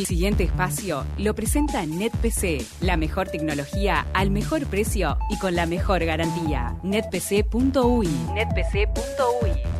El 0.00 0.06
siguiente 0.06 0.44
espacio 0.44 1.04
lo 1.18 1.34
presenta 1.34 1.84
NetPC, 1.84 2.64
la 2.82 2.96
mejor 2.96 3.30
tecnología 3.30 4.06
al 4.14 4.30
mejor 4.30 4.64
precio 4.66 5.18
y 5.28 5.36
con 5.40 5.56
la 5.56 5.66
mejor 5.66 6.04
garantía. 6.04 6.76
netpc.ui. 6.84 8.06
netpc.ui. 8.32 9.77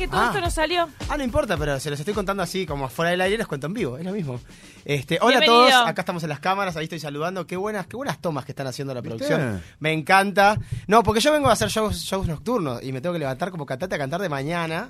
que 0.00 0.08
todo 0.08 0.20
Ah. 0.20 0.26
esto 0.28 0.40
no 0.40 0.50
salió. 0.50 0.88
Ah, 1.08 1.16
no 1.18 1.24
importa, 1.24 1.56
pero 1.58 1.78
se 1.78 1.90
los 1.90 1.98
estoy 2.00 2.14
contando 2.14 2.42
así, 2.42 2.64
como 2.66 2.88
fuera 2.88 3.10
del 3.10 3.20
aire, 3.20 3.36
les 3.38 3.46
cuento 3.46 3.66
en 3.66 3.74
vivo, 3.74 3.98
es 3.98 4.04
lo 4.04 4.12
mismo. 4.12 4.40
Este, 4.84 5.18
hola 5.20 5.38
a 5.38 5.42
todos, 5.42 5.72
acá 5.74 6.00
estamos 6.02 6.22
en 6.22 6.30
las 6.30 6.40
cámaras, 6.40 6.76
ahí 6.76 6.84
estoy 6.84 6.98
saludando. 7.00 7.46
Qué 7.46 7.56
buenas, 7.56 7.86
qué 7.86 7.96
buenas 7.96 8.18
tomas 8.20 8.44
que 8.46 8.52
están 8.52 8.66
haciendo 8.66 8.94
la 8.94 9.02
¿Viste? 9.02 9.18
producción. 9.18 9.62
Me 9.78 9.92
encanta. 9.92 10.58
No, 10.86 11.02
porque 11.02 11.20
yo 11.20 11.30
vengo 11.32 11.48
a 11.48 11.52
hacer 11.52 11.68
shows, 11.68 11.96
shows 12.00 12.26
nocturnos 12.26 12.82
y 12.82 12.92
me 12.92 13.00
tengo 13.02 13.12
que 13.12 13.18
levantar 13.18 13.50
como 13.50 13.66
cantante 13.66 13.94
a 13.94 13.98
cantar 13.98 14.20
de 14.22 14.28
mañana. 14.30 14.88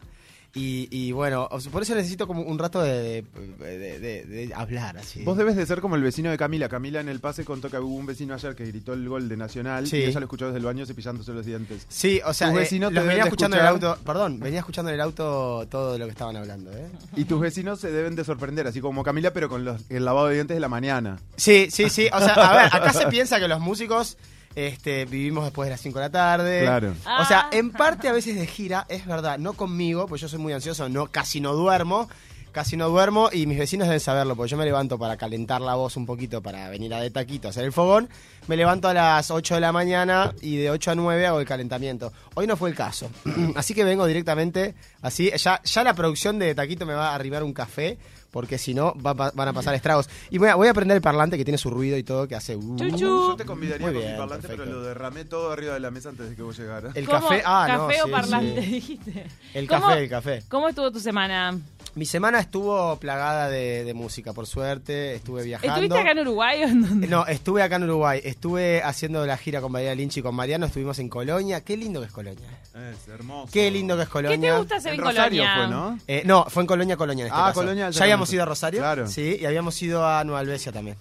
Y, 0.52 0.88
y 0.90 1.12
bueno, 1.12 1.48
por 1.70 1.82
eso 1.82 1.94
necesito 1.94 2.26
como 2.26 2.42
un 2.42 2.58
rato 2.58 2.82
de, 2.82 3.22
de- 3.60 3.78
de- 3.78 3.98
de- 4.00 4.24
de 4.24 4.52
hablar 4.54 4.98
así. 4.98 5.22
Vos 5.22 5.36
debes 5.36 5.54
de 5.54 5.64
ser 5.64 5.80
como 5.80 5.94
el 5.94 6.02
vecino 6.02 6.28
de 6.28 6.36
Camila. 6.36 6.68
Camila 6.68 7.00
en 7.00 7.08
el 7.08 7.20
pase 7.20 7.44
contó 7.44 7.70
que 7.70 7.78
hubo 7.78 7.94
un 7.94 8.06
vecino 8.06 8.34
ayer 8.34 8.56
que 8.56 8.66
gritó 8.66 8.92
el 8.92 9.08
gol 9.08 9.28
de 9.28 9.36
Nacional 9.36 9.86
Sí. 9.86 9.98
y 9.98 10.02
ella 10.02 10.18
lo 10.18 10.24
escuchó 10.26 10.46
desde 10.46 10.58
el 10.58 10.64
baño 10.64 10.84
cepillándose 10.86 11.32
los 11.32 11.46
dientes. 11.46 11.86
Sí, 11.88 12.20
o 12.26 12.32
sea, 12.34 12.48
Tus 12.48 12.56
eh, 12.56 12.60
vecinos 12.62 12.92
los 12.92 13.06
venía 13.06 13.22
escuchando 13.22 13.56
en 13.56 13.62
el 13.62 13.68
auto, 13.68 13.96
perdón, 14.04 14.40
venía 14.40 14.58
escuchando 14.58 14.88
en 14.90 14.96
el 14.96 15.00
auto 15.02 15.68
todo 15.70 15.96
lo 15.96 16.04
que 16.06 16.10
estaban 16.10 16.34
hablando, 16.34 16.72
¿eh? 16.72 16.88
Y 17.16 17.26
tus 17.26 17.40
vecinos 17.40 17.78
se 17.78 17.92
deben 17.92 18.16
de 18.16 18.24
sorprender, 18.24 18.66
así 18.66 18.80
como 18.80 19.04
Camila, 19.04 19.32
pero 19.32 19.48
con 19.48 19.64
los- 19.64 19.80
el 19.88 20.04
lavado 20.04 20.26
de 20.26 20.34
dientes 20.34 20.56
de 20.56 20.60
la 20.60 20.68
mañana. 20.68 21.20
Sí, 21.36 21.68
sí, 21.70 21.88
sí. 21.90 22.08
O 22.12 22.18
sea, 22.18 22.34
a 22.34 22.62
ver, 22.64 22.66
acá 22.74 22.92
se 22.92 23.06
piensa 23.06 23.38
que 23.38 23.46
los 23.46 23.60
músicos 23.60 24.16
este, 24.54 25.04
vivimos 25.04 25.44
después 25.44 25.66
de 25.66 25.70
las 25.70 25.80
5 25.80 25.98
de 25.98 26.04
la 26.06 26.10
tarde. 26.10 26.60
Claro. 26.62 26.94
O 27.20 27.24
sea, 27.24 27.40
Ah. 27.42 27.48
en 27.52 27.70
parte 27.70 28.08
a 28.08 28.12
veces 28.12 28.36
de 28.36 28.46
gira, 28.46 28.86
es 28.88 29.06
verdad, 29.06 29.38
no 29.38 29.52
conmigo, 29.54 30.06
pues 30.06 30.20
yo 30.20 30.28
soy 30.28 30.38
muy 30.38 30.52
ansioso, 30.52 30.88
no, 30.88 31.06
casi 31.06 31.40
no 31.40 31.52
duermo. 31.54 32.08
Casi 32.52 32.76
no 32.76 32.88
duermo 32.88 33.28
y 33.32 33.46
mis 33.46 33.56
vecinos 33.60 33.86
deben 33.86 34.00
saberlo, 34.00 34.34
porque 34.34 34.50
yo 34.50 34.56
me 34.56 34.64
levanto 34.64 34.98
para 34.98 35.16
calentar 35.16 35.60
la 35.60 35.76
voz 35.76 35.96
un 35.96 36.04
poquito, 36.04 36.42
para 36.42 36.68
venir 36.68 36.92
a 36.92 36.98
de 37.00 37.08
taquito 37.08 37.46
a 37.46 37.50
hacer 37.52 37.64
el 37.64 37.70
fogón. 37.72 38.08
Me 38.48 38.56
levanto 38.56 38.88
a 38.88 38.92
las 38.92 39.30
8 39.30 39.54
de 39.54 39.60
la 39.60 39.70
mañana 39.70 40.34
y 40.42 40.56
de 40.56 40.68
8 40.68 40.90
a 40.90 40.94
9 40.96 41.24
hago 41.28 41.38
el 41.38 41.46
calentamiento. 41.46 42.12
Hoy 42.34 42.48
no 42.48 42.56
fue 42.56 42.70
el 42.70 42.74
caso. 42.74 43.08
Así 43.54 43.72
que 43.72 43.84
vengo 43.84 44.04
directamente, 44.04 44.74
así, 45.00 45.30
ya, 45.38 45.62
ya 45.62 45.84
la 45.84 45.94
producción 45.94 46.40
de 46.40 46.52
taquito 46.56 46.84
me 46.86 46.94
va 46.94 47.10
a 47.10 47.14
arribar 47.14 47.44
un 47.44 47.52
café, 47.52 47.98
porque 48.30 48.58
si 48.58 48.74
no 48.74 48.94
va- 49.04 49.12
va- 49.12 49.32
van 49.34 49.48
a 49.48 49.52
pasar 49.52 49.74
estragos. 49.74 50.08
Y 50.30 50.38
voy 50.38 50.48
a, 50.48 50.54
voy 50.54 50.68
a 50.68 50.74
prender 50.74 50.96
el 50.96 51.02
parlante 51.02 51.36
que 51.36 51.44
tiene 51.44 51.58
su 51.58 51.70
ruido 51.70 51.96
y 51.96 52.02
todo, 52.02 52.28
que 52.28 52.34
hace... 52.36 52.56
uh, 52.56 52.76
Chuchu. 52.76 52.96
Yo 52.98 53.34
te 53.36 53.44
convidaría 53.44 53.86
Muy 53.86 53.94
con 53.94 54.02
bien, 54.02 54.12
mi 54.14 54.18
parlante, 54.18 54.46
pero 54.48 54.58
perfecto. 54.58 54.80
lo 54.80 54.86
derramé 54.86 55.24
todo 55.24 55.52
arriba 55.52 55.74
de 55.74 55.80
la 55.80 55.90
mesa 55.90 56.08
antes 56.10 56.30
de 56.30 56.36
que 56.36 56.42
vos 56.42 56.56
llegaras. 56.58 56.94
El 56.96 57.06
¿Cómo? 57.06 57.20
café, 57.28 57.42
ah, 57.44 57.66
no, 57.70 57.86
¿Café 57.88 58.02
o 58.02 58.06
sí, 58.06 58.10
parlante, 58.12 58.62
sí. 58.62 58.70
dijiste? 58.70 59.26
El 59.54 59.68
¿Cómo- 59.68 59.80
café, 59.86 60.02
el 60.02 60.08
café. 60.08 60.42
¿Cómo 60.48 60.68
estuvo 60.68 60.90
tu 60.90 61.00
semana? 61.00 61.58
Mi 61.96 62.06
semana 62.06 62.38
estuvo 62.38 62.96
plagada 63.00 63.48
de, 63.48 63.82
de 63.82 63.94
música, 63.94 64.32
por 64.32 64.46
suerte. 64.46 65.16
Estuve 65.16 65.42
viajando. 65.42 65.74
¿Estuviste 65.74 65.98
acá 65.98 66.12
en 66.12 66.18
Uruguay 66.20 66.62
o 66.62 66.68
en 66.68 66.82
dónde? 66.82 67.08
No, 67.08 67.26
estuve 67.26 67.64
acá 67.64 67.76
en 67.76 67.82
Uruguay. 67.84 68.20
Estuve 68.22 68.80
haciendo 68.84 69.26
la 69.26 69.36
gira 69.36 69.60
con 69.60 69.72
María 69.72 69.92
Lynch 69.96 70.18
y 70.18 70.22
con 70.22 70.36
Mariano. 70.36 70.66
Estuvimos 70.66 71.00
en 71.00 71.08
Colonia. 71.08 71.62
Qué 71.62 71.76
lindo 71.76 71.98
que 71.98 72.06
es 72.06 72.12
Colonia. 72.12 72.46
Es 72.92 73.08
hermoso. 73.08 73.50
Qué 73.52 73.72
lindo 73.72 73.96
que 73.96 74.02
es 74.02 74.08
¿Qué 74.08 74.12
Colonia. 74.12 74.52
te 74.52 74.58
gusta 74.58 74.76
hacer 74.76 74.94
En 74.94 75.00
en, 75.00 75.04
Rosario 75.06 75.42
Colonia? 75.42 75.56
fue, 75.56 75.74
¿no? 75.74 75.98
Eh, 76.06 76.22
no, 76.24 76.44
fue 76.48 76.62
en 76.62 76.66
Colonia, 76.68 76.96
Colonia 76.96 77.22
en 77.24 77.26
este 77.26 77.40
Ah, 77.40 77.46
caso. 77.46 77.54
Colonia, 77.60 77.90
Ya 77.90 78.02
habíamos 78.04 78.19
exactamente. 78.24 78.34
ido 78.34 78.42
a 78.42 78.46
Rosario. 78.46 78.80
Claro. 78.80 79.06
Sí, 79.08 79.38
y 79.40 79.44
habíamos 79.46 79.80
ido 79.82 80.06
a 80.06 80.22
Nueva 80.24 80.40
Albesia 80.40 80.72
también. 80.72 80.96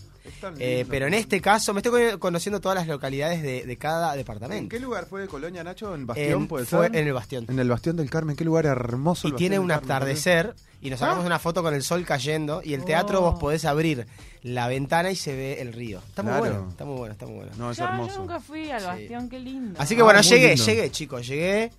Eh, 0.60 0.86
pero 0.88 1.08
en 1.08 1.16
este 1.16 1.42
caso, 1.42 1.74
me 1.74 1.80
estoy 1.80 2.12
con- 2.12 2.20
conociendo 2.20 2.62
todas 2.62 2.78
las 2.78 2.88
localidades 2.88 3.42
de, 3.42 3.64
de 3.66 3.78
cada 3.78 4.16
departamento. 4.16 4.62
¿En 4.64 4.70
qué 4.70 4.80
lugar 4.80 5.06
fue 5.08 5.22
de 5.22 5.28
Colonia, 5.28 5.64
Nacho? 5.64 5.96
¿En 5.96 6.06
Bastión, 6.06 6.42
En- 6.44 6.48
puede 6.48 6.66
fue 6.66 6.88
ser? 6.88 6.96
en 6.96 7.08
el 7.08 7.14
Bastión. 7.14 7.46
En 7.50 7.58
el 7.60 7.68
Bastión 7.68 7.96
del 7.96 8.10
Carmen. 8.10 8.36
Qué 8.36 8.46
lugar 8.46 8.66
hermoso. 8.68 9.28
y 9.28 9.32
el 9.32 9.38
tiene 9.38 9.58
un 9.60 9.68
Carmen, 9.70 9.86
atardecer 9.86 10.54
y 10.82 10.92
nos 10.92 11.00
sacamos 11.00 11.24
Ah. 11.24 11.28
una 11.28 11.40
foto 11.40 11.64
con 11.64 11.74
el 11.74 11.82
sol 11.84 12.06
cayendo 12.06 12.62
y 12.64 12.74
el 12.76 12.86
teatro 12.86 13.20
Oh. 13.20 13.32
vos 13.32 13.40
podés 13.40 13.66
abrir 13.66 14.06
la 14.44 14.68
ventana 14.68 15.10
y 15.10 15.16
se 15.16 15.36
ve 15.36 15.62
el 15.62 15.74
río. 15.74 16.00
Está 16.08 16.22
muy 16.22 16.32
Claro. 16.34 16.46
bueno, 16.46 16.70
está 16.70 16.86
muy 16.86 16.96
bueno, 16.98 17.14
está 17.14 17.26
muy 17.26 17.36
bueno. 17.36 17.52
No, 17.58 17.72
es 17.72 17.78
Ya, 17.78 17.86
hermoso. 17.86 18.14
yo 18.14 18.20
nunca 18.20 18.40
fui 18.40 18.70
al 18.70 18.80
Sí. 18.82 18.86
Bastión, 18.86 19.30
qué 19.30 19.40
lindo. 19.40 19.80
Así 19.82 19.96
que 19.96 20.02
Ah, 20.02 20.06
bueno, 20.06 20.20
muy 20.20 20.30
llegué, 20.30 20.48
lindo. 20.50 20.66
llegué, 20.66 20.92
chicos, 20.92 21.28
llegué 21.28 21.72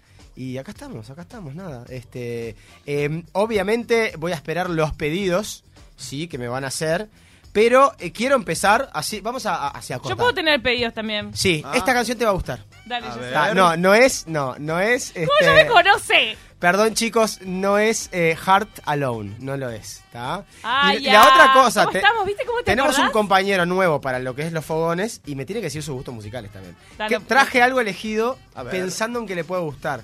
y 0.43 0.59
acá 0.59 0.71
estamos, 0.73 1.11
acá 1.11 1.23
estamos, 1.23 1.55
nada. 1.55 1.85
Este, 1.89 2.57
eh, 2.87 3.23
obviamente 3.33 4.13
voy 4.19 4.33
a 4.33 4.37
esperar 4.37 4.71
los 4.71 4.95
pedidos, 4.95 5.65
sí, 5.97 6.29
que 6.29 6.39
me 6.39 6.49
van 6.49 6.65
a 6.65 6.69
hacer, 6.69 7.09
pero 7.53 7.93
eh, 7.99 8.13
quiero 8.13 8.37
empezar 8.37 8.89
así, 8.95 9.21
vamos 9.21 9.45
a, 9.45 9.55
a- 9.57 9.69
hacia 9.69 9.97
Yo 9.97 10.03
cortar. 10.03 10.17
puedo 10.19 10.35
tener 10.35 10.63
pedidos 10.63 10.95
también. 10.95 11.35
Sí, 11.37 11.63
Ah. 11.65 11.73
esta 11.77 11.93
canción 11.93 12.17
te 12.17 12.25
va 12.25 12.31
a 12.31 12.35
gustar. 12.35 12.61
Dale, 12.87 13.07
A 13.09 13.15
yo 13.15 13.21
ver. 13.21 13.31
sé. 13.31 13.37
Ah, 13.37 13.55
no, 13.55 13.77
no 13.77 13.93
es, 13.95 14.27
no, 14.29 14.55
no 14.59 14.79
es. 14.81 15.13
¿Cómo 15.13 15.27
este, 15.41 15.45
ya 15.45 15.53
me 15.55 15.67
conoce? 15.67 16.37
Perdón 16.61 16.95
chicos, 16.95 17.41
no 17.43 17.79
es 17.79 18.09
eh, 18.13 18.37
Heart 18.37 18.81
Alone, 18.85 19.35
no 19.41 19.57
lo 19.57 19.71
es, 19.71 19.97
¿está? 20.05 20.45
Ah, 20.63 20.95
y 20.95 21.03
ya. 21.05 21.15
la 21.15 21.23
otra 21.23 21.53
cosa, 21.55 21.81
¿Cómo 21.85 21.93
te- 21.93 21.99
estamos? 21.99 22.27
¿Viste 22.27 22.45
cómo 22.45 22.59
te 22.59 22.65
tenemos 22.65 22.99
un 22.99 23.11
compañero 23.11 23.65
nuevo 23.65 24.01
para 24.03 24.19
lo 24.19 24.35
que 24.35 24.43
es 24.43 24.53
los 24.53 24.65
fogones 24.65 25.23
y 25.25 25.35
me 25.37 25.47
tiene 25.47 25.61
que 25.61 25.69
decir 25.69 25.83
sus 25.83 25.95
gustos 25.95 26.15
musicales 26.15 26.53
también. 26.53 26.77
Dale. 26.99 27.17
Que 27.19 27.25
traje 27.25 27.63
algo 27.63 27.81
elegido 27.81 28.39
A 28.55 28.63
ver. 28.63 28.73
pensando 28.73 29.19
en 29.21 29.27
que 29.27 29.35
le 29.35 29.43
puede 29.45 29.63
gustar. 29.63 30.03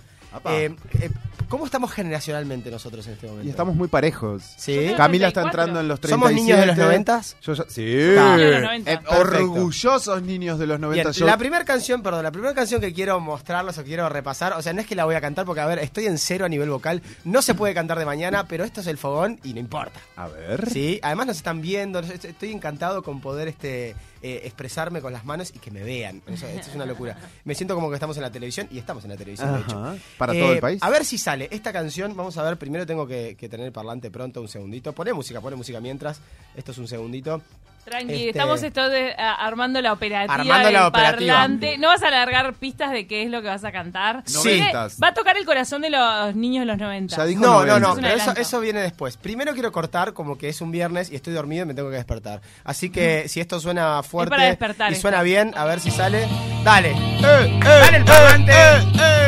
Eh, 0.50 0.74
eh, 1.00 1.10
¿Cómo 1.48 1.64
estamos 1.64 1.92
generacionalmente 1.92 2.72
nosotros 2.72 3.06
en 3.06 3.12
este 3.12 3.28
momento? 3.28 3.46
Y 3.46 3.50
estamos 3.50 3.76
muy 3.76 3.86
parejos. 3.86 4.42
Sí. 4.56 4.88
Yo 4.90 4.96
Camila 4.96 5.28
está 5.28 5.42
34. 5.42 5.48
entrando 5.48 5.80
en 5.80 5.88
los 5.88 6.00
37. 6.00 6.08
¿Somos 6.10 6.32
niños 6.32 6.58
de 6.58 6.66
los 6.66 6.76
90s? 6.76 7.36
Yo 7.40 7.54
ya- 7.54 7.64
sí. 7.68 7.82
Niños 7.84 8.38
de 8.38 8.50
los 8.50 8.62
90. 8.62 8.92
Eh, 8.92 8.98
orgullosos 9.20 10.22
niños 10.22 10.58
de 10.58 10.66
los 10.66 10.80
90. 10.80 11.10
Bien, 11.10 11.12
Yo- 11.12 11.26
la 11.26 11.38
primera 11.38 11.64
canción, 11.64 12.02
perdón, 12.02 12.24
la 12.24 12.32
primera 12.32 12.52
canción 12.52 12.80
que 12.80 12.92
quiero 12.92 13.20
mostrarles 13.20 13.78
o 13.78 13.84
quiero 13.84 14.08
repasar, 14.08 14.54
o 14.54 14.62
sea, 14.62 14.72
no 14.72 14.80
es 14.80 14.86
que 14.88 14.96
la 14.96 15.04
voy 15.04 15.14
a 15.14 15.20
cantar 15.20 15.44
porque, 15.46 15.60
a 15.60 15.66
ver, 15.66 15.78
estoy 15.78 16.06
en 16.06 16.18
cero 16.18 16.44
a 16.46 16.48
nivel 16.48 16.68
vocal, 16.68 17.00
no 17.24 17.40
se 17.42 17.54
puede 17.54 17.74
cantar 17.74 17.98
de 17.98 18.06
mañana, 18.06 18.46
pero 18.48 18.64
esto 18.64 18.80
es 18.80 18.88
el 18.88 18.98
fogón 18.98 19.38
y 19.44 19.54
no 19.54 19.60
importa. 19.60 20.00
A 20.16 20.26
ver. 20.26 20.68
Sí, 20.70 20.98
además 21.02 21.28
nos 21.28 21.36
están 21.36 21.60
viendo, 21.62 22.00
estoy 22.00 22.50
encantado 22.50 23.02
con 23.04 23.20
poder 23.20 23.46
este 23.48 23.94
eh, 24.34 24.40
expresarme 24.44 25.00
con 25.00 25.12
las 25.12 25.24
manos 25.24 25.52
y 25.54 25.58
que 25.58 25.70
me 25.70 25.82
vean. 25.82 26.22
Eso, 26.26 26.46
esto 26.48 26.70
es 26.70 26.74
una 26.74 26.86
locura. 26.86 27.16
Me 27.44 27.54
siento 27.54 27.74
como 27.74 27.88
que 27.88 27.94
estamos 27.94 28.16
en 28.16 28.22
la 28.22 28.30
televisión 28.32 28.66
y 28.72 28.78
estamos 28.78 29.04
en 29.04 29.10
la 29.10 29.16
televisión, 29.16 29.52
de 29.54 29.60
hecho. 29.60 29.96
Para 30.18 30.34
Eh, 30.34 30.40
todo 30.40 30.52
el 30.52 30.60
país. 30.60 30.82
A 30.82 30.90
ver 30.90 31.04
si 31.04 31.16
sale 31.18 31.48
esta 31.50 31.72
canción. 31.72 32.16
Vamos 32.16 32.36
a 32.38 32.42
ver, 32.42 32.56
primero 32.56 32.84
tengo 32.86 33.06
que, 33.06 33.36
que 33.38 33.48
tener 33.48 33.66
el 33.66 33.72
parlante 33.72 34.10
pronto, 34.10 34.40
un 34.40 34.48
segundito. 34.48 34.92
Pone 34.92 35.12
música, 35.12 35.40
pone 35.40 35.54
música 35.56 35.80
mientras. 35.80 36.20
Esto 36.56 36.72
es 36.72 36.78
un 36.78 36.88
segundito. 36.88 37.40
Tranqui, 37.86 38.12
Este- 38.14 38.28
estamos 38.30 38.62
esto 38.62 38.88
de- 38.90 39.12
a- 39.16 39.34
armando 39.46 39.80
la 39.80 39.92
operativa 39.92 40.34
Armando 40.34 40.64
del 40.66 40.74
la 40.74 40.86
operativa. 40.88 41.34
parlante. 41.34 41.78
¿No 41.78 41.88
vas 41.88 42.02
a 42.02 42.08
alargar 42.08 42.52
pistas 42.54 42.90
de 42.90 43.06
qué 43.06 43.22
es 43.22 43.30
lo 43.30 43.40
que 43.42 43.48
vas 43.48 43.64
a 43.64 43.70
cantar? 43.72 44.22
Sí. 44.26 44.60
Va 45.02 45.08
a 45.08 45.14
tocar 45.14 45.36
el 45.36 45.44
corazón 45.46 45.82
de 45.82 45.90
los 45.90 46.34
niños 46.34 46.62
de 46.62 46.66
los 46.66 46.78
90. 46.78 47.16
Ya 47.16 47.24
dijo 47.24 47.42
No, 47.42 47.64
no, 47.64 47.78
90. 47.78 48.00
no, 48.00 48.08
Es 48.08 48.24
pero 48.24 48.40
eso, 48.40 48.60
viene 48.60 48.80
después. 48.80 49.16
Primero 49.16 49.52
quiero 49.54 49.70
cortar 49.72 50.12
como 50.12 50.36
que 50.36 50.48
es 50.48 50.60
un 50.60 50.70
viernes 50.72 51.10
y 51.10 51.14
estoy 51.16 51.32
dormido 51.32 51.62
y 51.62 51.66
me 51.66 51.74
tengo 51.74 51.88
que 51.90 51.96
despertar. 51.96 52.40
Así 52.64 52.90
que 52.90 53.28
si 53.28 53.40
esto 53.40 53.60
suena 53.60 54.02
fuerte 54.02 54.30
para 54.30 54.44
despertar 54.44 54.90
y 54.90 54.94
esto. 54.94 55.02
suena 55.02 55.22
bien, 55.22 55.54
a 55.56 55.64
ver 55.64 55.78
si 55.80 55.90
sale. 55.92 56.26
Dale. 56.64 56.90
Eh, 56.90 57.60
Dale 57.62 57.96
el 57.98 58.04
parlante. 58.04 58.52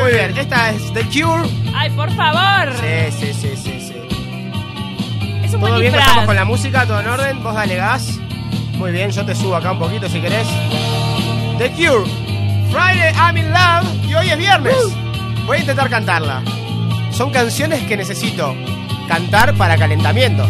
Muy 0.03 0.13
bien, 0.13 0.37
esta 0.37 0.71
es 0.71 0.93
The 0.93 1.03
Cure. 1.05 1.49
¡Ay, 1.75 1.91
por 1.91 2.11
favor! 2.17 2.73
Sí, 2.75 3.13
sí, 3.21 3.33
sí, 3.35 3.57
sí, 3.57 3.81
sí. 3.81 3.95
Es 5.45 5.55
un 5.55 5.61
buen 5.61 5.73
Todo 5.73 5.81
bien, 5.81 5.93
disfraz. 5.93 6.07
estamos 6.09 6.27
con 6.27 6.37
la 6.37 6.45
música, 6.45 6.87
todo 6.87 7.01
en 7.01 7.07
orden. 7.09 7.43
Vos 7.43 7.55
dale 7.55 7.77
gas. 7.77 8.18
Muy 8.79 8.93
bien, 8.93 9.11
yo 9.11 9.25
te 9.25 9.35
subo 9.35 9.57
acá 9.57 9.73
un 9.73 9.79
poquito 9.79 10.09
si 10.09 10.21
querés. 10.21 10.47
The 11.59 11.71
Cure. 11.71 12.09
Friday 12.71 13.13
I'm 13.15 13.37
in 13.37 13.53
love. 13.53 13.87
Y 14.09 14.15
hoy 14.15 14.31
es 14.31 14.39
viernes. 14.39 14.77
Voy 15.47 15.57
a 15.57 15.61
intentar 15.61 15.91
cantarla. 15.91 16.43
Son 17.11 17.31
canciones 17.31 17.83
que 17.85 17.97
necesito 17.97 18.55
cantar 19.09 19.55
para 19.55 19.77
calentamiento. 19.77 20.47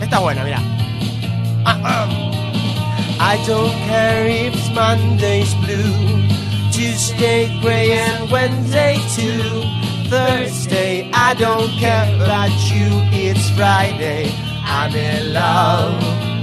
Esta 0.00 0.16
es 0.16 0.22
buena, 0.22 0.44
mirá. 0.44 0.60
Ah, 1.64 1.78
ah. 1.84 2.24
I 3.20 3.36
don't 3.46 3.72
care 3.86 4.26
if 4.26 4.54
Monday's 4.74 5.54
blue, 5.54 6.26
Tuesday 6.72 7.48
gray 7.60 7.92
and 7.92 8.30
Wednesday 8.30 8.96
too. 9.14 9.62
Thursday, 10.10 11.10
I 11.14 11.34
don't 11.34 11.70
care 11.78 12.14
about 12.16 12.50
you, 12.70 12.88
it's 13.12 13.48
Friday, 13.50 14.30
I'm 14.64 14.94
in 14.94 15.32
love. 15.32 16.33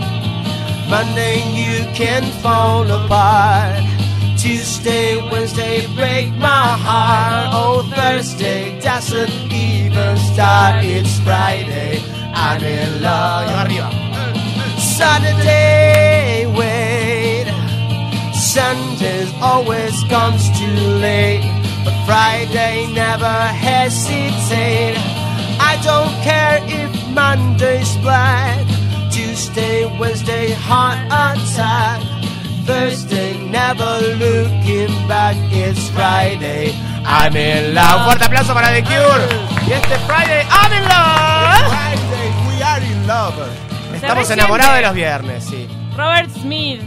Monday, 0.92 1.40
you 1.56 1.86
can 1.96 2.24
fall 2.44 2.84
apart. 2.84 3.82
Tuesday, 4.38 5.16
Wednesday, 5.32 5.88
break 5.96 6.28
my 6.36 6.68
heart. 6.86 7.52
Oh, 7.54 7.90
Thursday 7.96 8.78
doesn't 8.82 9.32
even 9.54 10.18
start, 10.18 10.84
it's 10.84 11.18
Friday, 11.22 12.04
I'm 12.34 12.62
in 12.62 13.02
love. 13.02 13.72
Saturday, 14.82 16.46
wait. 16.60 17.48
Sundays 18.36 19.32
always 19.42 19.96
comes 20.10 20.44
too 20.60 20.80
late, 21.00 21.46
but 21.86 21.96
Friday 22.06 22.92
never 22.92 23.38
hesitate. 23.66 24.98
I 25.58 25.80
don't 25.86 26.14
care 26.22 26.60
if 26.68 26.92
Monday's 27.16 27.96
black, 28.04 28.60
Tuesday 29.12 29.86
Wednesday, 30.00 30.54
heart 30.54 30.98
attack. 31.08 32.02
Thursday, 32.66 33.38
never 33.50 34.00
looking 34.18 34.88
back. 35.08 35.36
It's 35.52 35.90
Friday, 35.90 36.74
I'm 37.06 37.36
in 37.36 37.74
love. 37.76 38.00
Un 38.00 38.06
fuerte 38.06 38.26
aplauso 38.26 38.54
para 38.54 38.72
The 38.72 38.84
Cure. 38.84 39.28
Y 39.68 39.74
este 39.74 39.98
Friday, 40.08 40.46
I'm 40.50 40.74
in 40.74 40.84
love. 40.84 41.70
Friday, 41.70 42.32
we 42.48 42.64
are 42.64 42.84
in 42.84 43.08
love. 43.08 43.34
Estamos 43.94 44.30
enamorados 44.30 44.76
de 44.76 44.82
los 44.82 44.94
viernes, 44.94 45.44
sí. 45.44 45.68
Robert 45.98 46.30
Smith. 46.32 46.82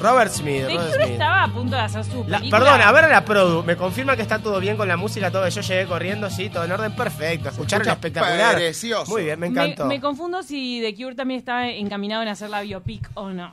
Robert 0.00 0.30
Smith, 0.30 0.62
Robert 0.64 0.78
Cure 0.90 0.92
Smith. 1.04 1.12
estaba 1.12 1.42
a 1.44 1.48
punto 1.48 1.74
de 1.76 1.82
hacer 1.82 2.04
su 2.04 2.24
La- 2.28 2.38
película. 2.38 2.58
perdón, 2.64 2.80
a 2.82 2.92
ver 2.92 3.10
la 3.10 3.24
produ. 3.24 3.62
Me 3.64 3.76
confirma 3.76 4.14
que 4.16 4.22
está 4.22 4.38
todo 4.38 4.60
bien 4.60 4.76
con 4.76 4.86
la 4.88 4.96
música, 4.96 5.30
todo. 5.30 5.48
Yo 5.48 5.60
llegué 5.60 5.86
corriendo, 5.86 6.30
sí, 6.30 6.48
todo 6.50 6.64
en 6.64 6.72
orden 6.72 6.94
perfecto. 6.94 7.48
Escucharon 7.48 7.82
escucha 7.88 7.92
espectacular. 8.08 8.54
precioso. 8.54 9.10
Muy 9.10 9.24
bien, 9.24 9.40
me 9.40 9.50
Me, 9.50 9.60
encantó. 9.62 9.86
me 9.86 10.00
confundo 10.00 10.42
si 10.42 10.80
The 10.80 10.94
Cure 10.94 11.14
también 11.16 11.38
estaba 11.38 11.66
encaminado 11.68 12.22
en 12.22 12.28
hacer 12.28 12.48
la 12.50 12.60
biopic 12.60 13.10
o 13.14 13.30
no. 13.30 13.52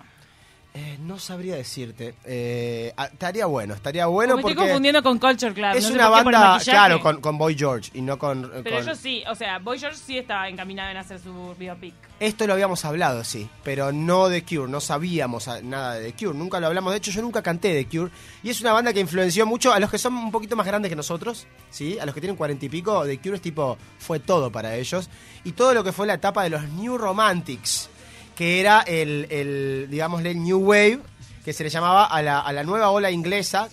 Eh, 0.78 0.98
no 1.00 1.18
sabría 1.20 1.56
decirte. 1.56 2.16
Eh, 2.26 2.94
ah, 2.98 3.06
estaría 3.06 3.46
bueno, 3.46 3.74
estaría 3.76 4.08
bueno 4.08 4.36
me 4.36 4.42
porque 4.42 4.52
estoy 4.54 4.66
confundiendo 4.68 5.02
con 5.02 5.18
Culture 5.20 5.54
Club. 5.54 5.70
es 5.74 5.84
no 5.84 5.88
sé 5.90 5.94
una 5.96 6.10
banda, 6.10 6.60
claro, 6.66 7.00
con, 7.00 7.22
con 7.22 7.38
Boy 7.38 7.56
George 7.58 7.92
y 7.94 8.02
no 8.02 8.20
con. 8.20 8.42
Pero 8.62 8.64
con- 8.64 8.84
ellos 8.84 8.98
sí, 8.98 9.24
o 9.30 9.36
sea, 9.36 9.60
Boy 9.60 9.80
George 9.80 9.98
sí 9.98 10.18
estaba 10.18 10.50
encaminado 10.50 10.92
en 10.92 10.98
hacer 10.98 11.18
su 11.20 11.56
biopic. 11.58 11.94
Esto 12.20 12.46
lo 12.46 12.54
habíamos 12.54 12.84
hablado, 12.84 13.24
sí, 13.24 13.50
pero 13.64 13.94
no 13.94 14.28
de 14.28 14.44
Cure, 14.44 14.70
no 14.70 14.82
sabíamos 14.82 15.48
nada 15.64 15.94
de 15.96 16.12
The 16.12 16.26
Cure, 16.26 16.38
nunca 16.38 16.60
lo 16.60 16.68
hablamos. 16.68 16.92
De 16.92 16.98
hecho, 16.98 17.12
yo 17.12 17.22
nunca 17.22 17.42
canté 17.42 17.74
de 17.74 17.86
Cure 17.88 18.12
y 18.44 18.50
es 18.50 18.60
una 18.60 18.74
banda 18.74 18.92
que 18.92 19.00
influenció 19.00 19.46
mucho 19.46 19.72
a 19.74 19.80
los 19.80 19.90
que 19.90 19.98
son 19.98 20.14
un 20.14 20.32
poquito 20.32 20.58
más 20.58 20.66
grandes 20.68 20.90
que 20.90 20.96
nosotros, 20.98 21.48
sí, 21.70 21.98
a 22.00 22.06
los 22.06 22.14
que 22.14 22.20
tienen 22.20 22.36
cuarenta 22.36 22.66
y 22.66 22.70
pico. 22.70 23.06
The 23.06 23.18
Cure 23.20 23.36
es 23.38 23.42
tipo 23.42 23.78
fue 23.98 24.20
todo 24.20 24.52
para 24.52 24.76
ellos 24.76 25.10
y 25.46 25.54
todo 25.54 25.74
lo 25.74 25.86
que 25.86 25.94
fue 25.94 26.06
la 26.06 26.16
etapa 26.16 26.44
de 26.44 26.50
los 26.50 26.64
New 26.70 26.98
Romantics, 26.98 27.90
que 28.36 28.60
era 28.60 28.82
el, 28.82 29.28
el 29.30 29.88
digámosle, 29.90 30.32
el 30.32 30.44
New 30.44 30.60
Wave, 30.60 31.00
que 31.44 31.54
se 31.54 31.64
le 31.64 31.70
llamaba 31.70 32.06
a 32.06 32.22
la, 32.22 32.40
a 32.40 32.52
la 32.54 32.64
nueva 32.64 32.90
ola 32.92 33.12
inglesa 33.12 33.70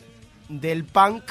del 0.49 0.85
punk, 0.85 1.25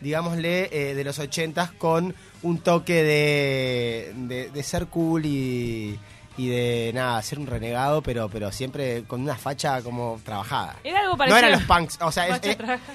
digámosle, 0.00 0.68
eh, 0.72 0.94
de 0.94 1.04
los 1.04 1.18
ochentas 1.18 1.72
con 1.72 2.14
un 2.42 2.58
toque 2.58 3.02
de, 3.02 4.12
de, 4.14 4.50
de 4.50 4.62
ser 4.62 4.86
cool 4.86 5.26
y, 5.26 5.98
y 6.36 6.48
de 6.48 6.92
nada, 6.94 7.20
ser 7.22 7.40
un 7.40 7.48
renegado, 7.48 8.00
pero, 8.00 8.28
pero 8.28 8.52
siempre 8.52 9.02
con 9.04 9.20
una 9.22 9.34
facha 9.36 9.82
como 9.82 10.20
trabajada. 10.24 10.76
Era 10.84 11.00
algo 11.00 11.12
No 11.12 11.18
parecido. 11.18 11.38
eran 11.38 11.52
los 11.52 11.62
punks, 11.64 11.98
o 12.00 12.12
sea, 12.12 12.38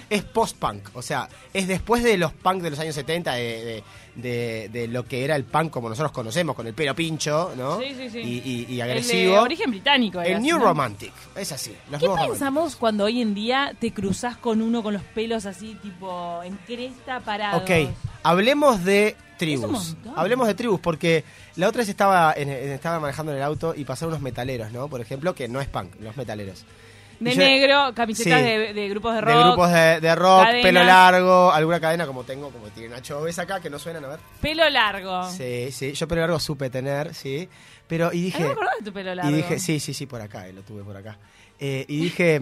es, 0.09 0.23
post-punk, 0.23 0.89
o 0.93 1.01
sea, 1.01 1.27
es 1.53 1.67
después 1.67 2.03
de 2.03 2.17
los 2.17 2.31
punk 2.31 2.61
de 2.61 2.69
los 2.69 2.79
años 2.79 2.95
70, 2.95 3.33
de, 3.33 3.43
de, 3.65 3.83
de- 4.15 4.69
de 4.71 4.87
lo 4.87 5.05
que 5.05 5.23
era 5.25 5.35
el 5.35 5.43
punk 5.43 5.71
como 5.71 5.89
nosotros 5.89 6.11
conocemos, 6.11 6.55
con 6.55 6.67
el 6.67 6.73
pelo 6.73 6.93
pincho, 6.95 7.53
¿no? 7.57 7.79
Sí, 7.79 7.93
sí, 7.97 8.09
sí. 8.09 8.19
Y, 8.19 8.41
y- 8.49 8.65
y 8.69 8.75
El 8.75 8.81
agresivo. 8.81 9.33
de 9.33 9.39
origen 9.39 9.71
británico. 9.71 10.19
era 10.21 10.29
El 10.29 10.35
así, 10.35 10.43
New 10.45 10.59
¿no? 10.59 10.65
Romantic, 10.65 11.11
es 11.35 11.51
así. 11.51 11.75
Los 11.91 11.99
¿Qué 11.99 12.05
románticos. 12.07 12.37
pensamos 12.37 12.75
cuando 12.75 13.05
hoy 13.05 13.21
en 13.21 13.33
día 13.33 13.75
te 13.79 13.91
cruzas 13.93 14.37
con 14.37 14.61
uno 14.61 14.83
con 14.83 14.93
los 14.93 15.03
pelos 15.03 15.45
así, 15.45 15.75
tipo, 15.81 16.41
en 16.43 16.55
cresta 16.67 17.19
parados? 17.21 17.63
Ok, 17.63 17.71
hablemos 18.23 18.83
de 18.83 19.15
tribus. 19.37 19.95
Hablemos 20.15 20.47
de 20.47 20.53
tribus, 20.53 20.79
porque 20.79 21.23
la 21.55 21.67
otra 21.67 21.79
vez 21.79 21.89
estaba, 21.89 22.33
en- 22.37 22.49
en- 22.49 22.71
estaba 22.71 22.99
manejando 22.99 23.31
en 23.31 23.39
el 23.39 23.43
auto 23.43 23.73
y 23.75 23.83
pasaron 23.83 24.13
unos 24.13 24.21
metaleros, 24.21 24.71
¿no? 24.71 24.87
Por 24.87 25.01
ejemplo, 25.01 25.33
que 25.35 25.47
no 25.47 25.59
es 25.59 25.67
punk, 25.67 25.95
los 25.99 26.15
metaleros. 26.17 26.65
De 27.19 27.31
yo-17, 27.35 27.93
camisetas 27.93 28.39
Sí. 28.39 28.45
de, 28.45 28.73
de 28.73 28.89
grupos 28.89 29.15
de 29.15 29.21
rock. 29.21 29.33
De 29.35 29.43
grupos 29.43 29.71
de, 29.71 29.99
de 30.01 30.15
rock, 30.15 30.43
cadenas. 30.45 30.63
pelo 30.63 30.83
largo, 30.83 31.51
alguna 31.51 31.79
cadena 31.79 32.05
como 32.05 32.23
tengo, 32.23 32.49
como 32.49 32.67
tiene 32.67 32.89
Nacho 32.89 33.21
ves 33.21 33.39
acá, 33.39 33.59
que 33.59 33.69
no 33.69 33.79
suenan, 33.79 34.03
a 34.05 34.09
ver. 34.09 34.19
Pelo 34.41 34.69
largo. 34.69 35.29
Sí, 35.29 35.71
sí, 35.71 35.93
yo 35.93 36.07
pelo 36.07 36.21
largo 36.21 36.39
supe 36.39 36.69
tener, 36.69 37.13
sí. 37.13 37.47
Pero, 37.87 38.11
y 38.13 38.21
dije... 38.23 38.43
no 38.43 38.49
me 38.49 38.55
de 38.79 38.85
tu 38.85 38.93
pelo 38.93 39.13
largo. 39.15 39.31
Y 39.31 39.35
dije, 39.35 39.59
sí, 39.59 39.79
sí, 39.79 39.93
sí, 39.93 40.05
por 40.05 40.21
acá, 40.21 40.47
eh, 40.47 40.53
lo 40.53 40.61
tuve 40.63 40.83
por 40.83 40.95
acá. 40.97 41.17
Eh, 41.59 41.85
y 41.87 42.01
dije, 42.03 42.41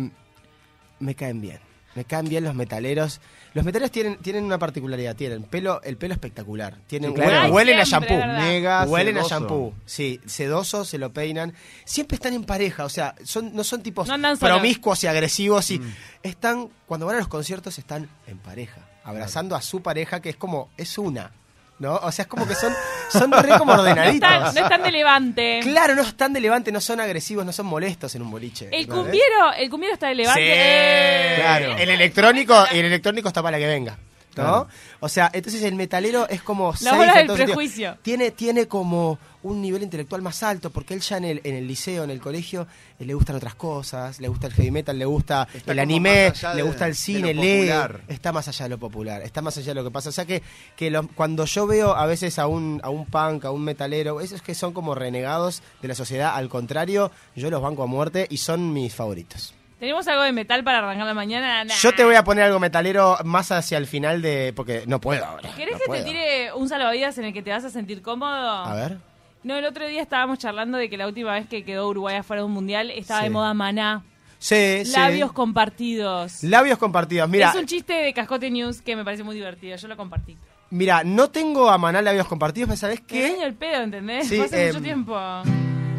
me 1.00 1.16
caen 1.16 1.42
bien. 1.42 1.60
Me 1.96 2.06
caen 2.06 2.30
bien 2.30 2.44
los 2.46 2.56
metaleros. 2.56 3.20
Los 3.54 3.66
metaleros 3.66 3.92
tienen, 3.92 4.18
tienen 4.20 4.46
una 4.46 4.58
particularidad, 4.58 5.14
tienen 5.16 5.44
pelo, 5.44 5.82
el 5.84 5.98
pelo 5.98 6.14
espectacular. 6.14 6.78
Tienen, 6.88 7.10
Sí, 7.12 7.16
claro. 7.16 7.30
huelen, 7.32 7.44
Ay, 7.46 7.52
huelen 7.52 7.80
a 7.80 7.84
shampoo. 7.84 8.26
Mega 8.26 8.86
Huelen 8.86 9.18
a 9.18 9.24
shampoo. 9.24 9.74
Sí, 9.86 10.22
sedoso, 10.26 10.86
se 10.86 10.98
lo 10.98 11.12
peinan. 11.12 11.54
Siempre 11.84 12.16
están 12.16 12.34
en 12.34 12.46
pareja, 12.46 12.86
o 12.86 12.90
sea, 12.90 13.16
son, 13.26 13.54
no 13.54 13.64
son 13.66 13.84
tipos 13.84 14.08
No 14.08 14.14
andan 14.14 14.38
solos. 14.38 14.56
promiscuos 14.56 15.04
y 15.04 15.08
agresivos. 15.08 15.70
Y 15.72 15.80
Mm. 15.80 15.94
están, 16.24 16.70
cuando 16.86 17.06
van 17.06 17.16
a 17.18 17.20
los 17.20 17.28
conciertos, 17.28 17.78
están 17.78 18.08
en 18.28 18.38
pareja, 18.38 18.88
abrazando 19.04 19.56
a 19.58 19.62
su 19.62 19.82
pareja, 19.82 20.22
que 20.22 20.30
es 20.30 20.38
como, 20.38 20.70
es 20.78 20.98
una. 20.98 21.32
¿No? 21.82 21.96
O 21.96 22.12
sea, 22.12 22.24
es 22.24 22.28
como 22.30 22.48
que 22.48 22.54
son, 22.54 22.72
son 23.12 23.32
re 23.32 23.58
como 23.58 23.74
No 23.76 23.82
ordenaditos. 23.82 24.30
están, 24.30 24.54
no 24.54 24.62
están 24.62 24.84
de 24.84 24.92
levante. 24.92 25.60
Claro, 25.64 25.96
no 25.96 26.04
están 26.04 26.32
de 26.32 26.40
levante, 26.40 26.72
no 26.72 26.80
son 26.80 27.00
agresivos, 27.00 27.44
no 27.44 27.52
son 27.52 27.66
molestos 27.66 28.14
en 28.14 28.22
un 28.22 28.30
boliche. 28.30 28.68
El 28.68 28.82
¿entendés? 28.82 28.96
cumbiero, 29.04 29.54
el 29.58 29.70
cumbiero 29.72 29.94
está 29.96 30.08
de 30.10 30.16
levante. 30.16 30.42
Sí, 30.42 30.48
Eh. 30.54 31.36
claro. 31.40 31.76
El 31.78 31.90
electrónico, 31.90 32.66
el 32.72 32.86
electrónico 32.86 33.28
está 33.30 33.42
para 33.42 33.58
que 33.58 33.66
venga. 33.66 33.98
¿No? 34.38 34.44
Claro. 34.44 34.68
O 35.02 35.10
sea, 35.10 35.30
entonces 35.34 35.62
el 35.64 35.76
metalero 35.76 36.28
es 36.30 36.42
como. 36.42 36.74
La 36.82 36.92
del 36.92 37.28
prejuicio. 37.46 37.98
Tiene, 38.02 38.32
tiene 38.32 38.68
como 38.68 39.20
un 39.44 39.62
nivel 39.62 39.82
intelectual 39.84 40.22
más 40.22 40.44
alto, 40.44 40.70
porque 40.70 40.94
él 40.94 41.02
ya 41.02 41.18
en 41.18 41.26
el, 41.26 41.42
en 41.44 41.56
el 41.56 41.68
liceo, 41.68 42.04
en 42.04 42.12
el 42.12 42.22
colegio, 42.22 42.68
eh, 43.00 43.06
le 43.06 43.14
gustan 43.16 43.36
otras 43.36 43.56
cosas, 43.56 44.20
le 44.22 44.28
gusta 44.28 44.46
el 44.48 44.54
heavy 44.54 44.70
metal, 44.72 44.98
le 45.00 45.04
gusta 45.06 45.48
Está 45.54 45.72
el 45.72 45.80
anime, 45.80 46.32
le 46.54 46.56
de- 46.58 46.62
gusta 46.62 46.88
el 46.88 46.96
cine, 46.96 47.34
lee. 47.34 47.58
popular. 47.58 48.02
Está 48.08 48.32
más 48.32 48.48
allá 48.48 48.66
de 48.66 48.70
lo 48.70 48.78
popular, 48.78 49.22
está 49.24 49.42
más 49.42 49.58
allá 49.58 49.70
de 49.72 49.76
lo 49.76 49.84
que 49.84 49.92
pasa. 49.92 50.10
O 50.10 50.12
sea 50.14 50.26
que, 50.26 50.44
que 50.78 50.92
lo- 50.92 51.08
cuando 51.10 51.44
yo 51.46 51.66
veo 51.68 51.96
a 51.96 52.06
veces 52.06 52.38
a 52.40 52.46
un, 52.48 52.80
a 52.84 52.90
un 52.90 53.06
punk, 53.08 53.44
a 53.46 53.52
un 53.52 53.64
metalero, 53.64 54.22
esos 54.22 54.42
que 54.44 54.54
son 54.56 54.72
como 54.74 54.94
renegados 54.96 55.62
de 55.82 55.88
la 55.88 55.96
sociedad, 55.96 56.36
al 56.36 56.48
contrario, 56.48 57.12
yo 57.36 57.50
los 57.50 57.62
banco 57.62 57.84
a 57.84 57.88
muerte 57.88 58.28
y 58.30 58.38
son 58.38 58.72
mis 58.72 58.94
favoritos. 58.94 59.56
¿Tenemos 59.82 60.08
algo 60.08 60.22
de 60.22 60.32
metal 60.32 60.64
para 60.64 60.78
arrancar 60.78 61.08
la 61.08 61.14
mañana? 61.16 61.64
Nah. 61.66 61.74
Yo 61.74 61.92
te 61.94 62.04
voy 62.06 62.14
a 62.14 62.24
poner 62.24 62.44
algo 62.46 62.60
metalero 62.60 63.18
más 63.26 63.52
hacia 63.52 63.80
el 63.80 63.88
final 63.88 64.22
de. 64.22 64.54
Porque 64.56 64.84
no 64.86 65.02
puedo 65.02 65.26
ahora. 65.26 65.50
¿Querés 65.58 65.74
no 65.74 65.80
que 65.80 65.86
puedo. 65.88 66.04
te 66.04 66.10
tire 66.12 66.54
un 66.54 66.70
salvavidas 66.70 67.18
en 67.18 67.26
el 67.26 67.34
que 67.34 67.42
te 67.42 67.50
vas 67.50 67.66
a 67.66 67.70
sentir 67.72 68.04
cómodo? 68.04 68.30
A 68.52 68.76
ver. 68.76 69.00
No, 69.44 69.56
el 69.56 69.66
otro 69.66 69.88
día 69.88 70.04
estábamos 70.04 70.38
charlando 70.38 70.78
de 70.78 70.88
que 70.88 70.98
la 70.98 71.08
última 71.08 71.34
vez 71.34 71.48
que 71.48 71.66
quedó 71.66 71.90
Uruguay 71.90 72.16
afuera 72.18 72.42
de 72.42 72.46
un 72.46 72.52
mundial 72.52 72.92
estaba 72.92 73.22
Sí. 73.22 73.24
de 73.26 73.30
moda 73.32 73.56
maná. 73.56 74.04
Sí, 74.38 74.86
sí. 74.86 74.92
Labios 74.96 75.32
compartidos. 75.32 76.44
Labios 76.44 76.78
compartidos. 76.78 77.28
Mira, 77.28 77.50
es 77.50 77.56
un 77.56 77.66
chiste 77.66 77.94
de 77.94 78.14
Cascote 78.14 78.52
News 78.52 78.84
que 78.84 78.96
me 78.96 79.04
parece 79.04 79.24
muy 79.24 79.34
divertido. 79.36 79.76
Yo 79.78 79.88
lo 79.88 79.98
compartí. 79.98 80.38
mira, 80.70 81.04
no 81.04 81.32
tengo 81.32 81.70
a 81.72 81.78
Maná 81.80 82.04
labios 82.04 82.28
compartidos, 82.28 82.68
pero 82.70 82.78
¿sabes 82.78 83.02
Qué 83.02 83.36
qué? 83.36 83.44
el 83.44 83.56
pedo, 83.56 83.82
¿entendés? 83.82 84.28
Sí, 84.28 84.40
hace 84.40 84.68
mucho 84.68 84.78
em, 84.78 84.84
tiempo. 84.84 85.20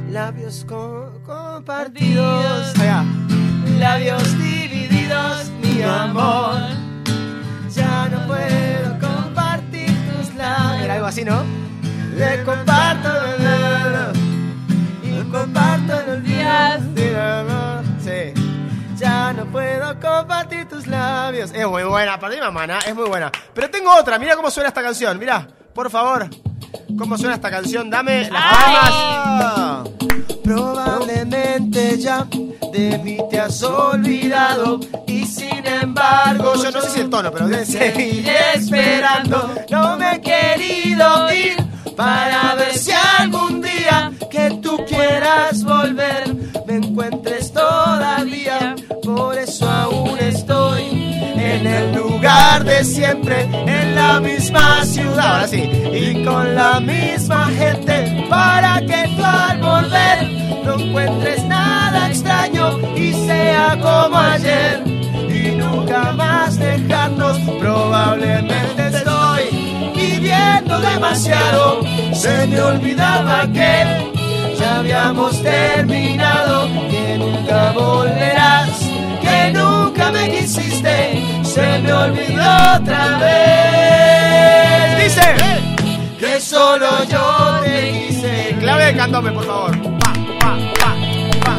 Labios 0.08 0.64
co- 0.69 1.20
compartidos. 1.26 2.79
Allá. 2.79 3.05
Labios 3.82 4.38
divididos, 4.38 5.50
mi 5.61 5.82
amor. 5.82 6.55
Ya 7.74 8.08
no 8.08 8.24
puedo 8.29 8.98
compartir 9.01 9.91
tus 10.08 10.32
labios. 10.36 10.84
Era 10.84 10.94
algo 10.94 11.06
así, 11.06 11.24
¿no? 11.24 11.43
Te 12.17 12.44
comparto 12.44 13.08
el 13.08 13.43
dedo 13.43 14.12
y 15.03 15.31
comparto 15.32 16.01
los 16.06 16.22
días 16.22 16.94
de 16.94 17.20
amor. 17.20 17.82
Sí. 17.98 18.32
Ya 18.98 19.32
no 19.32 19.46
puedo 19.46 19.98
compartir 19.98 20.69
tus 20.69 20.86
labios. 20.86 21.51
Es 21.53 21.67
muy 21.67 21.82
buena, 21.82 22.20
perdí 22.20 22.39
mamá, 22.39 22.79
es 22.86 22.94
muy 22.94 23.08
buena. 23.08 23.32
Pero 23.53 23.69
tengo 23.69 23.93
otra, 23.96 24.17
mira 24.17 24.36
cómo 24.36 24.48
suena 24.53 24.69
esta 24.69 24.82
canción, 24.82 25.19
mira, 25.19 25.48
por 25.74 25.91
favor. 25.91 26.31
¿Cómo 26.96 27.19
suena 27.19 27.34
esta 27.34 27.51
canción? 27.51 27.91
Dame 27.91 28.31
las 28.31 28.44
palmas. 28.44 29.89
Probablemente 30.44 31.98
ya 31.98 32.27
de 32.73 32.99
mí 32.99 33.19
te 33.31 33.41
has 33.41 33.63
olvidado 33.63 34.81
y 35.06 35.25
sin 35.27 35.67
embargo 35.67 36.55
yo 36.63 36.71
no 36.71 36.81
sé 36.81 36.91
si 36.91 37.01
el 37.01 37.11
tono, 37.11 37.31
pero 37.31 37.49
seguiré 37.65 38.55
esperando. 38.55 39.55
No 39.71 39.97
me 39.97 40.17
he 40.17 40.21
querido 40.21 41.32
ir 41.32 41.56
para 41.97 42.55
ver 42.55 42.77
si 42.77 42.93
algún 43.19 43.61
día 43.61 44.13
que 44.31 44.59
tú 44.63 44.79
quieras 44.89 45.65
volver 45.65 46.35
me 46.67 46.77
encuentres 46.77 47.53
todavía. 47.53 48.75
Por 49.03 49.37
eso 49.37 49.69
aún 49.69 50.19
estoy 50.19 51.13
en 51.37 51.67
el 51.67 51.94
lugar 51.94 52.65
de 52.65 52.85
siempre, 52.85 53.43
en 53.43 53.94
la 53.94 54.21
misma 54.21 54.85
ciudad, 54.85 55.35
ahora 55.35 55.49
sí, 55.49 55.61
y 55.61 56.25
con 56.25 56.55
la 56.55 56.81
misma 56.81 57.47
gente, 57.49 58.27
para 58.31 58.81
que 58.81 59.02
al 59.24 59.58
volver. 59.60 60.31
No 60.64 60.79
encuentres 60.79 61.44
nada 61.44 62.08
extraño 62.08 62.79
y 62.96 63.12
sea 63.26 63.79
como 63.81 64.17
ayer, 64.17 64.82
y 65.29 65.56
nunca 65.56 66.12
más 66.12 66.58
dejarnos, 66.58 67.38
probablemente 67.58 68.88
estoy 68.88 69.93
viviendo 69.94 70.81
demasiado, 70.81 71.81
se 72.12 72.46
me 72.46 72.60
olvidaba 72.60 73.46
que 73.52 74.55
ya 74.58 74.79
habíamos 74.79 75.43
terminado, 75.43 76.69
que 76.91 77.19
nunca 77.19 77.72
volverás, 77.72 78.70
que 79.20 79.52
nunca 79.52 80.12
me 80.12 80.31
quisiste, 80.31 81.24
se 81.43 81.79
me 81.81 81.93
olvidó 81.93 82.76
otra 82.76 83.19
vez. 83.19 85.05
Dice 85.05 85.71
solo 86.53 87.05
yo 87.09 87.61
te 87.65 87.93
quise. 87.93 88.56
Clave 88.61 88.85
de 88.87 88.97
candombe, 88.97 89.32
por 89.32 89.44
favor. 89.44 89.73
Pa, 90.01 90.13
pa, 90.41 90.53
pa, 91.44 91.55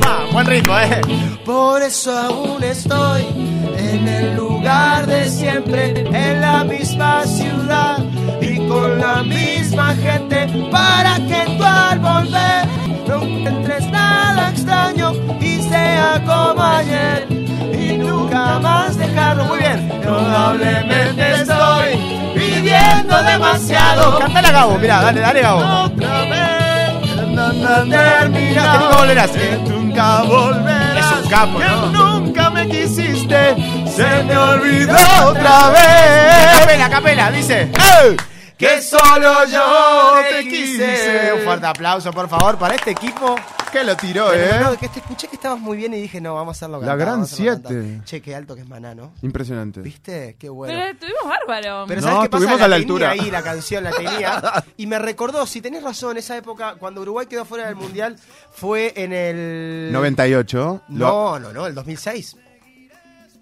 pa. 0.00 0.14
Buen 0.32 0.46
ritmo, 0.46 0.78
¿eh? 0.78 1.00
Por 1.44 1.82
eso 1.82 2.16
aún 2.16 2.62
estoy 2.62 3.22
en 3.76 4.06
el 4.06 4.36
lugar 4.36 5.06
de 5.06 5.28
siempre, 5.28 6.04
en 6.24 6.40
la 6.40 6.62
misma 6.62 7.24
ciudad 7.26 7.98
y 8.40 8.56
con 8.68 8.98
la 9.00 9.22
misma 9.22 9.94
gente, 9.94 10.46
para 10.70 11.16
que 11.16 11.40
tú 11.56 11.64
al 11.64 11.98
volver 11.98 12.66
no 13.08 13.22
encuentres 13.22 13.86
nada 13.90 14.50
extraño 14.50 15.12
y 15.40 15.62
sea 15.62 16.22
como 16.24 16.62
ayer 16.62 17.26
y 17.72 17.96
nunca 17.96 18.58
más 18.60 18.96
dejarlo. 18.98 19.44
Muy 19.46 19.58
bien, 19.58 19.88
probablemente 20.02 21.32
estoy 21.40 22.25
viviendo 22.66 23.22
demasiado. 23.22 24.18
Cantala 24.18 24.50
Gabo, 24.50 24.78
mirá, 24.78 25.02
dale, 25.02 25.20
dale 25.20 25.40
Gabo. 25.40 25.84
Otra 25.84 26.20
vez, 26.22 27.26
no, 27.28 27.50
Que 27.52 28.54
nunca 28.54 28.90
volverás. 28.96 29.30
que 29.30 29.58
nunca 29.68 30.22
volverás. 30.22 30.96
Es 30.96 31.24
un 31.24 31.30
capo, 31.30 31.58
que 31.58 31.64
¿no? 31.64 31.86
nunca 32.20 32.50
me 32.50 32.68
quisiste, 32.68 33.56
se 33.86 34.22
me 34.24 34.36
olvidó 34.36 34.96
otra 35.26 35.70
vez. 35.70 36.60
Capela, 36.60 36.88
capela, 36.90 37.30
dice. 37.30 37.70
Que 38.58 38.80
solo 38.80 39.44
yo 39.46 40.14
te 40.30 40.48
quise. 40.48 41.32
Un 41.34 41.42
fuerte 41.44 41.66
aplauso, 41.66 42.10
por 42.12 42.28
favor, 42.28 42.56
para 42.58 42.74
este 42.74 42.90
equipo. 42.92 43.36
Que 43.70 43.84
lo 43.84 43.94
tiró, 43.96 44.28
Pero, 44.30 44.54
¿eh? 44.56 44.60
no, 44.62 44.78
que 44.78 44.88
te 44.88 45.00
escuché 45.00 45.28
que 45.28 45.36
estabas 45.36 45.58
muy 45.58 45.76
bien 45.76 45.92
y 45.92 46.00
dije, 46.00 46.18
no, 46.20 46.34
vamos 46.34 46.56
a 46.56 46.56
hacerlo 46.56 46.76
La 46.80 46.86
cantar, 46.86 46.98
gran 46.98 47.10
vamos 47.16 47.30
a 47.30 47.34
hacerlo 47.34 47.52
siete. 47.62 47.74
cantar. 47.84 48.04
Che, 48.06 48.22
qué 48.22 48.34
alto 48.34 48.54
que 48.54 48.60
es 48.62 48.68
Maná, 48.68 48.94
¿no? 48.94 49.12
Impresionante. 49.20 49.80
¿Viste? 49.80 50.36
Qué 50.38 50.48
bueno. 50.48 50.72
Pero 50.72 50.92
estuvimos 50.92 51.22
bárbaro. 51.24 51.84
Pero 51.86 52.00
No, 52.00 52.06
¿sabes 52.06 52.22
qué 52.22 52.28
pasa? 52.30 52.44
estuvimos 52.44 52.60
a 52.62 52.68
la 52.68 52.76
tenía 52.76 52.84
altura. 52.86 53.10
ahí 53.10 53.30
la 53.30 53.42
canción, 53.42 53.84
la 53.84 53.90
tenía. 53.90 54.64
y 54.78 54.86
me 54.86 54.98
recordó, 54.98 55.44
si 55.46 55.60
tenés 55.60 55.82
razón, 55.82 56.16
esa 56.16 56.36
época, 56.38 56.76
cuando 56.78 57.02
Uruguay 57.02 57.26
quedó 57.26 57.44
fuera 57.44 57.66
del 57.66 57.76
Mundial, 57.76 58.16
fue 58.52 58.94
en 58.96 59.12
el... 59.12 59.90
98. 59.92 60.82
Lo- 60.88 61.06
No, 61.06 61.38
no, 61.40 61.52
no, 61.52 61.66
el 61.66 61.74
2006. 61.74 62.36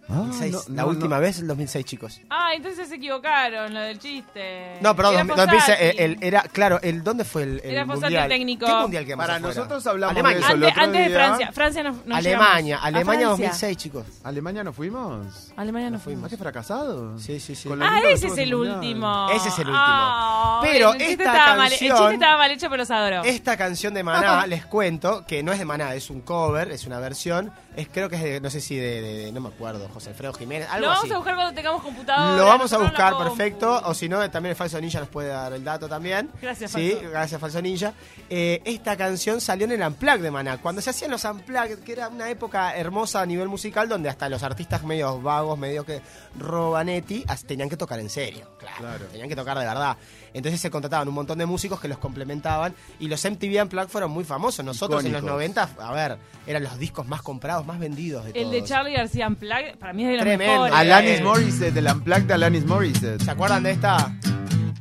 Ah, 0.09 0.17
2006. 0.17 0.53
no, 0.53 0.75
la 0.77 0.83
no, 0.83 0.89
última 0.89 1.17
no. 1.17 1.23
vez, 1.23 1.39
el 1.39 1.47
2006, 1.47 1.85
chicos. 1.87 2.21
Ah, 2.29 2.51
entonces 2.55 2.89
se 2.89 2.97
equivocaron, 2.97 3.73
lo 3.73 3.81
del 3.81 3.99
chiste. 3.99 4.77
No, 4.83 4.95
perdón, 4.95 5.15
Era 5.15 5.25
2006, 5.25 5.63
Fossati. 5.63 5.83
el, 5.83 5.99
el- 5.99 6.19
era, 6.21 6.43
claro, 6.43 6.79
el, 6.83 7.03
¿dónde 7.03 7.25
fue 7.25 7.43
el, 7.45 7.61
el 7.65 7.71
Era 7.73 7.87
mundial? 7.87 8.29
técnico. 8.29 8.67
¿Qué 8.67 8.73
mundial 8.75 9.05
quedamos 9.07 9.25
Para 9.27 9.37
afuera? 9.37 9.55
nosotros 9.55 9.87
hablamos 9.87 10.13
Alemania. 10.15 10.39
de 10.39 10.45
eso 10.45 10.53
el 10.53 10.63
Antes, 10.65 10.73
otro 10.73 10.85
antes 10.85 11.09
de. 11.09 11.15
Francia. 11.15 11.53
Francia 11.53 11.83
no, 11.85 11.91
no 12.05 12.17
Alemania, 12.17 12.61
llegamos. 12.77 12.85
Alemania 12.87 13.27
¿A 13.27 13.37
Francia? 13.37 13.47
2006, 13.49 13.77
chicos. 13.79 14.07
¿Alemania 14.25 14.65
no 14.65 14.73
fuimos? 14.75 15.53
Alemania 15.57 15.91
no 15.91 15.97
No 15.97 16.03
fuimos. 16.03 16.23
¿Más 16.23 16.31
que 16.31 16.37
fracasados? 16.37 17.23
Sí, 17.23 17.41
sí, 17.41 17.55
sí. 17.55 17.69
Ah, 17.81 17.99
que 18.03 18.13
ese 18.13 18.27
es 18.27 18.39
el 18.39 18.55
mundial. 18.55 18.75
último. 18.77 19.29
Ese 19.31 19.49
es 19.49 19.55
el 19.59 19.67
último. 19.69 19.79
Ah, 19.81 20.61
Pero 20.63 20.93
el 20.95 21.01
esta 21.03 21.25
estaba 21.25 21.57
mal- 21.57 21.73
el 21.73 21.79
canción- 21.79 21.97
chiste 21.99 22.15
estaba 22.15 22.37
mal 22.39 22.51
hecho, 22.51 22.67
pero 22.69 22.77
los 22.83 22.91
adoro. 22.91 23.23
Esta 23.25 23.57
canción 23.57 23.95
de 23.95 24.03
Maná, 24.03 24.47
les 24.47 24.67
cuento, 24.67 25.25
que 25.27 25.43
no 25.43 25.53
es 25.53 25.59
de 25.59 25.65
Maná, 25.65 25.95
es 25.95 26.11
un 26.11 26.21
cover, 26.21 26.71
es 26.73 26.87
una 26.87 26.99
versión. 26.99 27.51
Es, 27.77 27.89
creo 27.89 28.09
que 28.09 28.17
es 28.17 28.23
de, 28.23 28.41
no 28.41 28.51
sé 28.51 28.61
si 28.61 28.77
de, 28.77 29.03
de- 29.03 29.15
de- 29.25 29.33
no 29.33 29.41
me 29.41 29.49
acuerdo, 29.49 29.89
José 29.93 30.11
Alfredo 30.11 30.33
Jiménez, 30.35 30.69
algo 30.71 30.83
Lo 30.83 30.89
vamos 30.91 31.05
así. 31.05 31.13
a 31.13 31.17
buscar 31.17 31.35
cuando 31.35 31.55
tengamos 31.55 31.83
computadora. 31.83 32.37
Lo 32.37 32.45
vamos 32.47 32.73
a 32.73 32.79
buscar, 32.79 33.19
perfecto. 33.19 33.83
O 33.87 33.95
si 33.95 34.09
no, 34.09 34.19
también 34.31 34.51
el 34.51 34.57
Falso 34.57 34.81
Ninja 34.81 35.01
nos 35.01 35.09
puede 35.09 35.29
dar 35.29 35.53
el 35.53 35.65
dato 35.65 35.89
también. 35.89 36.31
Gracias, 36.41 36.71
Sí, 36.71 36.93
Falso. 36.93 37.11
gracias, 37.11 37.41
Falso 37.41 37.61
Ninja. 37.63 37.93
Eh, 38.31 38.63
esta 38.65 38.97
canción 38.97 39.41
salió 39.41 39.65
en 39.65 39.73
el 39.73 39.83
Unplugged 39.87 40.23
de 40.23 40.31
Maná. 40.31 40.59
Cuando 40.59 40.81
se 40.81 40.91
hacían 40.91 41.11
los 41.11 41.25
Unplugged, 41.25 41.81
que 41.81 41.93
era 41.93 42.09
una 42.09 42.31
época 42.31 42.77
hermosa 42.77 43.21
a 43.23 43.27
nivel 43.27 43.49
musical, 43.49 43.89
donde 43.89 44.09
hasta 44.09 44.29
los 44.29 44.43
artistas 44.45 44.85
medios 44.85 45.21
vagos, 45.23 45.59
medio 45.59 45.85
que 45.85 46.01
robanetti, 46.39 47.25
as- 47.27 47.45
tenían 47.45 47.69
que 47.69 47.77
tocar 47.77 47.99
en 47.99 48.09
serio. 48.11 48.49
Claro, 48.65 48.79
Claro. 48.99 49.05
Tenían 49.07 49.29
que 49.29 49.37
tocar 49.37 49.59
de 49.59 49.65
verdad. 49.65 49.97
Entonces 50.33 50.61
se 50.61 50.71
contrataban 50.71 51.07
un 51.09 51.15
montón 51.15 51.39
de 51.39 51.47
músicos 51.47 51.81
que 51.81 51.89
los 51.89 51.99
complementaban. 51.99 52.75
Y 52.99 53.09
los 53.09 53.25
MTV 53.25 53.63
Unplugged 53.63 53.89
fueron 53.89 54.11
muy 54.11 54.25
famosos. 54.25 54.65
Nosotros 54.65 55.05
en 55.05 55.13
los 55.13 55.21
Icónicos. 55.23 55.55
90, 55.57 55.69
a 55.79 55.93
ver, 55.93 56.19
eran 56.47 56.63
los 56.65 56.79
discos 56.79 57.07
más 57.07 57.23
comprados, 57.23 57.65
más 57.67 57.79
vendidos 57.79 58.25
de 58.25 58.31
El 58.33 58.51
de. 58.51 58.65
Charlie 58.65 58.95
García 58.95 59.29
Unplugged, 59.29 59.77
para 59.79 59.93
mí 59.93 60.03
es 60.05 60.09
de 60.11 60.15
los 60.17 60.25
Tremendo. 60.25 60.53
mejores. 60.53 60.75
Alanis 60.75 61.21
Eh. 61.21 61.23
Morissette, 61.23 61.77
el 61.77 61.87
Unplugged 61.87 62.25
de 62.25 62.35
Alanis 62.35 62.65
Morissette. 62.67 63.23
¿Se 63.23 63.31
acuerdan 63.31 63.63
de 63.63 63.71
esta? 63.73 64.13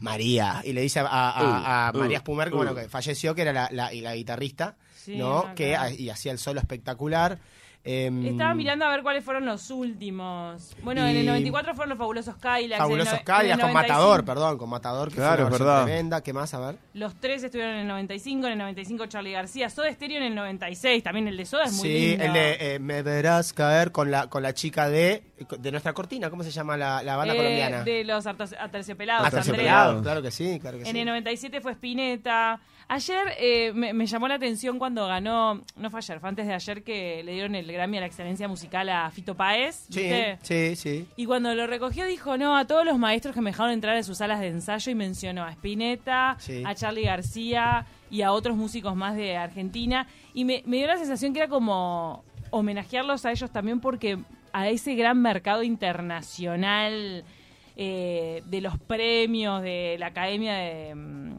María. 0.01 0.61
Y 0.65 0.73
le 0.73 0.81
dice 0.81 0.99
a, 0.99 1.05
a- 1.07 1.87
a 1.87 1.91
Uh, 1.93 1.97
María 1.99 2.17
uh, 2.17 2.21
Spumer, 2.21 2.49
que, 2.49 2.55
bueno, 2.55 2.71
uh. 2.73 2.75
que 2.75 2.89
falleció, 2.89 3.33
que 3.35 3.41
era 3.43 3.53
la, 3.53 3.69
la- 3.71 3.93
y 3.93 4.01
la 4.01 4.15
guitarrista, 4.15 4.75
Sí, 4.95 5.15
¿no? 5.17 5.53
que 5.55 5.77
y 5.97 6.09
hacía 6.09 6.31
el 6.31 6.39
solo 6.39 6.59
espectacular. 6.59 7.39
Em, 7.85 8.25
Estaba 8.27 8.53
mirando 8.55 8.85
a 8.85 8.89
ver 8.89 9.03
cuáles 9.03 9.25
fueron 9.25 9.45
los 9.45 9.69
últimos. 9.69 10.73
Bueno, 10.83 11.05
en 11.05 11.17
el 11.17 11.25
94 11.25 11.75
fueron 11.75 11.89
los 11.89 11.97
fabulosos 11.97 12.35
Kylax. 12.37 12.77
Fabulosos 12.77 13.13
en 13.13 13.19
en 13.19 13.23
el 13.23 13.25
con 13.25 13.59
95 13.59 13.73
Matador, 13.73 14.25
perdón, 14.25 14.57
con 14.57 14.69
Matador, 14.69 15.09
que 15.09 15.15
Claro, 15.15 15.47
fue 15.49 15.59
una 15.59 15.83
tremenda. 15.83 16.21
¿Qué 16.21 16.31
más? 16.31 16.53
A 16.53 16.59
ver. 16.59 16.77
Los 16.93 17.15
tres 17.19 17.43
estuvieron 17.43 17.73
en 17.75 17.81
el 17.81 17.87
95, 17.89 18.47
en 18.47 18.53
el 18.53 18.57
95 18.59 19.05
Charlie 19.07 19.31
García. 19.33 19.69
Soda 19.69 19.91
Stereo 19.91 20.17
en 20.17 20.23
el 20.23 20.35
96. 20.35 21.03
También 21.03 21.27
el 21.27 21.35
de 21.35 21.45
Soda 21.45 21.65
es 21.65 21.73
muy 21.73 21.89
sí, 21.89 22.07
lindo. 22.09 22.23
el 22.23 22.33
de 22.33 22.75
eh, 22.75 22.79
Me 22.79 23.01
verás 23.01 23.51
caer 23.51 23.91
con 23.91 24.09
la, 24.11 24.27
con 24.27 24.43
la 24.43 24.53
chica 24.53 24.87
de, 24.87 25.23
de 25.59 25.71
nuestra 25.71 25.91
cortina. 25.93 26.29
¿Cómo 26.29 26.43
se 26.43 26.51
llama 26.51 26.77
la, 26.77 27.03
la 27.03 27.17
banda 27.17 27.33
Eh, 27.33 27.37
colombiana? 27.37 27.83
De 27.83 28.03
los 28.05 28.25
aterci- 28.25 28.55
aterciopelados. 28.57 29.27
Aterciopelados, 29.27 29.97
Andrea. 29.97 30.03
claro 30.03 30.21
que 30.21 30.31
sí, 30.31 30.57
claro 30.61 30.77
que 30.77 30.85
En 30.85 30.91
sí. 30.93 30.99
el 30.99 31.05
97 31.05 31.59
fue 31.59 31.73
Spinetta. 31.73 32.61
Ayer 32.89 33.21
eh, 33.39 33.71
me, 33.73 33.93
me 33.93 34.05
llamó 34.05 34.27
la 34.27 34.35
atención 34.35 34.77
cuando 34.77 35.07
ganó, 35.07 35.61
no 35.77 35.89
fue 35.89 35.99
ayer, 35.99 36.19
fue 36.19 36.27
antes 36.29 36.45
de 36.45 36.53
ayer 36.53 36.83
que 36.83 37.23
le 37.23 37.31
dieron 37.31 37.55
el 37.55 37.65
Grammy 37.73 37.97
a 37.97 38.01
la 38.01 38.05
excelencia 38.07 38.47
musical 38.47 38.87
a 38.89 39.09
Fito 39.11 39.35
Páez. 39.35 39.85
Sí, 39.89 40.01
¿viste? 40.01 40.37
sí, 40.41 40.75
sí. 40.75 41.07
Y 41.17 41.25
cuando 41.25 41.53
lo 41.55 41.67
recogió 41.67 42.05
dijo, 42.05 42.37
no, 42.37 42.55
a 42.55 42.65
todos 42.65 42.85
los 42.85 42.97
maestros 42.97 43.33
que 43.35 43.41
me 43.41 43.49
dejaron 43.51 43.71
entrar 43.73 43.97
en 43.97 44.03
sus 44.03 44.19
salas 44.19 44.39
de 44.39 44.47
ensayo 44.47 44.91
y 44.91 44.95
mencionó 44.95 45.43
a 45.43 45.51
Spinetta, 45.51 46.37
Sí. 46.39 46.63
a 46.65 46.73
Charlie 46.75 47.03
García 47.03 47.85
y 48.09 48.21
a 48.21 48.31
otros 48.31 48.55
músicos 48.55 48.95
más 48.95 49.15
de 49.15 49.35
Argentina. 49.37 50.07
Y 50.33 50.45
me, 50.45 50.63
me 50.65 50.77
dio 50.77 50.87
la 50.87 50.97
sensación 50.97 51.33
que 51.33 51.39
era 51.39 51.47
como 51.49 52.23
homenajearlos 52.51 53.25
a 53.25 53.31
ellos 53.31 53.51
también 53.51 53.79
porque 53.79 54.19
a 54.51 54.69
ese 54.69 54.93
gran 54.95 55.19
mercado 55.21 55.63
internacional 55.63 57.23
eh, 57.75 58.43
de 58.45 58.61
los 58.61 58.77
premios 58.77 59.61
de 59.63 59.95
la 59.99 60.07
Academia 60.07 60.53
de, 60.53 60.93
mm, 60.95 61.33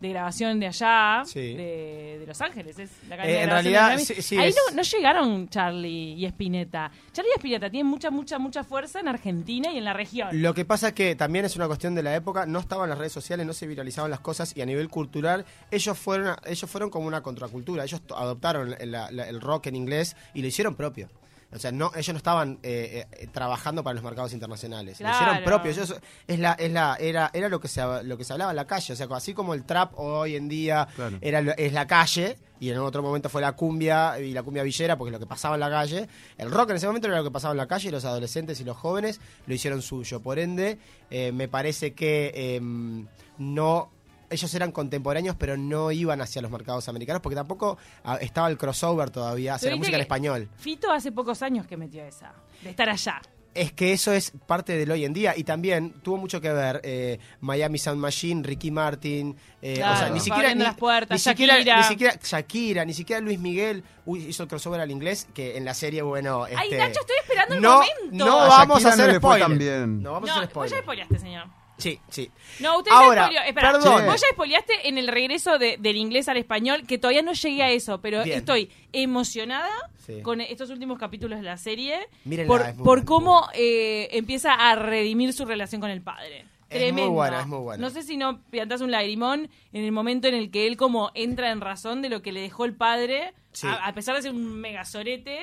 de 0.00 0.08
Grabación 0.10 0.60
de 0.60 0.66
allá, 0.68 1.22
Sí. 1.26 1.54
de, 1.54 2.18
de 2.20 2.26
Los 2.26 2.40
Ángeles, 2.40 2.78
es 2.78 2.90
la 3.08 3.16
Eh, 3.16 3.26
de 3.26 3.34
en 3.34 3.40
de 3.40 3.46
realidad, 3.46 3.86
Grammy. 3.88 4.04
sí- 4.04 4.22
sí 4.22 4.38
Ahí 4.38 4.50
es- 4.50 4.56
no, 4.70 4.76
no 4.76 4.82
llegaron 4.82 5.48
Charlie 5.48 6.14
y 6.14 6.24
Spinetta. 6.26 6.90
Charlie 7.12 7.30
y 7.34 7.38
Spinetta 7.38 7.68
tienen 7.70 7.86
mucha, 7.90 8.10
mucha, 8.10 8.38
mucha 8.38 8.62
fuerza 8.64 9.00
en 9.00 9.08
Argentina 9.08 9.72
y 9.72 9.78
en 9.78 9.84
la 9.84 9.92
región. 9.92 10.28
Lo 10.40 10.54
que 10.54 10.64
pasa 10.64 10.88
es 10.88 10.94
que 10.94 11.16
también 11.16 11.44
es 11.44 11.56
una 11.56 11.66
cuestión 11.66 11.94
de 11.94 12.02
la 12.02 12.14
época, 12.14 12.46
no 12.46 12.58
estaban 12.60 12.88
las 12.88 12.98
redes 12.98 13.12
sociales, 13.12 13.44
no 13.46 13.52
se 13.52 13.66
viralizaban 13.66 14.10
las 14.10 14.20
cosas 14.20 14.56
y 14.56 14.62
a 14.62 14.66
nivel 14.66 14.88
cultural 14.88 15.44
ellos 15.70 15.98
fueron 15.98 16.36
ellos 16.46 16.70
fueron 16.70 16.90
como 16.90 17.06
una 17.08 17.22
contracultura, 17.22 17.84
ellos 17.84 18.00
adoptaron 18.16 18.76
el, 18.78 18.90
la- 18.92 19.08
el 19.08 19.40
rock 19.40 19.66
en 19.66 19.76
inglés 19.76 20.16
y 20.34 20.42
lo 20.42 20.48
hicieron 20.48 20.74
propio. 20.76 21.08
O 21.50 21.58
sea, 21.58 21.72
no, 21.72 21.90
ellos 21.94 22.08
no 22.12 22.18
estaban 22.18 22.58
eh, 22.62 23.06
eh, 23.10 23.26
trabajando 23.32 23.82
para 23.82 23.94
los 23.94 24.04
mercados 24.04 24.34
internacionales, 24.34 25.00
lo 25.00 25.08
hicieron 25.10 25.42
propio. 25.44 25.70
Ellos, 25.70 25.94
es 26.26 26.38
la, 26.38 26.52
es 26.52 26.70
la, 26.70 26.96
era, 27.00 27.30
era 27.32 27.48
lo 27.48 27.58
que 27.58 27.68
se 27.68 27.80
lo 28.04 28.18
que 28.18 28.24
se 28.24 28.34
hablaba 28.34 28.50
en 28.52 28.56
la 28.56 28.66
calle. 28.66 28.92
O 28.92 28.96
sea, 28.96 29.06
así 29.12 29.32
como 29.32 29.54
el 29.54 29.64
trap 29.64 29.92
hoy 29.98 30.36
en 30.36 30.46
día 30.48 30.86
Claro. 30.94 31.16
era 31.22 31.40
lo- 31.40 31.56
es 31.56 31.72
la 31.72 31.86
calle 31.86 32.36
y 32.60 32.68
en 32.70 32.78
otro 32.78 33.02
momento 33.02 33.30
fue 33.30 33.40
la 33.40 33.52
cumbia 33.52 34.18
y 34.20 34.32
la 34.34 34.42
cumbia 34.42 34.62
villera 34.62 34.96
porque 34.98 35.08
es 35.08 35.12
lo 35.14 35.18
que 35.20 35.26
pasaba 35.26 35.54
en 35.54 35.60
la 35.60 35.70
calle. 35.70 36.06
El 36.36 36.50
rock 36.50 36.70
en 36.70 36.76
ese 36.76 36.86
momento 36.86 37.08
era 37.08 37.16
lo 37.16 37.24
que 37.24 37.30
pasaba 37.30 37.52
en 37.52 37.58
la 37.58 37.66
calle 37.66 37.88
y 37.88 37.92
los 37.92 38.04
adolescentes 38.04 38.60
y 38.60 38.64
los 38.64 38.76
jóvenes 38.76 39.18
lo 39.46 39.54
hicieron 39.54 39.80
suyo. 39.80 40.20
Por 40.20 40.38
ende, 40.38 40.78
eh, 41.10 41.32
me 41.32 41.48
parece 41.48 41.94
que 41.94 42.56
em, 42.56 43.06
no 43.38 43.90
ellos 44.30 44.52
eran 44.54 44.72
contemporáneos 44.72 45.36
pero 45.36 45.56
no 45.56 45.90
iban 45.90 46.20
hacia 46.20 46.42
los 46.42 46.50
mercados 46.50 46.88
americanos 46.88 47.22
porque 47.22 47.36
tampoco 47.36 47.78
ah, 48.04 48.16
estaba 48.20 48.48
el 48.48 48.58
crossover 48.58 49.10
todavía 49.10 49.54
hacia 49.54 49.70
la 49.70 49.76
música 49.76 49.96
en 49.96 50.02
español. 50.02 50.48
Fito 50.58 50.90
hace 50.92 51.12
pocos 51.12 51.42
años 51.42 51.66
que 51.66 51.76
metió 51.76 52.04
esa, 52.04 52.32
de 52.62 52.70
estar 52.70 52.88
allá. 52.88 53.20
Es 53.54 53.72
que 53.72 53.92
eso 53.92 54.12
es 54.12 54.32
parte 54.46 54.74
del 54.76 54.88
hoy 54.90 55.04
en 55.04 55.12
día 55.12 55.34
y 55.36 55.42
también 55.42 55.94
tuvo 56.02 56.16
mucho 56.18 56.40
que 56.40 56.52
ver 56.52 56.80
eh, 56.84 57.18
Miami 57.40 57.78
Sound 57.78 57.98
Machine, 58.00 58.42
Ricky 58.44 58.70
Martin, 58.70 59.34
eh, 59.62 59.74
Claro, 59.76 59.94
o 59.94 59.98
sea, 59.98 60.10
ni 60.10 60.20
siquiera 60.20 60.54
ni, 60.54 60.62
las 60.62 60.76
puertas, 60.76 61.16
ni 61.16 61.18
siquiera, 61.18 61.54
Shakira. 61.56 61.76
ni 61.78 61.82
siquiera 61.84 62.18
Shakira, 62.22 62.84
ni 62.84 62.92
siquiera 62.94 63.20
Luis 63.20 63.38
Miguel 63.40 63.82
uy, 64.04 64.26
hizo 64.26 64.44
el 64.44 64.48
crossover 64.48 64.80
al 64.80 64.90
inglés 64.92 65.26
que 65.34 65.56
en 65.56 65.64
la 65.64 65.74
serie 65.74 66.02
bueno, 66.02 66.44
Ay, 66.44 66.54
este, 66.68 66.78
Nacho, 66.78 67.00
estoy 67.00 67.16
esperando 67.20 67.54
el 67.56 67.62
no, 67.62 67.72
momento. 67.76 67.96
no 68.26 68.40
A 68.42 68.48
vamos 68.48 68.84
a 68.84 68.90
Shakira 68.90 68.96
no 68.96 69.02
hacer 69.10 69.20
fue 69.20 69.38
spoiler. 69.40 69.88
No 69.88 70.12
vamos 70.12 70.28
No, 70.28 70.34
a 70.34 70.38
hacer 70.38 70.54
vos 70.54 70.70
ya 70.70 70.76
spoiler. 70.76 70.82
spoileaste, 70.82 71.18
señor. 71.18 71.46
Sí, 71.78 72.00
sí. 72.10 72.30
No, 72.60 72.78
usted 72.78 72.90
Ahora, 72.92 73.30
ya. 73.32 73.46
Espera, 73.46 73.72
perdón. 73.72 74.04
vos 74.06 74.20
ya 74.20 74.26
spoileaste 74.32 74.88
en 74.88 74.98
el 74.98 75.06
regreso 75.08 75.58
de- 75.58 75.76
del 75.78 75.96
inglés 75.96 76.28
al 76.28 76.36
español, 76.36 76.84
que 76.86 76.98
todavía 76.98 77.22
no 77.22 77.32
llegué 77.32 77.62
a 77.62 77.70
eso, 77.70 78.00
pero 78.00 78.24
Bien. 78.24 78.38
estoy 78.38 78.70
emocionada 78.92 79.70
Sí. 80.04 80.20
con 80.22 80.40
estos 80.40 80.70
últimos 80.70 80.98
capítulos 80.98 81.38
de 81.38 81.44
la 81.44 81.56
serie 81.56 82.08
Mírenla, 82.24 82.48
por, 82.74 82.82
por 82.84 83.04
cómo 83.04 83.48
eh, 83.54 84.08
empieza 84.12 84.54
a 84.54 84.74
redimir 84.74 85.32
su 85.32 85.44
relación 85.44 85.80
con 85.80 85.90
el 85.90 86.02
padre. 86.02 86.44
Es 86.70 86.92
muy 86.92 87.04
buena, 87.06 87.40
es 87.40 87.46
muy 87.46 87.60
buena. 87.60 87.80
No 87.80 87.88
sé 87.90 88.02
si 88.02 88.16
no 88.18 88.42
piantás 88.50 88.80
un 88.82 88.90
lagrimón 88.90 89.48
en 89.72 89.84
el 89.84 89.92
momento 89.92 90.28
en 90.28 90.34
el 90.34 90.50
que 90.50 90.66
él 90.66 90.76
como 90.76 91.10
entra 91.14 91.50
en 91.50 91.60
razón 91.62 92.02
de 92.02 92.08
lo 92.10 92.20
que 92.22 92.30
le 92.32 92.40
dejó 92.42 92.64
el 92.66 92.74
padre, 92.74 93.32
Sí. 93.52 93.66
a, 93.66 93.74
a 93.86 93.94
pesar 93.94 94.16
de 94.16 94.22
ser 94.22 94.32
un 94.32 94.60
megasorete 94.60 95.38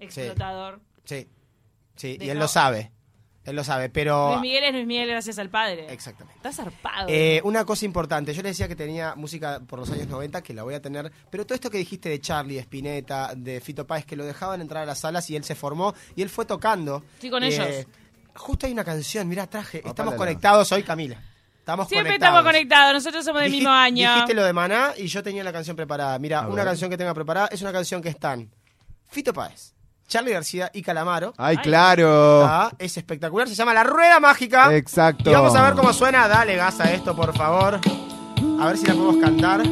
explotador. 0.00 0.80
Sí. 1.04 1.28
Sí, 1.96 2.08
y 2.08 2.18
Dejó- 2.18 2.32
él 2.32 2.38
lo 2.38 2.48
sabe. 2.48 2.90
Él 3.46 3.56
lo 3.56 3.64
sabe, 3.64 3.88
pero... 3.88 4.30
Luis 4.30 4.40
Miguel 4.42 4.64
es 4.64 4.72
Luis 4.74 4.86
Miguel 4.86 5.08
gracias 5.08 5.38
al 5.38 5.48
padre. 5.50 5.86
Exactamente. 5.92 6.36
Está 6.36 6.52
zarpado. 6.52 7.06
Eh, 7.08 7.40
una 7.44 7.64
cosa 7.64 7.84
importante, 7.84 8.34
yo 8.34 8.42
le 8.42 8.48
decía 8.48 8.66
que 8.68 8.76
tenía 8.76 9.14
música 9.14 9.60
por 9.66 9.78
los 9.78 9.90
años 9.90 10.08
90, 10.08 10.42
que 10.42 10.52
la 10.52 10.64
voy 10.64 10.74
a 10.74 10.82
tener, 10.82 11.10
pero 11.30 11.46
todo 11.46 11.54
esto 11.54 11.70
que 11.70 11.78
dijiste 11.78 12.08
de 12.08 12.20
Charlie, 12.20 12.56
de 12.56 12.60
Spinetta, 12.62 13.32
de 13.36 13.60
Fito 13.60 13.86
Páez, 13.86 14.04
que 14.04 14.16
lo 14.16 14.24
dejaban 14.24 14.60
entrar 14.60 14.82
a 14.82 14.86
las 14.86 14.98
salas 14.98 15.30
y 15.30 15.36
él 15.36 15.44
se 15.44 15.54
formó 15.54 15.94
y 16.16 16.22
él 16.22 16.28
fue 16.28 16.44
tocando. 16.44 17.04
Sí, 17.20 17.30
con 17.30 17.42
Eh, 17.44 17.46
ellos. 17.48 17.86
Justo 18.34 18.66
hay 18.66 18.72
una 18.72 18.84
canción, 18.84 19.26
mira, 19.28 19.46
traje, 19.46 19.82
estamos 19.86 20.14
conectados 20.14 20.70
hoy, 20.72 20.82
Camila. 20.82 21.22
Estamos 21.58 21.88
Siempre 21.88 22.10
conectados. 22.12 22.34
estamos 22.38 22.52
conectados, 22.52 22.92
nosotros 22.94 23.24
somos 23.24 23.42
del 23.42 23.50
mismo 23.50 23.70
año. 23.70 24.12
Dijiste 24.12 24.34
lo 24.34 24.44
de 24.44 24.52
Maná 24.52 24.92
y 24.96 25.06
yo 25.06 25.22
tenía 25.22 25.42
la 25.42 25.52
canción 25.52 25.74
preparada. 25.76 26.18
Mira, 26.18 26.46
una 26.48 26.64
canción 26.64 26.90
que 26.90 26.96
tenga 26.96 27.14
preparada 27.14 27.48
es 27.50 27.60
una 27.62 27.72
canción 27.72 28.02
que 28.02 28.08
están 28.08 28.50
Fito 29.08 29.32
Páez, 29.32 29.74
Charlie 30.08 30.32
García 30.32 30.70
y 30.72 30.82
Calamaro. 30.82 31.34
Ay, 31.36 31.56
claro. 31.58 32.44
Ah, 32.44 32.70
es 32.78 32.96
espectacular, 32.96 33.48
se 33.48 33.54
llama 33.54 33.74
La 33.74 33.84
Rueda 33.84 34.20
Mágica. 34.20 34.74
Exacto. 34.74 35.30
Y 35.30 35.34
vamos 35.34 35.54
a 35.54 35.62
ver 35.62 35.74
cómo 35.74 35.92
suena. 35.92 36.28
Dale 36.28 36.56
gas 36.56 36.80
a 36.80 36.92
esto, 36.92 37.14
por 37.14 37.36
favor. 37.36 37.80
A 38.60 38.66
ver 38.66 38.76
si 38.76 38.86
la 38.86 38.94
podemos 38.94 39.16
cantar. 39.16 39.62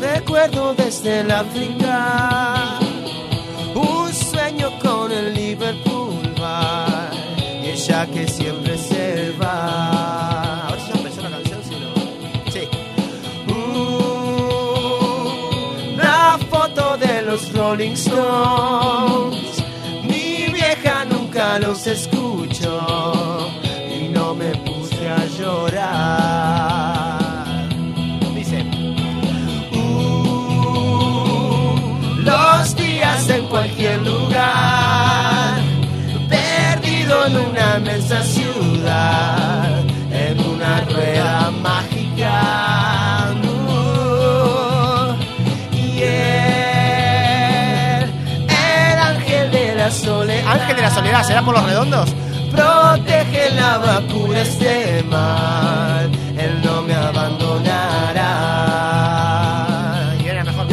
Recuerdo 0.00 0.74
desde 0.74 1.20
el 1.20 1.30
África 1.30 2.78
un 3.74 4.12
sueño 4.12 4.70
con 4.80 5.10
el 5.12 5.34
Liverpool 5.34 6.34
Bar 6.38 7.10
y 7.62 7.68
ella 7.68 8.06
que 8.06 8.26
Rolling 17.68 17.96
Stones. 17.96 19.62
Mi 20.02 20.50
vieja 20.50 21.04
nunca 21.04 21.58
los 21.58 21.86
escuchó 21.86 23.50
y 23.94 24.08
no 24.08 24.34
me 24.34 24.52
puse 24.64 25.06
a 25.06 25.22
llorar. 25.38 27.18
Dice. 28.34 28.64
Uh, 29.70 31.74
los 32.20 32.74
días 32.74 33.28
en 33.28 33.46
cualquier 33.48 34.00
lugar, 34.00 35.60
perdido 36.30 37.26
en 37.26 37.36
una 37.36 37.76
inmensa 37.76 38.22
ciudad, 38.22 39.84
en 40.10 40.40
una 40.40 40.80
rueda 40.86 41.50
mágica. 41.50 42.87
Ángel 50.60 50.76
de 50.76 50.82
la 50.82 50.90
Soledad, 50.90 51.22
¿será 51.24 51.42
por 51.42 51.54
los 51.54 51.64
redondos? 51.64 52.14
Protege 52.50 53.50
la 53.54 53.78
vacuna 53.78 54.40
este 54.40 55.02
mal, 55.04 56.10
él 56.36 56.60
no 56.64 56.82
me 56.82 56.94
abandonará. 56.94 58.24
Y 60.18 60.28
la 60.28 60.44
mejor. 60.44 60.66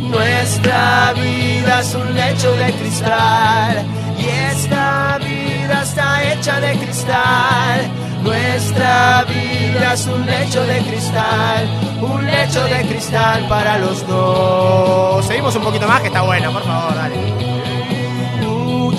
Nuestra 0.00 1.12
vida 1.12 1.80
es 1.80 1.94
un 1.94 2.14
lecho 2.14 2.52
de 2.52 2.72
cristal 2.72 3.84
y 4.18 4.26
esta 4.26 5.18
vida 5.18 5.82
está 5.82 6.32
hecha 6.32 6.60
de 6.60 6.72
cristal. 6.78 7.90
Nuestra 8.22 9.24
vida 9.24 9.94
es 9.94 10.06
un 10.06 10.26
lecho 10.26 10.62
de 10.64 10.78
cristal, 10.80 11.68
un 12.02 12.26
lecho 12.26 12.64
de 12.64 12.86
cristal 12.88 13.46
para 13.48 13.78
los 13.78 14.06
dos. 14.06 15.24
Seguimos 15.24 15.54
un 15.56 15.62
poquito 15.62 15.86
más, 15.86 16.00
que 16.00 16.08
está 16.08 16.22
bueno, 16.22 16.52
por 16.52 16.64
favor, 16.64 16.94
dale. 16.94 17.49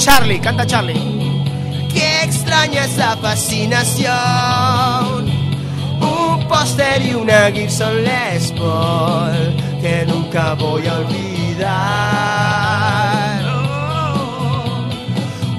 Charlie, 0.02 0.40
canta 0.40 0.66
Charlie. 0.66 1.00
Qué 1.94 2.24
extraña 2.24 2.86
esa 2.86 3.16
fascinación. 3.18 4.10
Un 6.02 6.48
póster 6.48 7.06
y 7.06 7.14
una 7.14 7.52
Gibson 7.52 8.04
Les 8.04 8.52
Paul 8.54 9.56
que 9.80 10.04
nunca 10.08 10.56
voy 10.56 10.88
a 10.88 10.96
olvidar. 10.96 11.70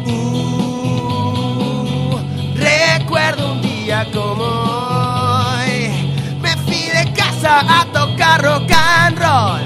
Uh, 0.06 2.18
recuerdo 2.56 3.52
un 3.52 3.62
día 3.62 4.04
como 4.12 4.42
hoy. 4.42 6.10
Me 6.40 6.56
fui 6.64 6.90
de 6.90 7.12
casa 7.12 7.60
a 7.60 7.84
tocar 7.92 8.42
rock 8.42 8.72
and 8.72 9.20
roll 9.20 9.60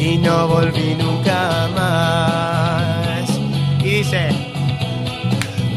y 0.00 0.16
no 0.16 0.48
volví 0.48 0.94
nunca 0.94 1.68
más. 1.74 2.71
Dice. 4.02 4.30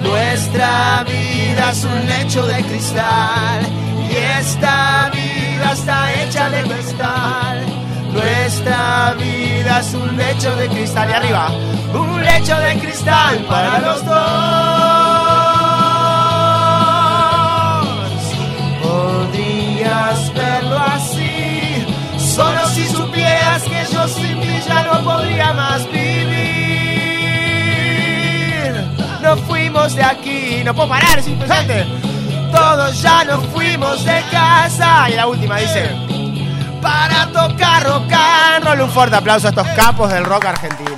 Nuestra 0.01 1.03
vida 1.03 1.69
es 1.69 1.83
un 1.83 2.07
lecho 2.07 2.43
de 2.47 2.63
cristal 2.63 3.61
y 4.09 4.15
esta 4.39 5.11
vida 5.13 5.71
está 5.71 6.11
hecha 6.23 6.49
de 6.49 6.63
cristal. 6.63 7.65
Nuestra 8.11 9.13
vida 9.19 9.79
es 9.79 9.93
un 9.93 10.17
lecho 10.17 10.55
de 10.55 10.67
cristal 10.69 11.07
y 11.07 11.13
arriba, 11.13 11.51
un 11.93 12.23
lecho 12.23 12.57
de 12.57 12.79
cristal 12.79 13.45
para 13.47 13.79
los 13.81 14.03
dos. 14.03 14.84
Puedo 30.75 30.89
parar, 30.89 31.17
es 31.17 31.27
impresionante. 31.27 31.85
todos 32.51 33.01
ya 33.01 33.23
nos 33.23 33.45
fuimos 33.47 34.03
de 34.05 34.21
casa. 34.31 35.09
Y 35.09 35.13
la 35.13 35.27
última 35.27 35.57
dice. 35.57 35.89
Para 36.81 37.25
tocar 37.27 37.83
rock 37.83 38.11
and 38.13 38.65
roll. 38.65 38.81
Un 38.81 38.89
fuerte 38.91 39.15
aplauso 39.15 39.47
a 39.47 39.49
estos 39.49 39.67
capos 39.69 40.11
del 40.11 40.25
rock 40.25 40.45
argentino. 40.45 40.94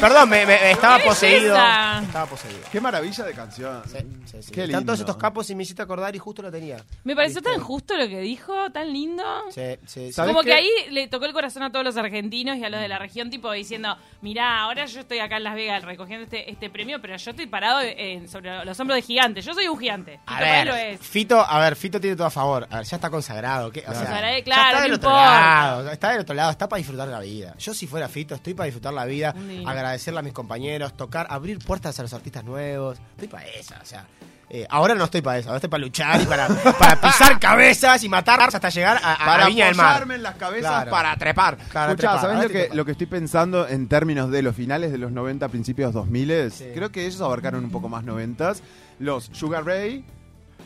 Perdón, 0.00 0.28
me, 0.30 0.46
me- 0.46 0.70
estaba 0.70 0.98
¡Qué 0.98 1.04
poseído. 1.04 1.52
belleza! 1.54 2.00
Estaba 2.02 2.26
poseído. 2.26 2.58
Qué 2.72 2.80
maravilla 2.80 3.24
de 3.24 3.32
canción. 3.34 3.82
Sí, 3.86 3.98
sí, 4.24 4.42
sí. 4.42 4.50
Qué 4.52 4.64
Están 4.64 4.86
todos 4.86 5.00
estos 5.00 5.16
capos 5.18 5.50
y 5.50 5.54
me 5.54 5.62
hiciste 5.64 5.82
acordar 5.82 6.14
y 6.16 6.18
justo 6.18 6.40
lo 6.40 6.50
tenía. 6.50 6.78
Me 7.04 7.14
pareció 7.14 7.40
¿Viste? 7.40 7.50
tan 7.56 7.60
justo 7.60 7.96
lo 7.96 8.08
que 8.08 8.20
dijo, 8.20 8.70
tan 8.72 8.90
lindo. 8.92 9.22
Sí, 9.50 9.60
sí, 9.84 10.06
sí. 10.06 10.12
¿Sabes 10.12 10.30
Como 10.32 10.42
que 10.42 10.50
qué? 10.50 10.54
ahí 10.54 10.70
le 10.90 11.06
tocó 11.08 11.26
el 11.26 11.32
corazón 11.34 11.62
a 11.64 11.70
todos 11.70 11.84
los 11.84 11.96
argentinos 11.98 12.56
y 12.56 12.64
a 12.64 12.70
los 12.70 12.80
de 12.80 12.88
la 12.88 12.98
región, 12.98 13.28
tipo 13.28 13.52
diciendo, 13.52 13.94
mirá, 14.22 14.60
ahora 14.62 14.86
yo 14.86 15.00
estoy 15.00 15.18
acá 15.18 15.36
en 15.36 15.44
Las 15.44 15.54
Vegas 15.54 15.84
recogiendo 15.84 16.24
este, 16.24 16.50
este 16.50 16.70
premio, 16.70 17.00
pero 17.02 17.16
yo 17.16 17.30
estoy 17.32 17.46
parado 17.46 17.80
en- 17.82 18.26
sobre 18.28 18.64
los 18.64 18.80
hombros 18.80 18.96
de 18.96 19.02
gigantes. 19.02 19.44
Yo 19.44 19.52
soy 19.52 19.68
un 19.68 19.78
gigante. 19.78 20.18
A 20.26 20.38
Fito 20.38 20.64
lo 20.70 20.72
ver, 20.74 20.94
es. 20.94 21.00
Fito, 21.00 21.40
a 21.46 21.58
ver, 21.60 21.76
Fito 21.76 22.00
tiene 22.00 22.16
todo 22.16 22.26
a 22.26 22.30
favor. 22.30 22.66
A 22.70 22.76
ver, 22.78 22.86
ya 22.86 22.96
está 22.96 23.10
consagrado. 23.10 23.70
¿qué? 23.70 23.80
O 23.80 23.82
sea, 23.82 23.92
Consagrado, 23.92 24.38
ya 24.38 24.44
claro, 24.44 24.62
está 24.68 24.76
no 24.78 24.82
del 24.84 24.92
otro 24.94 25.10
importa. 25.10 25.30
lado. 25.40 25.90
Está 25.90 26.10
del 26.12 26.20
otro 26.20 26.34
lado, 26.34 26.50
está 26.52 26.68
para 26.68 26.78
disfrutar 26.78 27.08
la 27.08 27.20
vida. 27.20 27.54
Yo 27.58 27.74
si 27.74 27.86
fuera 27.86 28.08
Fito, 28.08 28.34
estoy 28.34 28.54
para 28.54 28.64
disfrutar 28.64 28.94
la 28.94 29.04
vida, 29.04 29.34
Un. 29.36 29.66
Agradecerle 29.90 30.20
a 30.20 30.22
mis 30.22 30.32
compañeros, 30.32 30.96
tocar, 30.96 31.26
abrir 31.30 31.58
puertas 31.58 31.98
a 31.98 32.02
los 32.02 32.12
artistas 32.12 32.44
nuevos. 32.44 32.98
Estoy 33.12 33.28
para 33.28 33.46
esa, 33.48 33.78
o 33.82 33.84
sea. 33.84 34.06
eh, 34.48 34.66
ahora 34.70 34.94
no 34.94 35.04
estoy 35.04 35.20
para 35.20 35.38
eso, 35.38 35.48
ahora 35.48 35.58
estoy 35.58 35.70
para 35.70 35.80
luchar 35.82 36.20
y 36.20 36.26
para, 36.26 36.48
para 36.78 37.00
pisar 37.00 37.38
cabezas 37.38 38.02
y 38.04 38.08
matar 38.08 38.40
hasta 38.42 38.68
llegar 38.68 38.98
a, 39.02 39.14
a 39.14 39.18
Para 39.18 39.42
la 39.44 39.46
Viña 39.48 39.66
del 39.66 39.74
Mar. 39.76 40.06
en 40.10 40.22
las 40.22 40.34
cabezas 40.36 40.70
Claro. 40.70 40.90
para 40.90 41.16
trepar. 41.16 41.56
Para 41.72 41.92
Escuchá, 41.92 41.96
trepar, 41.96 42.20
¿sabés 42.20 42.36
ahora 42.36 42.48
lo 42.48 42.52
que, 42.52 42.68
lo 42.74 42.84
que 42.84 42.92
estoy 42.92 43.06
pensando 43.06 43.68
en 43.68 43.86
términos 43.88 44.30
de 44.30 44.42
los 44.42 44.54
finales 44.56 44.90
de 44.92 44.98
los 44.98 45.12
90, 45.12 45.48
principios 45.48 45.92
2000? 45.92 46.50
Sí. 46.52 46.64
Creo 46.74 46.90
que 46.90 47.06
ellos 47.06 47.20
abarcaron 47.20 47.64
un 47.64 47.70
poco 47.70 47.88
más 47.88 48.04
90. 48.04 48.54
Los 48.98 49.30
Sugar 49.32 49.64
Ray. 49.64 50.04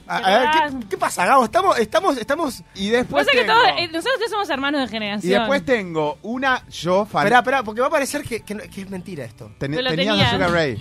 A, 0.06 0.16
a 0.18 0.38
ver, 0.38 0.48
¿qué, 0.80 0.86
qué 0.90 0.96
pasa, 0.98 1.24
Gabo? 1.26 1.44
Estamos, 1.44 1.78
estamos, 1.78 2.16
estamos. 2.18 2.62
Y 2.74 2.90
después. 2.90 3.24
Pasa 3.24 3.36
que 3.36 3.44
tengo- 3.44 3.54
todos, 3.60 3.68
eh, 3.78 3.88
nosotros 3.88 4.14
tres 4.18 4.30
somos 4.30 4.48
hermanos 4.50 4.80
de 4.82 4.88
generación. 4.88 5.32
y 5.32 5.34
después 5.34 5.64
tengo 5.64 6.18
una 6.22 6.62
yo 6.68 7.04
fan. 7.06 7.22
Espera, 7.22 7.38
espera, 7.38 7.62
porque 7.62 7.80
va 7.80 7.86
a 7.88 7.90
parecer 7.90 8.22
que, 8.22 8.40
que 8.42 8.56
que 8.56 8.80
es 8.82 8.90
mentira 8.90 9.24
esto. 9.24 9.50
Ten- 9.58 9.72
tenías 9.72 9.92
a 9.92 9.96
tenían. 9.96 10.30
Sugar 10.30 10.50
Ray. 10.52 10.76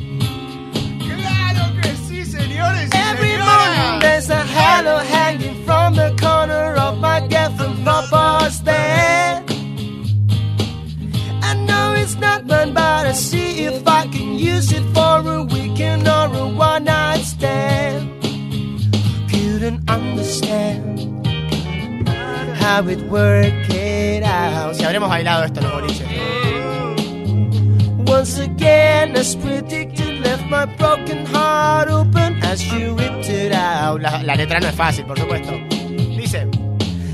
¡Claro 1.00 1.82
que 1.82 1.90
sí, 2.08 2.26
señores! 2.26 2.90
y 2.94 2.98
Every 2.98 3.30
señoras! 3.32 3.46
morning 3.78 4.00
there's 4.02 4.30
a 4.30 4.42
halo 4.44 5.00
hanging 5.00 5.64
from 5.66 5.96
the 5.96 6.14
corner 6.22 6.76
of 6.78 6.98
my 7.00 7.20
girlfriend 7.28 7.84
Papa's 7.86 8.62
bed. 8.64 9.44
I 11.42 11.56
know 11.66 11.94
it's 11.96 12.16
not 12.18 12.46
mine, 12.46 12.74
but 12.74 13.06
I 13.06 13.14
see 13.14 13.66
if 13.66 13.86
I 13.88 14.08
can 14.08 14.38
use 14.40 14.72
it 14.72 14.84
for 14.94 15.20
a 15.28 15.44
weekend 15.44 16.08
or 16.08 16.26
a 16.34 16.48
one 16.48 16.86
night 16.86 17.24
stand 17.24 18.10
couldn't 19.64 19.90
understand 19.90 21.26
how 22.58 22.86
it 22.86 23.00
worked 23.10 23.72
out. 24.26 24.76
Si 24.76 24.84
habremos 24.84 25.08
bailado 25.08 25.46
esto 25.46 25.62
los 25.62 25.72
boliches. 25.72 26.06
Once 28.06 28.40
again, 28.40 29.16
as 29.16 29.38
predicted, 29.38 30.20
left 30.20 30.46
my 30.50 30.66
broken 30.66 31.26
heart 31.28 31.88
open 31.90 32.44
as 32.44 32.62
you 32.74 32.94
ripped 32.96 33.30
it 33.30 33.54
out. 33.54 34.02
La, 34.02 34.22
la 34.22 34.36
letra 34.36 34.60
no 34.60 34.68
es 34.68 34.76
fácil, 34.76 35.06
por 35.06 35.18
supuesto. 35.18 35.54
Dice: 36.18 36.46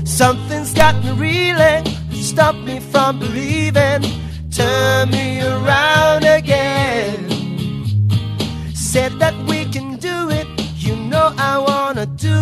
Something's 0.04 0.74
got 0.74 0.96
me 1.04 1.12
reeling, 1.12 1.84
stop 2.10 2.56
me 2.56 2.80
from 2.80 3.20
believing, 3.20 4.02
turn 4.50 5.10
me 5.10 5.40
around 5.40 6.24
again. 6.24 7.28
Said 8.74 9.20
that 9.20 9.34
we 9.46 9.59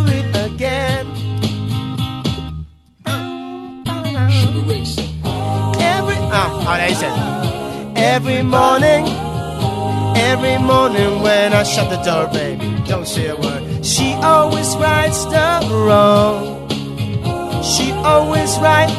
it 0.08 0.36
again. 0.36 1.06
Every, 5.80 6.16
ah. 6.30 7.94
Every 7.96 8.42
morning, 8.42 9.06
every 10.16 10.58
morning 10.58 11.22
when 11.22 11.52
I 11.52 11.62
shut 11.62 11.90
the 11.90 12.00
door, 12.02 12.28
baby, 12.32 12.66
don't 12.86 13.06
say 13.06 13.28
a 13.28 13.36
word. 13.36 13.84
She 13.84 14.14
always 14.22 14.76
rights 14.76 15.24
the 15.26 15.68
wrong. 15.70 16.68
She 17.62 17.92
always 17.92 18.58
right. 18.58 18.90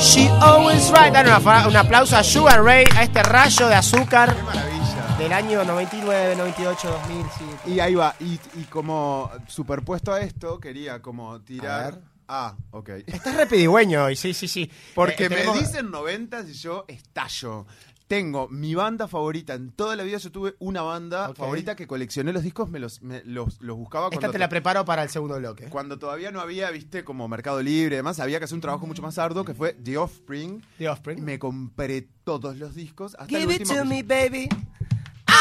She 0.00 0.28
always 0.40 0.90
right. 0.90 1.12
Dan 1.12 1.26
una 1.26 1.66
un 1.66 1.76
aplauso 1.76 2.16
a 2.16 2.22
Sugar 2.22 2.62
Ray, 2.62 2.84
a 2.96 3.02
este 3.02 3.22
rayo 3.22 3.68
de 3.68 3.74
azúcar. 3.74 4.34
Del 5.18 5.32
año 5.32 5.64
99, 5.64 6.36
98, 6.36 6.88
2000. 6.90 7.26
Sí. 7.64 7.70
Y 7.72 7.80
ahí 7.80 7.94
va. 7.94 8.14
Y, 8.20 8.38
y 8.54 8.64
como 8.64 9.30
superpuesto 9.48 10.12
a 10.12 10.20
esto, 10.20 10.60
quería 10.60 11.02
como 11.02 11.34
A 11.34 11.44
tirar. 11.44 11.94
ver. 11.94 12.02
Ah, 12.28 12.54
ok. 12.70 12.90
Estás 13.06 13.34
re 13.36 13.46
pedigüeño 13.46 14.04
hoy, 14.04 14.14
sí, 14.16 14.34
sí, 14.34 14.46
sí. 14.48 14.70
Porque 14.94 15.24
Eh, 15.26 15.30
me 15.30 15.58
dicen 15.58 15.90
noventas 15.90 16.48
y 16.48 16.52
yo 16.52 16.84
estallo. 16.86 17.66
Tengo 18.06 18.48
mi 18.48 18.74
banda 18.74 19.06
favorita. 19.08 19.52
En 19.54 19.70
toda 19.72 19.94
la 19.96 20.02
vida 20.02 20.16
yo 20.18 20.30
tuve 20.32 20.54
una 20.60 20.80
banda 20.82 21.28
Ok. 21.30 21.36
favorita 21.36 21.74
que 21.76 21.86
coleccioné 21.86 22.32
los 22.32 22.42
discos, 22.42 22.70
me 22.70 22.78
los, 22.78 23.02
me- 23.02 23.22
los, 23.24 23.60
los 23.60 23.76
buscaba 23.76 24.06
Esta 24.06 24.16
cuando, 24.20 24.32
te 24.32 24.38
la 24.38 24.48
preparo 24.48 24.84
para 24.86 25.02
el 25.02 25.10
segundo 25.10 25.36
bloque. 25.36 25.66
cuando 25.68 25.98
todavía 25.98 26.30
no 26.30 26.40
había, 26.40 26.70
viste, 26.70 27.02
como 27.04 27.28
Mercado 27.28 27.60
Libre 27.62 27.96
y 27.96 27.98
demás. 27.98 28.18
Había 28.20 28.38
que 28.38 28.44
hacer 28.46 28.54
un 28.54 28.62
trabajo 28.62 28.86
mucho 28.86 29.02
más 29.02 29.18
arduo 29.18 29.44
que 29.44 29.52
fue 29.54 29.74
The 29.74 29.98
Offspring. 29.98 30.62
The 30.78 30.88
Offspring. 30.88 31.22
Me 31.22 31.38
compré 31.38 32.08
todos 32.24 32.56
los 32.56 32.74
discos 32.74 33.14
hasta 33.18 33.26
Give 33.26 33.42
el 33.42 33.50
it 33.52 33.60
último. 33.62 33.74
to 33.78 33.82
que- 33.82 33.88
me, 33.88 34.02
baby. 34.02 34.48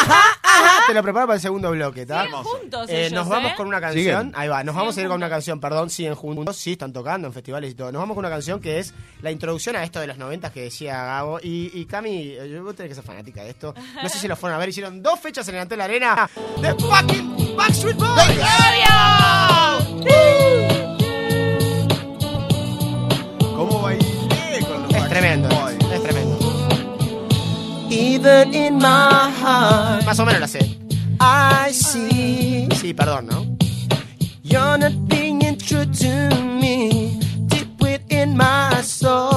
Ajá, 0.01 0.39
ajá. 0.43 0.83
Te 0.87 0.93
lo 0.93 1.03
preparo 1.03 1.27
para 1.27 1.35
el 1.35 1.41
segundo 1.41 1.71
bloque, 1.71 2.01
¿está? 2.03 2.23
Siguen 2.25 2.43
juntos 2.43 2.89
Eh, 2.89 2.99
ellos, 3.07 3.13
nos 3.13 3.27
vamos 3.29 3.51
¿eh? 3.51 3.55
con 3.57 3.67
una 3.67 3.79
canción. 3.81 4.03
Siguen. 4.27 4.33
Ahí 4.35 4.47
va, 4.47 4.63
nos 4.63 4.75
vamos 4.75 4.97
a 4.97 5.01
ir 5.01 5.07
con 5.07 5.17
una 5.17 5.29
canción, 5.29 5.59
perdón, 5.59 5.89
siguen 5.89 6.15
juntos. 6.15 6.55
Sí, 6.57 6.73
están 6.73 6.93
tocando 6.93 7.27
en 7.27 7.33
festivales 7.33 7.71
y 7.71 7.75
todo. 7.75 7.91
Nos 7.91 7.99
vamos 8.01 8.15
con 8.15 8.25
una 8.25 8.33
canción 8.33 8.59
que 8.61 8.79
es 8.79 8.93
la 9.21 9.31
introducción 9.31 9.75
a 9.75 9.83
esto 9.83 9.99
de 9.99 10.07
los 10.07 10.17
90 10.17 10.51
que 10.51 10.61
decía 10.63 11.03
Gabo. 11.03 11.39
Y, 11.41 11.71
y 11.73 11.85
Cami, 11.85 12.33
eh, 12.37 12.49
yo- 12.49 12.63
vos 12.63 12.75
tenés 12.75 12.89
que 12.91 12.95
ser 12.95 13.03
fanática 13.03 13.43
de 13.43 13.49
esto. 13.51 13.73
No 14.01 14.09
sé 14.09 14.17
si 14.19 14.27
lo 14.27 14.35
fueron 14.35 14.55
a 14.55 14.59
ver, 14.59 14.69
hicieron 14.69 15.01
dos 15.01 15.19
fechas 15.19 15.47
en 15.49 15.55
el 15.55 15.61
Antel 15.61 15.81
Arena. 15.81 16.29
¡The 16.61 16.73
fucking 16.75 17.55
Backstreet 17.57 17.97
Boys! 17.97 18.39
¿Cómo 19.77 20.66
Even 27.97 28.53
in 28.53 28.75
my 28.75 29.31
heart. 29.41 30.05
Más 30.05 30.19
o 30.19 30.25
menos 30.25 30.41
la 30.41 30.47
sé. 30.47 30.59
I 31.19 31.73
see. 31.73 32.69
Sí, 32.79 32.93
perdón, 32.93 33.25
¿no? 33.25 33.45
You're 34.43 34.77
not 34.77 34.93
being 35.07 35.39
true 35.57 35.85
to 35.85 36.35
me. 36.61 37.19
Deep 37.47 37.81
within 37.81 38.37
my 38.37 38.81
soul. 38.83 39.36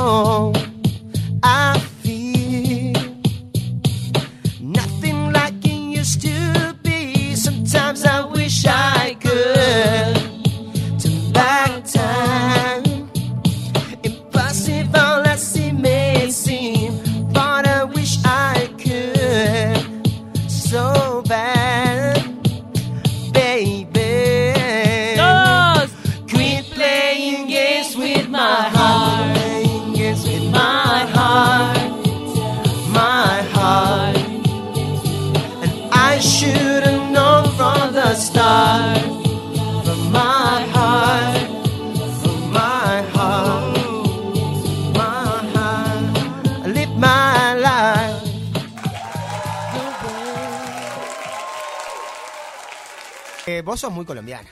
Vos 53.70 53.80
sos 53.80 53.92
muy 53.92 54.04
colombiana. 54.04 54.48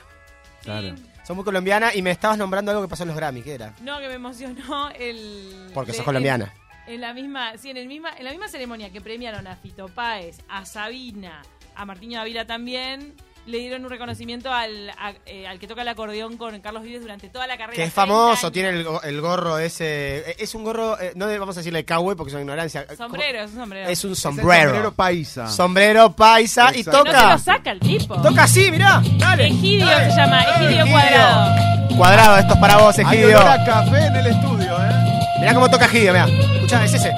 Claro. 0.63 0.95
Sos 1.25 1.35
muy 1.35 1.45
colombiana 1.45 1.93
y 1.93 2.01
me 2.01 2.11
estabas 2.11 2.37
nombrando 2.37 2.71
algo 2.71 2.83
que 2.83 2.89
pasó 2.89 3.03
en 3.03 3.09
los 3.09 3.17
Grammy, 3.17 3.41
¿qué 3.41 3.53
era? 3.53 3.73
No, 3.81 3.99
que 3.99 4.07
me 4.07 4.15
emocionó 4.15 4.89
el... 4.91 5.69
Porque 5.73 5.91
de- 5.91 5.97
sos 5.97 6.05
colombiana. 6.05 6.53
En, 6.87 7.01
la 7.01 7.13
misma, 7.13 7.57
sí, 7.57 7.69
en 7.69 7.77
el 7.77 7.87
misma, 7.87 8.11
en 8.17 8.23
la 8.23 8.31
misma 8.31 8.47
ceremonia 8.47 8.89
que 8.91 8.99
premiaron 9.01 9.45
a 9.45 9.55
Fito 9.55 9.87
Páez, 9.89 10.39
a 10.49 10.65
Sabina, 10.65 11.43
a 11.75 11.85
Martiño 11.85 12.19
Avila 12.19 12.47
también, 12.47 13.13
le 13.45 13.57
dieron 13.57 13.83
un 13.83 13.89
reconocimiento 13.89 14.53
al, 14.53 14.89
a- 14.91 15.13
eh, 15.25 15.47
al 15.47 15.57
que 15.59 15.67
toca 15.67 15.81
el 15.81 15.87
acordeón 15.87 16.37
con 16.37 16.59
Carlos 16.61 16.83
Vives 16.83 17.01
durante 17.01 17.29
toda 17.29 17.47
la 17.47 17.57
carrera. 17.57 17.75
Que 17.75 17.83
es 17.83 17.93
30 17.93 18.01
famoso, 18.13 18.47
años. 18.47 18.51
tiene 18.53 18.69
el, 18.69 18.83
go- 18.83 19.01
el 19.01 19.21
gorro 19.21 19.57
ese. 19.57 20.19
eh, 20.31 20.35
Es 20.39 20.53
un 20.55 20.63
gorro, 20.63 20.99
eh, 20.99 21.13
no 21.15 21.25
vamos 21.39 21.57
a 21.57 21.61
decirle 21.61 21.83
cowboy 21.85 22.15
porque 22.15 22.29
es 22.29 22.33
una 22.35 22.41
ignorancia. 22.41 22.85
Sombrero, 22.95 23.39
es 23.43 23.51
un 23.51 23.57
sombrero. 23.57 23.89
Es 23.89 24.03
un 24.03 24.11
Es 24.11 24.19
sombrero. 24.19 24.63
sombrero 24.69 24.93
paisa. 24.93 25.47
Sombrero 25.47 26.11
paisa 26.15 26.71
y 26.75 26.79
Exacto. 26.81 27.03
no 27.05 27.11
se 27.11 27.17
toca. 27.17 27.31
lo 27.33 27.39
saca 27.39 27.71
el 27.71 27.79
tipo. 27.79 28.21
Toca 28.21 28.43
así, 28.43 28.69
mirá. 28.71 29.01
Dale. 29.17 29.47
Egidio 29.47 29.85
Dale. 29.87 30.11
se 30.11 30.17
llama, 30.17 30.41
Egidio 30.43 30.69
Egidio. 30.83 30.91
Cuadrado. 30.91 31.97
Cuadrado, 31.97 32.37
esto 32.37 32.53
es 32.53 32.59
para 32.59 32.77
vos, 32.77 32.97
Hay 32.99 33.05
Egidio. 33.05 33.27
olor 33.39 33.47
a 33.47 33.65
café 33.65 34.05
en 34.05 34.15
el 34.15 34.27
estudio, 34.27 34.77
¿eh? 34.83 35.19
Mirá 35.39 35.53
cómo 35.53 35.69
toca 35.69 35.85
Egidio, 35.85 36.13
mirá. 36.13 36.27
Escuchá, 36.27 36.85
es 36.85 36.93
ese. 36.93 37.11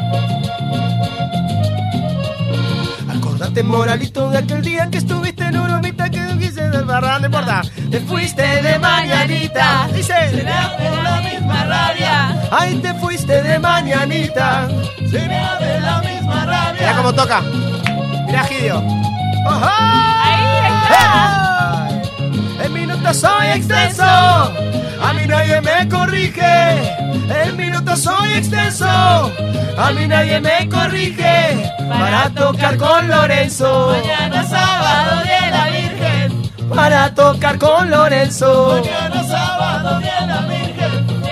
Acordate, 3.09 3.63
moralito, 3.63 4.29
de 4.29 4.37
aquel 4.37 4.61
día 4.61 4.87
que 4.89 4.97
estuviste 4.99 5.30
en 5.51 5.59
Urumita 5.59 6.09
que 6.09 6.37
quise 6.39 6.69
del 6.69 6.85
no 6.85 7.25
importa. 7.25 7.61
Te 7.89 7.99
fuiste 8.01 8.41
de 8.41 8.79
mañanita. 8.79 9.87
Dice. 9.93 10.13
Será 10.31 10.77
por 10.77 11.03
la 11.03 11.21
misma 11.21 11.65
rabia. 11.65 12.41
Ay, 12.51 12.75
te 12.75 12.93
fuiste 12.95 13.41
de 13.41 13.59
mañanita. 13.59 14.67
Será 15.09 15.57
de 15.59 15.79
la 15.81 15.99
misma 15.99 16.45
rabia. 16.45 16.79
Mirá 16.79 16.95
cómo 16.95 17.13
toca. 17.13 17.41
Mirá, 18.25 18.43
Gidio. 18.45 18.77
Ahí 19.47 20.45
está. 20.65 21.85
Ay, 21.85 22.01
El 22.63 22.71
minuto 22.71 23.13
soy 23.13 23.47
extenso. 23.47 24.03
A 25.01 25.13
mí 25.13 25.25
nadie 25.27 25.61
me 25.61 25.87
corrige. 25.89 26.93
El 27.43 27.53
minuto 27.55 27.95
soy 27.95 28.33
extenso. 28.33 28.85
A 28.87 29.91
mí 29.91 30.07
nadie 30.07 30.39
me 30.39 30.67
corrige. 30.69 31.71
Para 31.89 32.29
tocar 32.29 32.77
con 32.77 33.07
Lorenzo. 33.07 33.95
Mañana 33.97 34.43
sábado 34.43 35.21
de 35.23 35.51
la 35.51 35.65
Virgen. 35.67 36.51
Para 36.75 37.13
tocar 37.13 37.57
con 37.57 37.89
Lorenzo. 37.89 38.81
Mañana 38.83 39.23
sábado 39.23 39.99
viene 39.99 40.27
la 40.27 40.41
Virgen. 40.41 41.23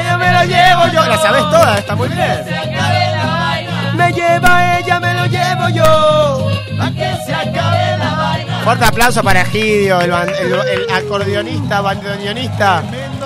Ella 0.00 0.16
me 0.16 0.32
lo 0.32 0.44
llevo 0.44 0.86
yo. 0.92 1.06
La 1.08 1.18
sabes 1.18 1.42
toda, 1.42 1.78
está 1.78 1.96
muy 1.96 2.08
bien. 2.08 2.44
Se 2.46 2.54
acabe 2.56 3.16
la 3.16 3.26
vaina. 3.26 3.92
Me 3.94 4.12
lleva 4.12 4.78
ella, 4.78 5.00
me 5.00 5.14
lo 5.14 5.26
llevo 5.26 5.68
yo. 5.68 6.50
Pa' 6.78 6.90
que 6.92 7.12
se 7.26 7.34
acabe 7.34 7.98
la 7.98 8.14
vaina. 8.16 8.60
Fuerte 8.64 8.84
aplauso 8.84 9.22
para 9.22 9.40
Egidio, 9.42 10.00
el, 10.00 10.10
el- 10.12 10.52
el 10.52 10.90
acordeonista, 10.94 11.80
bandoneonista. 11.80 12.82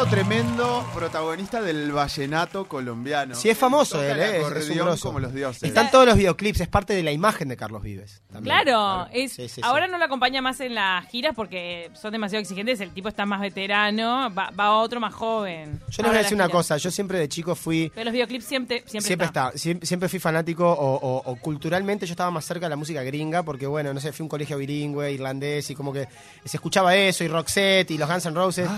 Tremendo, 0.08 0.10
tremendo 0.10 0.90
protagonista 0.94 1.62
del 1.62 1.90
vallenato 1.92 2.66
colombiano. 2.66 3.34
Sí, 3.34 3.48
es 3.48 3.56
famoso 3.58 3.96
Toca 3.96 4.12
él, 4.12 4.20
el 4.20 4.34
¿eh? 4.34 4.42
Es- 4.58 4.68
es 4.70 5.00
como 5.00 5.18
los 5.18 5.32
dioses. 5.32 5.62
Están 5.62 5.90
todos 5.90 6.06
los 6.06 6.16
videoclips, 6.16 6.60
es 6.60 6.68
parte 6.68 6.94
de 6.94 7.02
la 7.02 7.10
imagen 7.10 7.48
de 7.48 7.56
Carlos 7.56 7.82
Vives. 7.82 8.22
también. 8.30 8.54
Claro, 8.64 9.08
es, 9.12 9.32
Sí, 9.32 9.42
sí, 9.48 9.54
sí. 9.56 9.60
ahora 9.64 9.86
no 9.86 9.96
lo 9.98 10.04
acompaña 10.04 10.42
más 10.42 10.60
en 10.60 10.74
las 10.74 11.06
giras 11.08 11.32
porque 11.34 11.90
son 11.94 12.12
demasiado 12.12 12.40
exigentes. 12.42 12.80
El 12.80 12.90
tipo 12.90 13.08
está 13.08 13.24
más 13.26 13.40
veterano, 13.40 14.30
va, 14.36 14.50
va 14.58 14.72
otro 14.76 15.00
más 15.00 15.14
joven. 15.14 15.80
Yo 15.88 16.02
les 16.02 16.10
voy 16.12 16.18
a 16.18 16.22
decir 16.22 16.34
una 16.34 16.48
cosa, 16.48 16.76
yo 16.76 16.90
siempre 16.90 17.18
de 17.18 17.28
chico 17.28 17.54
fui... 17.54 17.90
Pero 17.94 18.04
los 18.04 18.12
videoclips 18.12 18.44
siempre, 18.44 18.84
siempre, 18.86 19.06
Siempre 19.06 19.26
está, 19.26 19.52
siem- 19.54 19.82
siempre 19.84 20.08
fui 20.08 20.18
fanático 20.18 20.70
o, 20.70 20.94
o- 20.96 21.22
o 21.30 21.36
culturalmente 21.36 22.06
yo 22.06 22.12
estaba 22.12 22.30
más 22.30 22.44
cerca 22.44 22.66
de 22.66 22.70
la 22.70 22.76
música 22.76 23.02
gringa 23.02 23.42
porque 23.42 23.66
bueno, 23.66 23.94
no 23.94 24.00
sé, 24.00 24.12
fui 24.12 24.22
a 24.22 24.24
un 24.24 24.28
colegio 24.28 24.58
bilingüe, 24.58 25.12
irlandés 25.12 25.70
y 25.70 25.74
como 25.74 25.92
que 25.92 26.06
se 26.44 26.56
escuchaba 26.56 26.94
eso 26.94 27.24
y 27.24 27.28
Roxette 27.28 27.90
y 27.92 27.98
los 27.98 28.08
Guns 28.08 28.26
N' 28.26 28.34
Roses 28.34 28.68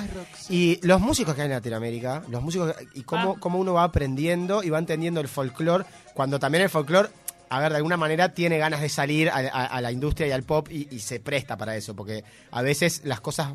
y 0.49 0.79
los 0.87 1.01
músicos 1.01 1.16
que 1.25 1.41
hay 1.43 1.47
en 1.47 1.53
Latinoamérica, 1.53 2.23
los 2.29 2.43
músicos 2.43 2.75
y 2.95 3.03
cómo, 3.03 3.35
Ah. 3.37 3.41
cómo 3.41 3.59
uno 3.59 3.75
va 3.75 3.85
aprendiendo 3.85 4.63
y 4.63 4.71
va 4.71 4.79
entendiendo 4.79 5.21
el 5.21 5.29
folclore 5.29 5.85
cuando 6.15 6.39
también 6.39 6.63
el 6.65 6.71
folclore 6.71 7.09
a 7.49 7.61
ver, 7.61 7.71
de 7.71 7.77
alguna 7.77 7.97
manera 7.97 8.35
tiene 8.35 8.59
ganas 8.59 8.81
de 8.81 8.89
salir 8.89 9.31
a, 9.31 9.37
a- 9.37 9.67
a 9.67 9.81
la 9.81 9.93
industria 9.93 10.27
y 10.27 10.33
al 10.33 10.43
pop 10.43 10.69
y, 10.71 10.89
y 10.91 10.99
se 10.99 11.21
presta 11.21 11.57
para 11.57 11.77
eso, 11.77 11.95
porque 11.95 12.25
a 12.51 12.61
veces 12.61 13.03
las 13.05 13.21
cosas 13.21 13.51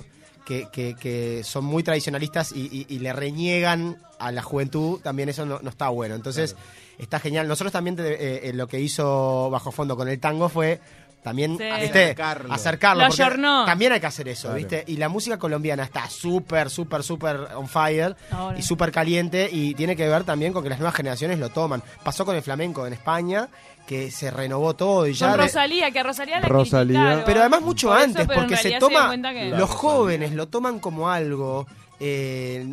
que, 0.45 0.67
que- 0.71 0.95
que 0.95 1.43
son 1.43 1.65
muy 1.65 1.84
tradicionalistas 1.84 2.54
y, 2.54 2.62
y- 2.71 2.86
y 2.95 3.00
le 3.00 3.12
reniegan 3.12 3.97
a 4.17 4.32
la 4.32 4.41
juventud, 4.43 5.02
también 5.02 5.28
eso 5.30 5.45
no, 5.45 5.60
no 5.62 5.69
está 5.69 5.89
bueno. 5.89 6.15
Entonces, 6.15 6.56
está 7.00 7.19
genial. 7.19 7.47
Nosotros 7.50 7.74
también 7.74 7.95
te- 7.97 8.13
eh, 8.13 8.50
eh, 8.50 8.54
lo 8.54 8.65
que 8.67 8.80
hizo 8.80 9.50
Bajo 9.52 9.71
Fondo 9.71 9.97
con 9.97 10.08
el 10.08 10.19
tango 10.21 10.47
fue 10.47 10.80
también, 11.21 11.57
Sí. 11.57 11.63
¿viste? 11.81 12.15
Acercarlo. 12.49 13.03
Porque. 13.07 13.65
También 13.65 13.91
hay 13.93 13.99
que 13.99 14.07
hacer 14.07 14.27
eso, 14.27 14.47
Claro. 14.49 14.57
¿viste? 14.57 14.84
Y 14.88 14.97
la 14.97 15.10
música 15.10 15.38
colombiana 15.38 15.84
está 15.84 16.10
súper, 16.10 16.69
súper, 16.69 17.03
súper 17.03 17.38
on 17.55 17.67
fire 17.67 18.15
Ahora. 18.31 18.57
y 18.57 18.62
súper 18.62 18.91
caliente 18.91 19.49
y 19.51 19.73
tiene 19.75 19.95
que 19.95 20.07
ver 20.07 20.23
también 20.23 20.53
con 20.53 20.63
que 20.63 20.69
las 20.69 20.79
nuevas 20.79 20.95
generaciones 20.95 21.39
lo 21.39 21.49
toman. 21.49 21.84
Pasó 22.03 22.25
con 22.25 22.36
el 22.36 22.41
flamenco 22.41 22.86
en 22.88 22.93
España, 22.93 23.47
que 23.88 24.10
se 24.12 24.31
renovó 24.31 24.73
todo 24.75 25.05
y 25.07 25.13
ya... 25.13 25.31
Con 25.31 25.39
Rosalía, 25.39 25.91
que 25.91 25.99
a 25.99 26.03
Rosalía 26.03 26.39
la 26.39 26.47
Rosalía. 26.47 27.23
pero 27.25 27.41
además 27.41 27.62
mucho 27.62 27.88
Por 27.89 27.97
eso, 27.97 28.05
antes, 28.05 28.27
porque 28.27 28.55
se 28.57 28.77
toma, 28.79 29.12
que- 29.34 29.49
los 29.49 29.69
jóvenes 29.69 30.31
lo 30.34 30.47
toman 30.47 30.79
como 30.79 31.10
algo, 31.10 31.67
eh, 31.99 32.65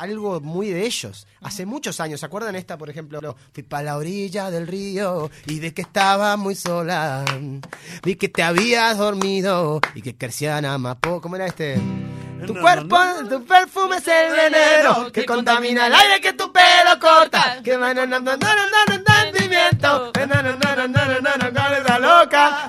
algo 0.00 0.40
muy 0.40 0.70
de 0.70 0.86
ellos. 0.86 1.26
Hace 1.42 1.66
muchos 1.66 2.00
años, 2.00 2.20
¿se 2.20 2.26
acuerdan 2.26 2.56
esta, 2.56 2.78
por 2.78 2.88
ejemplo? 2.88 3.36
Fui 3.52 3.62
para 3.62 3.82
la 3.84 3.96
orilla 3.98 4.50
del 4.50 4.66
río 4.66 5.30
y 5.46 5.58
de 5.58 5.74
que 5.74 5.82
estaba 5.82 6.36
muy 6.38 6.54
sola, 6.54 7.24
vi 8.02 8.16
que 8.16 8.28
te 8.28 8.42
habías 8.42 8.96
dormido 8.96 9.80
y 9.94 10.00
que 10.00 10.16
crecían 10.16 10.64
amapo. 10.64 11.20
¿Cómo 11.20 11.36
era 11.36 11.46
este? 11.46 11.78
Tu 12.46 12.54
cuerpo, 12.54 12.96
tu 13.28 13.44
perfume 13.44 13.96
es 13.96 14.08
el 14.08 14.32
veneno 14.32 15.12
que 15.12 15.26
contamina 15.26 15.88
el 15.88 15.94
aire 15.94 16.20
que 16.22 16.32
tu 16.32 16.50
pelo 16.50 16.98
corta. 16.98 17.60
Que 17.62 17.76
va 17.76 17.92
na, 17.92 18.06
na, 18.06 18.18
na, 18.18 18.36
na, 18.38 18.54
na, 18.54 18.66
na, 18.86 18.96
na, 19.06 19.24
entendimiento. 19.24 20.12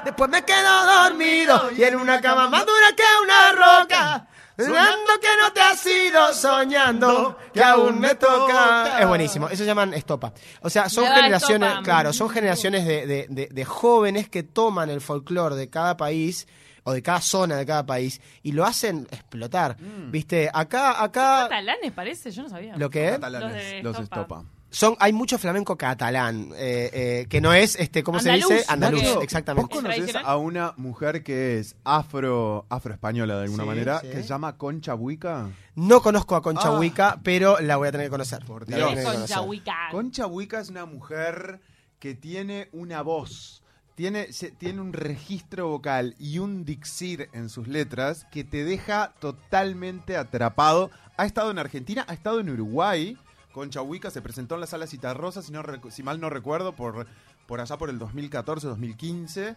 Después 0.03 0.29
me 0.29 0.43
quedo 0.43 0.85
dormido 0.85 1.71
y 1.77 1.83
en 1.83 1.95
una 1.95 2.19
cama 2.19 2.49
más 2.49 2.65
dura 2.65 2.93
que 2.95 3.03
una 3.23 3.51
roca. 3.53 4.27
Soñando 4.57 5.11
que 5.21 5.27
no 5.41 5.53
te 5.53 5.61
has 5.61 5.85
ido, 5.85 6.33
soñando 6.33 7.37
que 7.53 7.63
aún 7.63 7.99
me 7.99 8.15
toca. 8.15 8.99
Es 8.99 9.07
buenísimo, 9.07 9.47
eso 9.47 9.57
se 9.57 9.65
llaman 9.65 9.93
estopa. 9.93 10.33
O 10.61 10.69
sea, 10.69 10.89
son 10.89 11.05
Me 11.05 11.15
generaciones, 11.15 11.69
estopa. 11.69 11.83
claro, 11.83 12.13
son 12.13 12.29
generaciones 12.29 12.85
de, 12.85 13.05
de- 13.07 13.27
de- 13.29 13.47
de 13.51 13.65
jóvenes 13.65 14.29
que 14.29 14.43
toman 14.43 14.89
el 14.89 15.01
folclore 15.01 15.55
de 15.55 15.69
cada 15.69 15.97
país 15.97 16.47
o 16.83 16.93
de 16.93 17.01
cada 17.03 17.21
zona 17.21 17.55
de 17.57 17.65
cada 17.65 17.85
país 17.85 18.21
y 18.43 18.51
lo 18.53 18.65
hacen 18.65 19.07
explotar. 19.11 19.77
¿Viste? 19.79 20.49
Acá, 20.53 21.01
acá, 21.03 21.43
Catalanes 21.49 21.91
parece, 21.91 22.31
yo 22.31 22.43
no 22.43 22.49
sabía. 22.49 22.75
lo 22.75 22.89
que 22.89 23.05
es, 23.05 23.11
Catalanes, 23.13 23.51
Los 23.53 23.53
de 23.63 23.83
los 23.83 23.99
Estopa. 23.99 24.21
estopa. 24.21 24.43
Son, 24.71 24.95
hay 24.99 25.11
mucho 25.13 25.37
flamenco 25.37 25.77
catalán, 25.77 26.49
eh, 26.55 26.89
eh, 26.93 27.25
que 27.29 27.41
no 27.41 27.53
es, 27.53 27.75
este, 27.75 28.03
¿cómo 28.03 28.19
se 28.19 28.31
dice? 28.31 28.63
Andaluz, 28.67 29.03
exactamente. 29.21 29.67
¿Vos 29.75 29.81
conocés 29.83 30.15
a 30.15 30.37
una 30.37 30.73
mujer 30.77 31.23
que 31.23 31.59
es 31.59 31.75
afro 31.83 32.65
afroespañola 32.69 33.35
de 33.37 33.43
alguna 33.43 33.63
Sí, 33.63 33.67
manera, 33.69 33.99
sí. 33.99 34.07
que 34.07 34.15
se 34.21 34.27
llama 34.29 34.57
Concha 34.57 34.93
Buica? 34.93 35.49
No 35.75 36.01
conozco 36.01 36.35
a 36.35 36.41
Concha 36.41 36.69
Ah. 36.69 36.79
Huica, 36.79 37.19
pero 37.23 37.59
la 37.59 37.75
voy 37.77 37.89
a 37.89 37.91
tener 37.91 38.07
que 38.07 38.11
conocer. 38.11 38.45
Por 38.45 38.69
La 38.69 38.77
voy 38.77 38.83
a 38.83 38.87
Dios. 38.87 38.87
tener 38.89 39.01
que 39.01 39.03
Con 39.05 39.13
conocer. 39.15 39.35
Chahuica. 39.35 39.75
Concha 39.91 40.25
Buica 40.25 40.59
es 40.61 40.69
una 40.69 40.85
mujer 40.85 41.59
que 41.99 42.15
tiene 42.15 42.69
una 42.71 43.01
voz, 43.01 43.61
tiene, 43.95 44.31
se- 44.33 44.51
tiene 44.51 44.79
un 44.81 44.93
registro 44.93 45.67
vocal 45.67 46.15
y 46.17 46.39
un 46.39 46.63
dixir 46.65 47.29
en 47.33 47.49
sus 47.49 47.67
letras 47.67 48.25
que 48.31 48.43
te 48.43 48.63
deja 48.63 49.13
totalmente 49.19 50.15
atrapado. 50.17 50.89
Ha 51.17 51.25
estado 51.25 51.51
en 51.51 51.59
Argentina, 51.59 52.05
ha 52.07 52.13
estado 52.13 52.39
en 52.39 52.49
Uruguay. 52.49 53.17
Concha 53.51 53.81
Buica 53.81 54.09
se 54.11 54.21
presentó 54.21 54.55
en 54.55 54.61
la 54.61 54.67
sala 54.67 54.87
Citarrosa, 54.87 55.41
si, 55.41 55.51
no 55.51 55.63
si 55.89 56.03
mal 56.03 56.19
no 56.19 56.29
recuerdo, 56.29 56.73
por, 56.73 57.07
por 57.45 57.61
allá 57.61 57.77
por 57.77 57.89
el 57.89 57.99
2014-2015. 57.99 59.55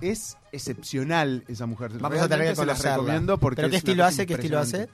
Es 0.00 0.36
excepcional 0.52 1.44
esa 1.48 1.66
mujer. 1.66 1.92
Vamos 1.98 2.20
a 2.20 2.28
tener 2.28 2.54
que 2.54 2.54
Realmente 2.54 2.60
se 2.60 2.66
las 2.66 2.96
recomiendo 2.96 3.38
porque 3.38 3.56
¿Pero 3.56 3.70
qué 3.70 3.76
es 3.76 3.80
estilo 3.80 4.04
hace? 4.04 4.26
¿Qué 4.26 4.34
estilo 4.34 4.58
hace? 4.58 4.88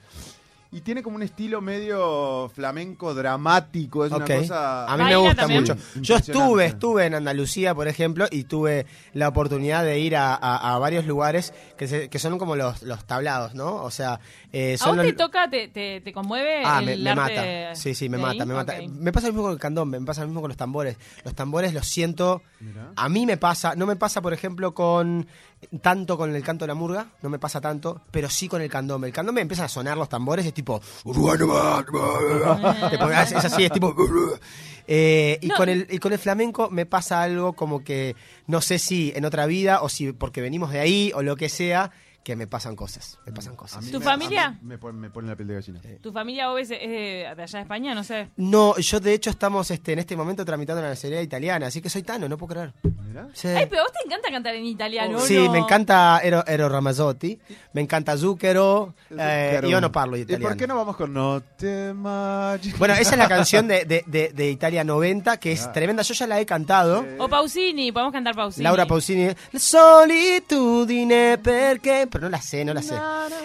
Y 0.71 0.81
tiene 0.81 1.01
como 1.01 1.15
un 1.15 1.23
estilo 1.23 1.61
medio 1.61 2.47
flamenco 2.53 3.15
dramático, 3.15 4.05
es 4.05 4.11
una 4.11 4.23
cosa... 4.25 4.85
A 4.85 4.97
mí 4.97 5.03
me 5.03 5.15
gusta 5.15 5.35
también. 5.37 5.61
mucho. 5.61 5.75
Yo 5.95 6.17
estuve, 6.17 6.65
estuve 6.65 7.07
en 7.07 7.15
Andalucía, 7.15 7.73
por 7.73 7.87
ejemplo, 7.87 8.27
y 8.29 8.43
tuve 8.43 8.85
la 9.13 9.29
oportunidad 9.29 9.83
de 9.83 9.97
ir 9.99 10.15
a, 10.15 10.35
a- 10.35 10.75
a 10.75 10.77
varios 10.77 11.07
lugares 11.07 11.55
que, 11.75 11.87
se- 11.87 12.07
que 12.09 12.19
son 12.19 12.37
como 12.37 12.55
los, 12.55 12.83
los 12.83 13.03
tablados, 13.05 13.55
¿no? 13.55 13.77
O 13.77 13.89
sea, 13.89 14.19
eh, 14.53 14.75
¿A 14.75 14.77
son 14.77 14.95
vos 14.97 15.05
te 15.05 15.11
los- 15.13 15.17
toca, 15.17 15.49
te, 15.49 15.69
te, 15.69 16.01
te 16.01 16.13
conmueve 16.13 16.61
Ah, 16.63 16.79
el 16.81 16.85
me, 16.85 16.97
me 16.97 17.09
arte 17.19 17.35
mata. 17.35 17.75
Sí, 17.75 17.95
sí, 17.95 18.07
me 18.07 18.19
mata, 18.19 18.43
ahí? 18.43 18.47
me 18.47 18.53
mata. 18.53 18.73
Me 18.91 19.11
pasa 19.11 19.25
lo 19.27 19.33
mismo 19.33 19.43
con 19.45 19.53
el 19.53 19.59
candombe, 19.59 19.99
me 19.99 20.05
pasa 20.05 20.21
lo 20.21 20.27
mismo 20.27 20.41
con 20.41 20.49
los 20.49 20.57
tambores. 20.57 20.97
Los 21.25 21.33
tambores 21.33 21.73
los 21.73 21.87
siento. 21.87 22.43
Mirá. 22.59 22.91
A 22.95 23.09
mí 23.09 23.25
me 23.25 23.37
pasa, 23.37 23.73
no 23.75 23.87
me 23.87 23.95
pasa, 23.95 24.21
por 24.21 24.33
ejemplo, 24.33 24.75
con 24.75 25.25
tanto 25.81 26.17
con 26.17 26.33
el 26.35 26.43
canto 26.43 26.63
de 26.63 26.67
la 26.69 26.73
murga, 26.75 27.07
no 27.21 27.29
me 27.29 27.37
pasa 27.39 27.59
tanto, 27.59 28.01
pero 28.11 28.29
sí 28.29 28.47
con 28.47 28.61
el 28.61 28.69
candombe. 28.69 29.07
El 29.07 29.13
candombe 29.13 29.41
empieza 29.41 29.65
a 29.65 29.69
sonar 29.69 29.97
los 29.97 30.09
tambores, 30.09 30.45
es 30.45 30.53
tipo. 30.53 30.81
Es 33.21 33.33
así, 33.45 33.65
es 33.65 33.71
tipo. 33.71 33.95
Eh, 34.91 35.37
y, 35.41 35.49
No. 35.49 35.55
con 35.55 35.69
el, 35.69 35.85
y 35.91 35.99
con 35.99 36.13
el 36.13 36.17
flamenco 36.17 36.71
me 36.71 36.87
pasa 36.87 37.21
algo 37.21 37.53
como 37.53 37.83
que 37.83 38.15
no 38.47 38.59
sé 38.59 38.79
si 38.79 39.13
en 39.15 39.23
otra 39.23 39.45
vida 39.45 39.83
o 39.83 39.89
si 39.89 40.13
porque 40.13 40.41
venimos 40.41 40.71
de 40.71 40.79
ahí 40.79 41.11
o 41.13 41.21
lo 41.21 41.35
que 41.35 41.47
sea, 41.47 41.91
que 42.23 42.35
me 42.35 42.47
pasan 42.47 42.75
cosas. 42.75 43.17
Me 43.25 43.31
pasan 43.31 43.53
A 43.53 43.57
cosas. 43.57 43.83
mí 43.83 43.91
¿Tu 43.91 43.99
me- 43.99 44.05
familia? 44.05 44.45
a 44.45 44.51
mí 44.51 44.57
Me 44.61 44.77
pone, 44.77 44.99
me 44.99 45.09
pone 45.09 45.27
la 45.29 45.35
piel 45.35 45.47
de 45.47 45.53
gallina. 45.55 45.81
¿Tu 46.01 46.11
familia 46.11 46.51
Oves 46.51 46.69
es 46.69 46.79
de, 46.79 46.87
de 46.87 47.27
allá 47.43 47.57
de 47.59 47.63
España? 47.63 47.95
No 47.95 48.03
sé. 48.03 48.29
No, 48.35 48.77
yo 48.77 48.99
de 48.99 49.13
hecho 49.13 49.29
estamos 49.29 49.71
este, 49.71 49.93
en 49.93 49.99
este 49.99 50.15
momento 50.15 50.43
tramitando 50.45 50.81
la 50.81 50.89
nacionalidad 50.89 51.23
italiana, 51.23 51.67
así 51.67 51.81
que 51.81 51.89
soy 51.89 52.03
tano, 52.03 52.27
no 52.29 52.37
puedo 52.37 52.53
creer. 52.53 52.73
Mirá. 53.07 53.27
Sí, 53.33 53.47
Ay, 53.47 53.65
pero 53.69 53.81
a 53.81 53.85
vos 53.85 53.93
te 53.93 54.05
encanta 54.05 54.29
cantar 54.29 54.53
en 54.55 54.65
italiano, 54.65 55.19
Sí, 55.21 55.35
¿no? 55.37 55.51
me 55.51 55.59
encanta 55.59 56.19
Ero, 56.23 56.43
Ero 56.45 56.69
Ramazzotti, 56.69 57.39
me 57.73 57.81
encanta 57.81 58.15
Zucchero, 58.17 58.93
eh, 59.09 59.15
Claro. 59.51 59.67
yo 59.69 59.81
no 59.81 59.91
parlo 59.91 60.15
¿Y 60.17 60.21
italiano. 60.21 60.47
por 60.49 60.57
qué 60.57 60.67
no 60.67 60.75
vamos 60.75 60.95
con 60.95 61.13
No 61.13 61.41
te 61.57 61.89
imaginas? 61.89 62.77
Bueno, 62.77 62.93
esa 62.93 63.11
es 63.11 63.17
la 63.17 63.27
canción 63.27 63.67
de, 63.67 63.85
de, 63.85 64.03
de- 64.05 64.29
de 64.33 64.51
Italia 64.51 64.83
90, 64.83 65.37
que 65.37 65.53
es 65.53 65.63
Ah. 65.65 65.71
tremenda, 65.71 66.03
yo 66.03 66.13
ya 66.13 66.27
la 66.27 66.39
he 66.39 66.45
cantado. 66.45 67.03
O 67.17 67.27
Pausini, 67.27 67.91
podemos 67.91 68.13
cantar 68.13 68.35
Pausini. 68.35 68.63
Laura 68.63 68.85
Pausini, 68.85 69.27
La 69.51 69.59
solitudine, 69.59 71.37
perché, 71.37 72.07
pero 72.09 72.23
no 72.23 72.29
la 72.29 72.41
sé, 72.41 72.65
no 72.65 72.73
la 72.73 72.81
sé. 72.81 72.95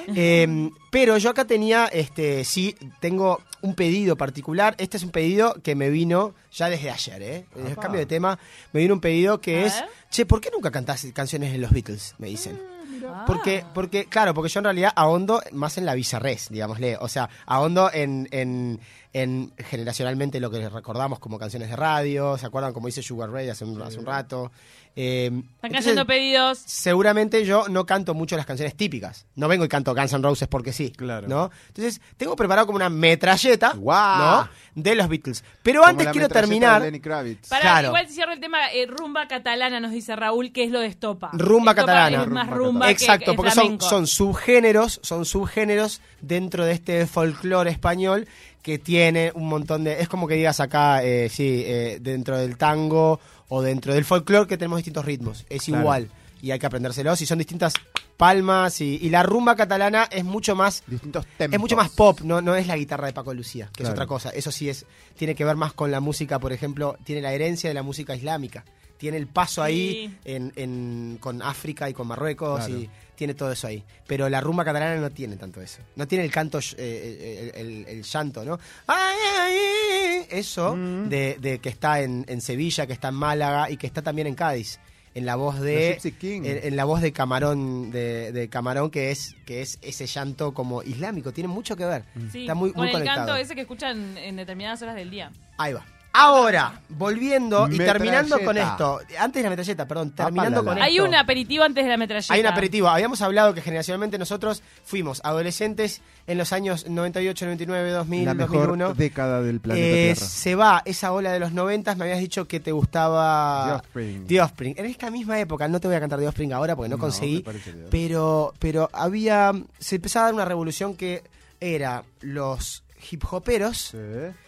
Eh, 0.09 0.71
pero 0.91 1.19
yo 1.19 1.31
acá 1.31 1.45
tenía, 1.45 1.87
este, 1.87 2.45
sí, 2.45 2.75
tengo 3.01 3.41
un 3.63 3.75
pedido 3.75 4.17
particular. 4.17 4.75
Este 4.79 4.97
es 4.97 5.03
un 5.03 5.11
pedido 5.11 5.55
que 5.63 5.75
me 5.75 5.91
vino 5.91 6.35
ya 6.53 6.69
desde 6.69 6.91
ayer, 6.91 7.23
¿eh? 7.23 7.47
Desde 7.55 7.69
el 7.69 7.73
Apa. 7.73 7.83
cambio 7.83 8.01
de 8.01 8.07
tema, 8.07 8.39
me 8.73 8.81
vino 8.81 8.95
un 8.95 9.01
pedido 9.01 9.41
que 9.41 9.67
es, 9.67 9.85
che, 10.11 10.27
¿por 10.27 10.41
qué 10.41 10.51
nunca 10.51 10.71
cantás 10.71 11.07
canciones 11.13 11.53
de 11.53 11.59
los 11.59 11.71
Beatles? 11.71 12.15
Me 12.19 12.29
dicen. 12.29 12.61
Ah. 13.07 13.25
Porque, 13.27 13.65
porque, 13.75 14.07
claro, 14.07 14.35
porque 14.35 14.49
yo 14.49 14.61
en 14.61 14.65
realidad 14.65 14.93
ahondo 14.95 15.43
más 15.53 15.79
en 15.79 15.87
la 15.87 15.95
bizarrés, 15.95 16.49
digámosle. 16.51 16.97
O 17.01 17.09
sea, 17.09 17.29
ahondo 17.47 17.91
en, 17.93 18.29
en, 18.31 18.81
en 19.15 19.53
generacionalmente 19.57 20.41
lo 20.41 20.51
que 20.51 20.69
recordamos 20.69 21.21
como 21.21 21.39
canciones 21.39 21.71
de 21.71 21.77
radio. 21.77 22.37
¿Se 22.37 22.47
acuerdan 22.47 22.73
como 22.75 22.89
dice 22.89 23.01
Sugar 23.01 23.31
Ray 23.31 23.49
hace 23.49 23.65
un, 23.65 23.81
hace 23.81 23.99
un 24.01 24.07
rato? 24.07 24.51
Eh, 24.97 25.27
Están 25.27 25.45
entonces, 25.63 25.85
cayendo 25.87 26.07
pedidos. 26.07 26.59
seguramente 26.67 27.45
yo 27.45 27.69
no 27.69 27.87
canto 27.87 28.15
mucho 28.15 28.37
las 28.37 28.45
canciones 28.47 28.77
típicas. 28.77 29.27
No 29.37 29.49
vengo 29.49 29.65
y 29.65 29.69
canto 29.69 29.95
Guns 29.95 30.13
N' 30.13 30.23
Roses 30.23 30.49
porque 30.49 30.73
sí. 30.73 30.91
Claro. 30.91 31.27
¿no? 31.29 31.51
Entonces, 31.69 32.01
tengo 32.17 32.35
preparado 32.37 32.67
como 32.67 32.77
una 32.77 32.91
metralleta. 32.91 33.75
¿no? 33.75 34.49
de 34.75 34.95
los 34.97 35.09
Beatles. 35.09 35.45
Pero 35.63 35.81
Como 35.81 35.91
antes 35.91 36.07
la 36.07 36.13
quiero 36.13 36.29
terminar. 36.29 36.83
de 36.83 36.89
Lenny 36.89 37.01
Kravitz. 37.01 37.49
Para, 37.49 37.61
Claro. 37.63 37.89
igual 37.89 38.09
cierro 38.09 38.33
el 38.33 38.41
tema, 38.41 38.73
eh, 38.73 38.87
rumba 38.87 39.29
catalana, 39.29 39.79
nos 39.79 39.93
dice 39.93 40.17
Raúl, 40.17 40.53
que 40.53 40.65
es 40.65 40.71
lo 40.73 40.81
de 40.81 40.87
estopa. 40.89 41.31
Rumba 41.33 41.71
Estopa 41.73 41.87
catalana. 41.87 42.23
Es 42.25 42.29
más 42.29 42.51
Rumba 42.51 42.91
Exacto, 42.91 43.31
que 43.33 43.37
porque 43.37 43.53
son, 43.53 43.81
son 43.81 44.09
subgéneros, 44.09 44.99
son 45.05 45.25
subgéneros 45.25 46.01
dentro 46.21 46.65
de 46.65 46.73
este 46.73 47.07
folclore 47.07 47.71
español 47.71 48.27
que 48.65 48.79
tiene 48.79 49.31
un 49.35 49.47
montón 49.47 49.85
de... 49.85 50.01
Es 50.01 50.09
como 50.09 50.27
que 50.27 50.35
digas 50.35 50.59
acá, 50.59 51.05
eh, 51.05 51.29
sí, 51.29 51.63
eh, 51.67 51.99
dentro 52.01 52.39
del 52.39 52.57
tango 52.57 53.21
o 53.49 53.61
dentro 53.61 53.93
del 53.93 54.07
folclore 54.07 54.49
que 54.49 54.57
tenemos 54.57 54.79
distintos 54.79 55.05
ritmos. 55.05 55.45
Es 55.51 55.65
Claro. 55.65 55.83
igual 55.83 56.09
y 56.41 56.51
hay 56.51 56.59
que 56.59 56.67
aprendérselos 56.67 57.21
y 57.21 57.27
son 57.27 57.39
distintas 57.39 57.75
palmas 58.17 58.81
y, 58.81 58.99
y 59.03 59.11
la 59.11 59.23
rumba 59.23 59.55
catalana 59.55 60.09
es 60.11 60.25
mucho 60.25 60.57
más... 60.57 60.83
Distintos 60.87 61.27
tempos. 61.39 61.55
Es 61.55 61.61
mucho 61.61 61.77
más 61.77 61.91
pop, 61.91 62.21
no, 62.23 62.41
no 62.41 62.55
es 62.57 62.67
la 62.67 62.77
guitarra 62.77 63.07
de 63.07 63.13
Paco 63.13 63.35
Lucía, 63.35 63.69
que 63.77 63.83
es 63.83 63.89
otra 63.89 64.07
cosa. 64.07 64.31
Eso 64.31 64.51
sí 64.51 64.71
es, 64.71 64.87
tiene 65.17 65.35
que 65.35 65.45
ver 65.45 65.57
más 65.57 65.75
con 65.75 65.91
la 65.91 66.01
música, 66.01 66.39
por 66.39 66.53
ejemplo, 66.55 66.97
tiene 67.05 67.21
la 67.21 67.33
herencia 67.35 67.69
de 67.69 67.75
la 67.75 67.83
música 67.83 68.17
islámica. 68.17 68.65
Tiene 69.05 69.19
el 69.19 69.27
paso 69.27 69.63
ahí 69.63 70.17
en, 70.25 70.51
en- 70.57 71.19
con 71.21 71.43
África 71.43 71.91
y 71.91 71.93
con 71.93 72.07
Marruecos 72.07 72.65
Claro. 72.65 72.81
y 72.81 72.89
tiene 73.15 73.35
todo 73.35 73.53
eso 73.53 73.67
ahí. 73.67 73.85
Pero 74.07 74.31
la 74.31 74.41
rumba 74.41 74.65
catalana 74.65 74.97
no 74.99 75.11
tiene 75.11 75.37
tanto 75.37 75.61
eso. 75.61 75.83
No 75.95 76.09
tiene 76.09 76.25
el 76.25 76.31
canto, 76.31 76.59
eh, 76.79 77.53
el, 77.55 77.67
el- 77.67 77.87
el 77.87 78.03
llanto, 78.03 78.47
¿no? 78.47 78.59
Ay, 78.87 79.17
ay, 79.41 80.27
eso 80.31 80.75
Mm. 80.75 81.11
de, 81.11 81.37
de 81.39 81.59
que 81.59 81.69
está 81.69 82.01
en, 82.01 82.25
en 82.29 82.41
Sevilla, 82.41 82.87
que 82.87 82.95
está 82.95 83.09
en 83.09 83.15
Málaga 83.17 83.71
y 83.71 83.77
que 83.77 83.87
está 83.87 84.01
también 84.01 84.27
en 84.27 84.35
Cádiz. 84.37 84.81
En 85.15 85.27
la 85.27 85.37
voz 85.37 85.61
de 85.61 85.99
King. 86.19 86.43
en, 86.47 86.61
en 86.67 86.75
la 86.77 86.85
voz 86.87 87.03
de 87.03 87.13
Camarón 87.13 87.91
de, 87.93 88.33
de 88.33 88.49
Camarón 88.49 88.91
que 88.91 89.11
es 89.11 89.37
que 89.45 89.61
es 89.61 89.79
ese 89.83 90.07
llanto 90.07 90.53
como 90.55 90.83
islámico 90.83 91.31
tiene 91.31 91.47
mucho 91.47 91.77
que 91.77 91.85
ver 91.85 92.03
Sí, 92.33 92.41
está 92.41 92.55
muy, 92.57 92.71
con 92.73 92.79
muy 92.81 92.89
el 92.89 92.93
conectado 92.95 93.19
canto 93.27 93.37
ese 93.37 93.55
que 93.55 93.61
escuchan 93.61 94.17
en 94.19 94.35
determinadas 94.37 94.81
horas 94.83 94.97
del 94.97 95.11
día. 95.11 95.31
ahí 95.59 95.73
va 95.75 95.85
Ahora, 96.17 96.81
volviendo 96.91 97.67
y 97.69 97.77
terminando 97.77 98.39
con 98.45 98.57
esto, 98.57 99.01
antes 99.19 99.41
de 99.41 99.43
la 99.43 99.51
metralleta, 99.51 99.89
perdón, 99.89 100.13
terminando 100.13 100.65
con 100.65 100.81
Hay 100.81 100.97
esto. 100.97 101.09
un 101.09 101.15
aperitivo 101.17 101.65
antes 101.65 101.83
de 101.83 101.91
la 101.91 101.97
metralleta. 101.97 102.33
Hay 102.33 102.41
un 102.41 102.47
aperitivo. 102.47 102.89
Habíamos 102.89 103.21
hablado 103.21 103.53
que 103.53 103.61
generacionalmente 103.61 104.17
nosotros 104.17 104.63
fuimos 104.85 105.21
adolescentes 105.25 106.03
en 106.29 106.39
los 106.39 106.53
años 106.53 106.89
98, 106.89 107.47
99, 107.47 107.91
2000, 107.91 108.25
La 108.27 108.35
mejor 108.35 108.69
2001. 108.69 108.95
década 108.95 109.43
del 109.43 109.59
planeta 109.59 109.85
Eh, 109.87 110.13
Tierra. 110.15 110.29
se 110.29 110.55
va 110.55 110.83
esa 110.85 111.11
ola 111.13 111.33
de 111.33 111.41
los 111.41 111.51
90, 111.53 111.97
me 111.97 112.05
habías 112.05 112.21
dicho 112.21 112.47
que 112.47 112.61
te 112.61 112.71
gustaba 112.71 113.65
The 113.67 113.73
Offspring. 113.75 114.27
The 114.29 114.41
Offspring. 114.41 114.75
En 114.79 114.87
esta 114.87 115.11
misma 115.11 115.41
época, 115.41 115.67
no 115.67 115.81
te 115.81 115.89
voy 115.89 115.97
a 115.97 116.01
cantar 116.01 116.21
The 116.21 116.29
Offspring 116.29 116.53
ahora 116.53 116.77
porque 116.77 116.91
no, 116.91 116.97
No, 116.97 117.01
conseguí, 117.01 117.45
pero 117.91 118.55
pero 118.61 118.89
había 118.93 119.53
se 119.81 119.97
empezaba 119.97 120.27
a 120.27 120.29
dar 120.29 120.35
una 120.35 120.45
revolución 120.45 120.95
que 120.95 121.25
era 121.61 122.05
los 122.21 122.84
hip 123.11 123.23
hoperos 123.31 123.79
Sí. 123.93 123.99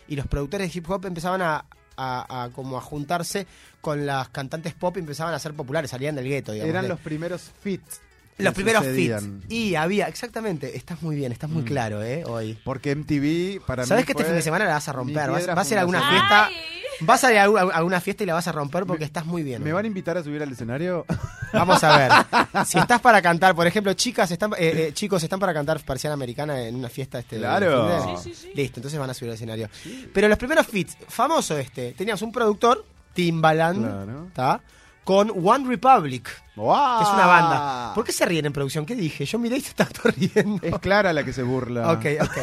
y 0.09 0.17
los 0.17 0.27
productores 0.27 0.73
de 0.73 0.79
hip 0.79 0.89
hop 0.91 1.07
empezaban 1.07 1.43
a, 1.43 1.65
a- 1.97 2.45
a 2.45 2.51
como 2.51 2.77
a 2.77 2.81
juntarse 2.81 3.47
con 3.81 4.05
las 4.07 4.29
cantantes 4.31 4.75
pop 4.75 4.97
y 4.97 5.01
empezaban 5.01 5.33
a 5.35 5.39
ser 5.39 5.55
populares, 5.55 5.91
salían 5.91 6.15
del 6.15 6.27
gueto. 6.29 6.53
Eran 6.53 6.83
de- 6.83 6.89
los 6.89 7.01
primeros 7.01 7.51
fits. 7.63 8.01
los 8.39 8.53
primeros 8.53 8.85
fits. 8.85 9.25
Y 9.49 9.77
había, 9.77 10.09
exactamente, 10.09 10.77
estás 10.77 11.01
muy 11.03 11.17
bien, 11.17 11.33
estás 11.33 11.49
muy 11.49 11.63
Mm. 11.63 11.67
claro, 11.67 12.03
¿eh? 12.03 12.23
Hoy. 12.27 12.59
Porque 12.65 12.91
MTV 12.95 13.61
para 13.67 13.87
¿Sabes 13.87 14.03
mí 14.03 14.07
que 14.07 14.13
este 14.13 14.25
fin 14.25 14.35
de 14.35 14.43
semana 14.43 14.67
la 14.67 14.75
vas 14.75 14.89
a 14.89 14.93
romper? 14.93 15.31
Vas, 15.31 15.71
a 15.71 15.73
ir 15.73 15.79
a 15.79 15.81
alguna 15.81 16.07
fiesta. 16.11 16.47
Ay. 16.47 16.55
Vas 17.01 17.25
a 17.25 17.33
ir 17.33 17.39
a 17.39 17.43
alguna- 17.45 17.63
a 17.63 17.77
alguna 17.77 18.01
fiesta 18.01 18.23
y 18.25 18.27
la 18.27 18.35
vas 18.35 18.47
a 18.49 18.53
romper 18.53 18.85
porque 18.87 19.05
estás 19.05 19.25
muy 19.27 19.43
bien. 19.43 19.63
¿Me 19.65 19.73
van 19.73 19.85
a 19.85 19.89
invitar 19.89 20.17
a 20.19 20.23
subir 20.23 20.43
al 20.43 20.51
escenario? 20.53 21.05
Vamos 21.53 21.83
a 21.85 21.97
ver. 21.97 22.67
Si 22.67 22.79
estás 22.79 23.01
para 23.01 23.21
cantar, 23.23 23.55
por 23.55 23.67
ejemplo, 23.67 23.93
chicas, 23.95 24.31
están, 24.31 24.53
eh, 24.53 24.57
eh, 24.89 24.91
chicos, 24.93 25.23
están 25.23 25.39
para 25.41 25.53
cantar 25.55 25.81
Persiana 25.81 26.15
Americana 26.15 26.61
en 26.61 26.75
una 26.77 26.89
fiesta 26.89 27.19
este 27.19 27.39
Claro. 27.39 28.17
Sí, 28.23 28.31
sí, 28.31 28.35
sí. 28.35 28.53
Listo, 28.55 28.81
entonces 28.81 28.99
van 28.99 29.11
a 29.11 29.15
subir 29.15 29.31
al 29.31 29.35
escenario. 29.37 29.69
Pero 30.13 30.29
los 30.29 30.39
primeros 30.39 30.67
fits, 30.67 30.97
famoso 31.09 31.57
este, 31.59 31.93
teníamos 31.93 32.23
un 32.23 32.33
productor, 32.33 32.85
Timbaland, 33.15 34.33
Claro. 34.35 34.61
con 35.05 35.31
One 35.31 35.69
Republic, 35.69 36.29
¡Wow! 36.57 36.99
que 36.99 37.05
es 37.05 37.11
una 37.11 37.27
banda. 37.27 37.93
¿Por 37.95 38.05
qué 38.05 38.13
se 38.13 38.25
ríen 38.27 38.47
en 38.47 38.53
producción? 38.53 38.85
¿Qué 38.85 38.95
dije? 38.97 39.25
Yo 39.25 39.39
miré 39.39 39.57
y 39.59 39.61
se 39.61 39.71
estaba 39.71 39.91
riendo. 40.17 40.67
Es 40.67 40.79
Clara 40.81 41.13
la 41.13 41.25
que 41.25 41.33
se 41.33 41.43
burla. 41.43 41.93
Ok, 41.93 42.05
ok. 42.21 42.39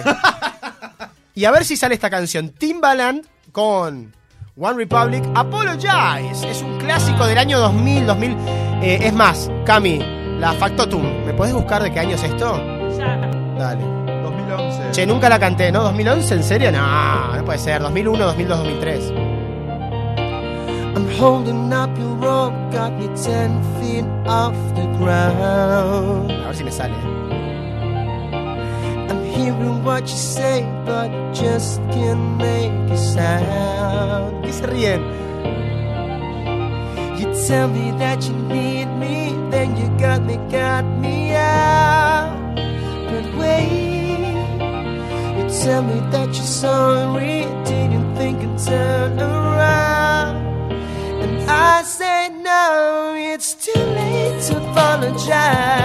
y 1.36 1.46
a 1.46 1.52
ver 1.52 1.66
si 1.66 1.76
sale 1.78 1.96
esta 1.96 2.10
canción. 2.10 2.50
Timbaland 2.50 3.26
con 3.52 4.16
One 4.56 4.78
Republic, 4.78 5.24
Apologize. 5.36 6.48
Es 6.48 6.62
un 6.62 6.78
clásico 6.78 7.26
del 7.26 7.38
año 7.39 7.58
2000, 7.60 8.06
2000. 8.06 8.38
eh, 8.84 9.00
es 9.02 9.13
más, 9.13 9.50
Cami, 9.66 10.00
la 10.39 10.54
Factotum. 10.54 11.26
¿Me 11.26 11.34
podés 11.34 11.54
buscar 11.54 11.82
de 11.82 11.92
qué 11.92 12.00
año 12.00 12.16
es 12.16 12.24
esto? 12.24 12.58
Ya. 12.98 13.18
Dale. 13.58 13.84
2011. 14.24 14.92
Che, 14.92 15.08
nunca 15.08 15.28
la 15.30 15.39
canté, 15.39 15.72
¿no? 15.72 15.84
¿2011? 15.92 16.32
¿En 16.36 16.44
serio? 16.44 16.72
No, 16.72 17.36
no 17.36 17.46
puede 17.46 17.58
ser. 17.58 17.82
2001, 17.82 18.26
2002, 18.26 18.58
2003. 18.60 19.12
I'm 20.96 21.08
holding 21.20 21.74
up 21.74 21.89
your 21.98 22.16
rope, 22.22 22.54
got 22.72 22.92
me 22.94 23.08
10 23.16 23.60
feet 23.82 24.06
off 24.28 24.54
the 24.76 24.86
ground. 25.00 26.30
A 26.32 26.46
ver 26.48 26.56
si 26.56 26.63
me 26.63 26.72
sale. 26.72 26.94
Hearing 29.34 29.84
what 29.84 30.04
you 30.04 30.15
say, 30.15 30.62
but 30.86 31.10
just 31.34 31.82
can't 31.91 32.38
make 32.38 32.72
a 32.91 32.98
sound. 32.98 34.46
¿Qué 34.46 34.54
se 34.54 34.65
ríen? 34.67 35.02
You 37.17 37.34
tell 37.48 37.67
me 37.67 37.91
that 37.98 38.22
you 38.28 38.36
need 38.36 38.86
me, 39.04 39.34
then 39.50 39.76
you 39.76 39.88
got 39.98 40.22
me, 40.24 40.38
got 40.52 40.86
me 41.00 41.34
out. 41.34 42.56
But 43.10 43.26
wait, 43.39 44.19
you 45.38 45.46
tell 45.63 45.82
me 45.82 46.00
that 46.12 46.28
you're 46.28 46.54
sorry, 46.65 47.41
didn't 47.65 48.15
think 48.15 48.43
and 48.43 48.60
turn 48.60 49.19
around. 49.19 50.38
And 51.24 51.50
I 51.50 51.82
say 51.82 52.30
no, 52.30 53.15
it's 53.17 53.56
too 53.56 53.80
late 53.80 54.41
to 54.43 54.58
apologize. 54.58 55.83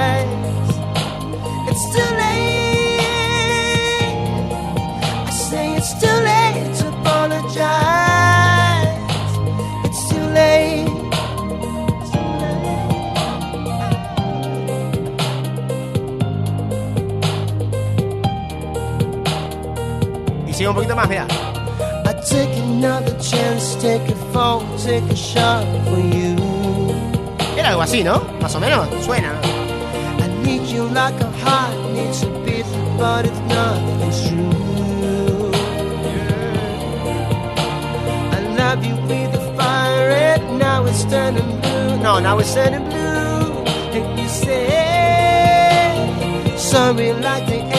Y 20.79 20.85
sigue 20.85 20.93
un 20.93 20.97
poquito 20.97 20.97
más, 20.97 21.09
mira. 21.09 21.27
I 22.05 22.13
take 22.23 22.57
another 22.61 23.17
chance, 23.19 23.77
take 23.81 24.09
a 24.11 24.17
fall, 24.33 24.63
take 24.79 25.11
a 25.11 25.15
shot 25.17 25.65
for 25.87 25.99
you. 25.99 26.37
Era 27.57 27.71
algo 27.71 27.83
así, 27.83 28.05
¿no? 28.05 28.23
Más 28.41 28.55
o 28.55 28.61
menos, 28.61 28.87
suena. 29.05 29.33
I 30.21 30.29
need 30.45 30.63
you 30.69 30.89
like 30.89 31.21
a 31.21 31.31
heart 31.45 31.75
needs 31.93 32.23
a 32.23 32.27
beat, 32.45 32.67
but 32.97 33.25
it's 33.27 33.41
nothing 33.49 34.13
true. 34.29 35.51
I 38.33 38.41
love 38.57 38.85
you 38.85 38.95
with 39.09 39.33
the 39.33 39.41
fire, 39.57 40.11
and 40.11 40.59
now 40.59 40.87
it's 40.87 41.05
turning 41.05 41.61
blue. 41.61 41.99
No, 42.03 42.21
now 42.21 42.39
it's 42.39 42.55
turning 42.55 42.85
blue. 42.89 43.65
And 43.93 44.19
you 44.19 44.29
say, 44.29 44.69
sorry 46.57 47.13
like 47.15 47.47
the 47.47 47.78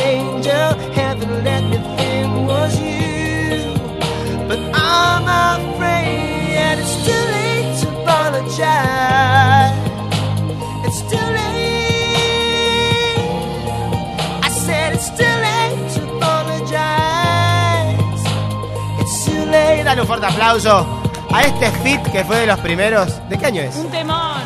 Dale 19.89 20.01
un 20.01 20.07
fuerte 20.07 20.27
aplauso 20.27 21.01
a 21.33 21.41
este 21.41 21.71
fit 21.81 21.99
que 22.11 22.23
fue 22.23 22.37
de 22.37 22.45
los 22.45 22.59
primeros. 22.59 23.27
¿De 23.27 23.39
qué 23.39 23.47
año 23.47 23.61
es? 23.63 23.75
Un 23.75 23.89
temón. 23.89 24.39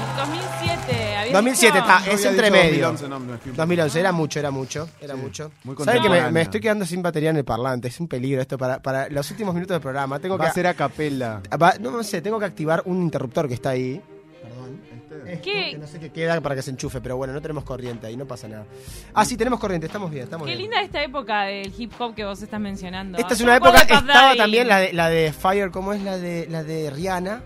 2007. 0.88 1.16
¿habías 1.18 1.34
2007 1.34 1.74
dicho? 1.78 1.78
está, 1.88 2.06
Yo 2.06 2.12
es 2.12 2.18
había 2.26 2.30
entre 2.32 2.46
dicho 2.50 2.64
medio. 2.64 2.88
2011, 2.92 3.10
no. 3.10 3.54
2011, 3.56 4.00
era 4.00 4.12
mucho, 4.12 4.40
era 4.40 4.52
mucho, 4.52 4.90
era 5.02 5.16
Sí, 5.16 5.20
mucho. 5.22 5.52
muy 5.64 5.76
¿Sabes 5.76 5.86
que 5.86 5.92
me, 5.94 6.02
contemporáneo. 6.02 6.32
me 6.32 6.42
estoy 6.42 6.62
quedando 6.62 6.86
sin 6.86 7.02
batería 7.02 7.30
en 7.30 7.38
el 7.38 7.46
parlante? 7.46 7.88
Es 7.88 8.00
un 8.00 8.08
peligro 8.08 8.42
esto 8.42 8.58
para, 8.58 8.82
para 8.82 9.10
los 9.10 9.30
últimos 9.32 9.54
minutos 9.54 9.76
del 9.76 9.82
programa. 9.82 10.20
Tengo 10.20 10.38
Va 10.38 10.46
que, 10.46 10.52
a 10.52 10.54
ser 10.54 10.68
a 10.68 10.74
capela. 10.74 11.42
va- 11.62 11.76
no, 11.80 11.92
no 11.92 12.04
sé, 12.04 12.22
tengo 12.22 12.40
que 12.40 12.46
activar 12.46 12.82
un 12.86 13.02
interruptor 13.02 13.48
que 13.48 13.54
está 13.56 13.70
ahí. 13.72 14.02
Perdón. 14.42 14.80
Este. 14.94 15.34
Esto, 15.34 15.44
¿Qué? 15.46 15.72
que 15.72 15.78
no 15.78 15.88
sé 15.88 16.00
qué 16.00 16.10
queda 16.12 16.42
para 16.42 16.56
que 16.56 16.62
se 16.62 16.72
enchufe, 16.72 17.00
pero 17.00 17.16
bueno, 17.16 17.32
no 17.34 17.42
tenemos 17.42 17.64
corriente 17.64 18.08
ahí, 18.08 18.18
no 18.18 18.26
pasa 18.26 18.48
nada. 18.50 18.66
Ah, 19.14 19.24
sí, 19.24 19.38
tenemos 19.38 19.60
corriente, 19.60 19.88
estamos 19.88 20.12
bien, 20.12 20.24
estamos 20.26 20.46
Qué 20.46 20.52
bien. 20.56 20.64
linda 20.64 20.82
esta 20.82 21.02
época 21.02 21.44
del 21.44 21.74
hip 21.78 21.94
hop 21.98 22.14
que 22.14 22.26
vos 22.26 22.42
estás 22.42 22.60
mencionando. 22.60 23.18
Esta 23.18 23.34
es 23.34 23.40
Yo 23.40 23.46
una 23.46 23.54
me 23.54 23.58
acuerdo 23.58 23.78
época, 23.78 23.94
de 23.96 24.00
Puff 24.02 24.10
estaba 24.10 24.28
Daddy. 24.28 24.38
también 24.40 24.68
la 24.68 24.80
de, 24.80 24.94
la 24.94 25.10
de 25.10 25.32
Fire, 25.32 25.72
¿cómo 25.72 25.94
es 25.94 26.02
la 26.02 26.18
de 26.18 26.48
la 26.50 26.64
de 26.64 26.90
Rihanna? 26.90 27.42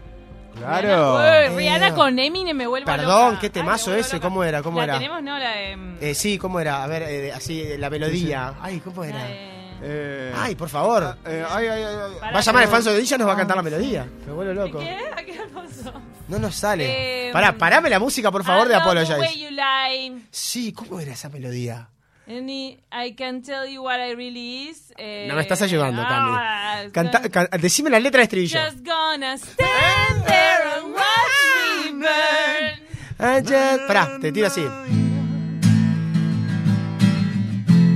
Claro. 0.60 1.18
Rihanna, 1.18 1.52
Uy, 1.52 1.58
Rihanna 1.58 1.94
con 1.96 2.20
Eminem 2.20 2.56
me 2.58 2.68
vuelve 2.68 2.86
Perdón, 2.86 3.30
loca. 3.30 3.42
qué 3.42 3.50
temazo 3.50 3.94
ese. 3.96 4.20
¿cómo 4.20 4.44
era? 4.44 4.62
¿Cómo 4.62 4.78
la 4.80 4.84
era? 4.86 4.94
tenemos, 4.96 5.24
no, 5.24 5.38
la 5.38 5.52
de... 5.52 5.78
mm, 5.78 5.98
Eh, 6.02 6.14
sí, 6.14 6.38
¿cómo 6.38 6.60
era? 6.60 6.84
A 6.84 6.88
ver, 6.88 7.04
eh, 7.04 7.32
así, 7.34 7.62
eh, 7.62 7.78
la 7.78 7.90
melodía. 7.90 8.54
Ay, 8.62 8.80
¿cómo 8.80 9.04
la 9.04 9.10
era? 9.10 9.24
de- 9.26 9.58
Eh, 9.80 10.34
Ay, 10.36 10.56
por 10.56 10.70
favor. 10.70 11.18
eh, 11.26 11.46
ay, 11.50 11.68
ay, 11.68 11.84
ay, 11.84 11.96
ay. 12.06 12.12
Pará, 12.20 12.34
Va 12.34 12.40
a 12.40 12.42
llamar 12.42 12.64
el 12.64 12.70
Fanso 12.70 12.92
de 12.92 12.98
Dilla 13.00 13.18
nos 13.20 13.28
va 13.28 13.34
a 13.34 13.38
cantar 13.38 13.58
la 13.58 13.62
melodía. 13.64 14.08
Me 14.26 14.34
vuelvo 14.34 14.54
loco. 14.54 14.80
¿Qué? 14.80 14.98
¿A 15.16 15.24
qué 15.24 15.40
pasó? 15.54 15.94
No 16.28 16.40
nos 16.40 16.56
sale. 16.56 17.28
Eh, 17.28 17.32
Pará, 17.32 17.54
parame 17.56 17.90
la 17.90 18.00
música, 18.00 18.32
por 18.32 18.44
favor, 18.44 18.66
I 18.66 18.70
de 18.70 19.40
you 19.40 19.50
lie. 19.52 20.22
Sí, 20.32 20.74
¿cómo 20.74 21.00
era 21.00 21.14
esa 21.14 21.30
melodía? 21.30 21.90
Any- 22.30 22.78
I 22.92 23.14
can 23.16 23.42
tell 23.42 23.66
you 23.66 23.82
what 23.84 24.00
I 24.02 24.14
really 24.14 24.68
is. 24.70 24.94
Eh, 24.98 25.26
No 25.30 25.36
me 25.36 25.42
estás 25.42 25.62
ayudando, 25.62 26.02
Cami. 26.04 26.32
ah, 26.36 26.84
Canta, 26.92 27.30
can- 27.30 27.48
decime 27.62 27.90
la 27.90 28.00
letra 28.00 28.20
de 28.20 28.24
estribillo. 28.24 28.60
Just 28.60 28.84
gonna 28.86 29.38
stand 29.38 30.26
there 30.26 30.64
and 30.76 30.94
watch 30.94 31.38
me 31.86 31.92
burn. 32.02 32.80
I 33.20 33.42
just- 33.42 33.88
Pará, 33.88 34.20
te 34.20 34.32
tiro 34.34 34.48
así. 34.48 34.62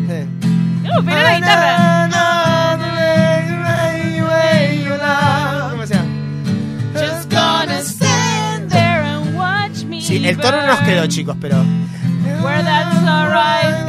Sí. 0.07 0.27
No, 0.83 1.03
pero 1.05 1.21
la 1.21 1.35
guitarra. 1.35 1.77
Just 6.93 7.29
gonna 7.29 7.81
stand 7.81 8.69
there 8.69 9.01
and 9.03 9.35
watch 9.35 9.83
me 9.85 10.01
Sí, 10.01 10.25
el 10.25 10.37
tono 10.37 10.57
no 10.61 10.67
nos 10.67 10.79
quedó, 10.81 11.05
chicos, 11.07 11.35
pero. 11.39 11.57
Where 12.43 12.63
that's 12.63 12.95
alright 13.07 13.80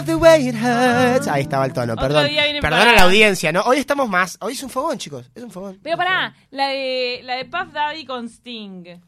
love 0.00 0.06
the 0.06 0.14
way 0.16 0.48
it 0.48 0.54
hurts. 0.54 1.28
Ahí 1.28 1.42
estaba 1.42 1.66
el 1.66 1.72
tono, 1.72 1.92
Otro 1.92 2.06
perdón. 2.08 2.28
día 2.28 2.42
Perdón 2.60 2.80
a 2.80 2.84
para- 2.84 2.92
la 2.94 3.02
audiencia, 3.02 3.52
¿no? 3.52 3.60
Hoy 3.62 3.78
estamos 3.78 4.08
más. 4.08 4.38
Hoy 4.40 4.54
es 4.54 4.62
un 4.62 4.70
fogón, 4.70 4.98
chicos. 4.98 5.30
Es 5.34 5.42
un 5.42 5.50
fogón. 5.50 5.78
Pero 5.82 5.96
pará, 5.96 6.34
la 6.50 6.68
de, 6.68 7.20
la 7.24 7.36
de 7.36 7.44
Puff 7.44 7.72
Daddy 7.72 8.04
con 8.06 8.26
Sting. 8.28 8.82
¿Qué 8.84 9.00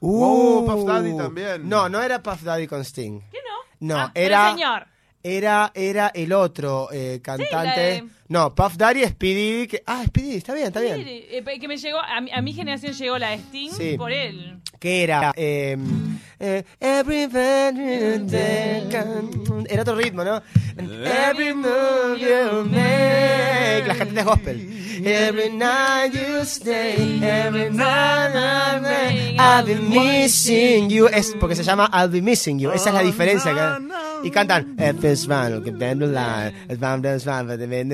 Uh, 0.00 0.66
Puff 0.66 0.84
Daddy 0.86 1.16
también. 1.16 1.68
No, 1.68 1.88
no 1.88 2.02
era 2.02 2.20
Puff 2.22 2.42
Daddy 2.42 2.66
con 2.66 2.80
Sting. 2.84 3.20
no? 3.20 3.94
No, 3.94 3.96
Ah, 3.98 4.10
era- 4.14 4.48
el 4.50 4.54
señor. 4.56 4.86
Era, 5.24 5.70
era 5.74 6.08
el 6.14 6.32
otro 6.32 6.88
eh, 6.90 7.20
cantante. 7.22 7.52
la 7.54 7.76
de- 7.76 8.08
No, 8.32 8.54
Puff 8.54 8.78
Daddy. 8.78 9.04
Diddy, 9.18 9.66
que... 9.66 9.82
Ah. 9.86 10.06
Diddy, 10.10 10.36
está 10.36 10.54
bien, 10.54 10.68
está 10.68 10.80
bien. 10.80 11.04
Eh, 11.06 11.44
que 11.60 11.68
me 11.68 11.76
llegó, 11.76 11.98
a 12.00 12.18
mi, 12.22 12.30
a 12.32 12.40
mi 12.40 12.54
generación 12.54 12.94
llegó 12.94 13.18
la 13.18 13.28
de 13.32 13.36
Sting 13.36 13.70
Sí. 13.72 13.94
por 13.98 14.10
él. 14.10 14.58
que 14.80 15.04
era 15.04 15.32
eh, 15.36 15.76
eh, 16.40 16.64
Everybody 16.80 18.26
can- 18.90 19.30
era 19.68 19.82
otro 19.82 19.94
ritmo 19.94 20.24
¿no? 20.24 20.42
Every 20.76 21.54
move 21.54 22.18
you 22.18 22.64
make 22.64 23.84
las 23.86 23.96
cantantes 23.98 24.24
gospel 24.24 24.68
Every 25.04 25.50
night 25.50 26.12
you 26.14 26.40
stay 26.44 27.20
Every 27.22 27.70
night 27.70 28.34
I 28.34 28.80
make 28.80 29.36
I'll 29.38 29.64
be 29.64 29.76
missing 29.76 30.90
you 30.90 31.06
es 31.06 31.32
porque 31.38 31.54
se 31.54 31.62
llama 31.62 31.88
I'll 31.92 32.10
be 32.10 32.20
missing 32.20 32.58
you 32.58 32.72
esa 32.72 32.88
es 32.90 32.94
la 32.96 33.02
diferencia 33.02 33.52
acá. 33.52 33.78
y 34.24 34.30
cantan 34.30 34.76
If 34.78 35.04
it's 35.04 35.26
fun, 35.26 35.62
que 35.62 35.70
bend 35.70 36.00
the 36.00 36.08
line, 36.08 36.52
it's 36.68 36.80
fun, 36.80 37.04
it's 37.04 37.24
fun, 37.24 37.46
but 37.46 37.58
the 37.58 37.66
bend 37.68 37.92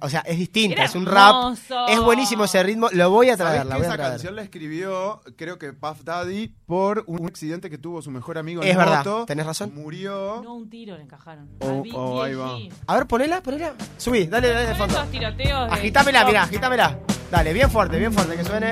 o 0.00 0.08
sea 0.08 0.20
es 0.20 0.38
distinta 0.38 0.74
Era 0.76 0.84
es 0.84 0.94
un 0.94 1.06
rap 1.06 1.34
hermoso. 1.34 1.88
es 1.88 2.00
buenísimo 2.00 2.44
ese 2.44 2.62
ritmo 2.62 2.88
lo 2.92 3.10
voy 3.10 3.30
a 3.30 3.36
¿Sabés 3.36 3.52
traer 3.52 3.66
la 3.66 3.74
que 3.74 3.78
voy 3.78 3.84
a 3.84 3.88
esa 3.88 3.96
traer 3.96 4.10
canción 4.12 4.36
la 4.36 4.42
escribió, 4.42 5.20
creo 5.36 5.58
que 5.58 5.72
Puff 5.72 6.02
Daddy, 6.04 6.48
por 6.66 7.04
un 7.06 7.26
accidente 7.26 7.70
que 7.70 7.78
tuvo 7.78 8.02
su 8.02 8.10
mejor 8.10 8.38
amigo 8.38 8.62
en 8.62 8.68
Es 8.68 8.76
verdad, 8.76 8.98
moto? 8.98 9.24
tenés 9.26 9.46
razón. 9.46 9.72
Murió. 9.74 10.40
No, 10.44 10.54
un 10.54 10.70
tiro 10.70 10.96
le 10.96 11.02
encajaron. 11.02 11.48
Oh, 11.60 11.82
Al 11.82 11.90
oh, 11.94 12.22
ahí 12.22 12.34
va. 12.34 12.56
A 12.86 12.94
ver 12.96 13.06
ponela 13.06 13.42
ponela 13.42 13.74
subí 13.96 14.26
dale 14.26 14.48
dale 14.48 14.60
de 14.68 14.70
Son 14.76 14.76
fondo 14.78 14.94
esos 14.98 15.10
tiroteos 15.10 15.68
de 15.70 15.74
Agitámela, 15.76 16.18
TikTok. 16.20 16.28
mirá, 16.28 16.42
agitámela. 16.42 16.98
Dale, 17.30 17.52
bien 17.52 17.70
fuerte, 17.70 17.98
bien 17.98 18.12
fuerte, 18.12 18.36
que 18.36 18.44
suene. 18.44 18.68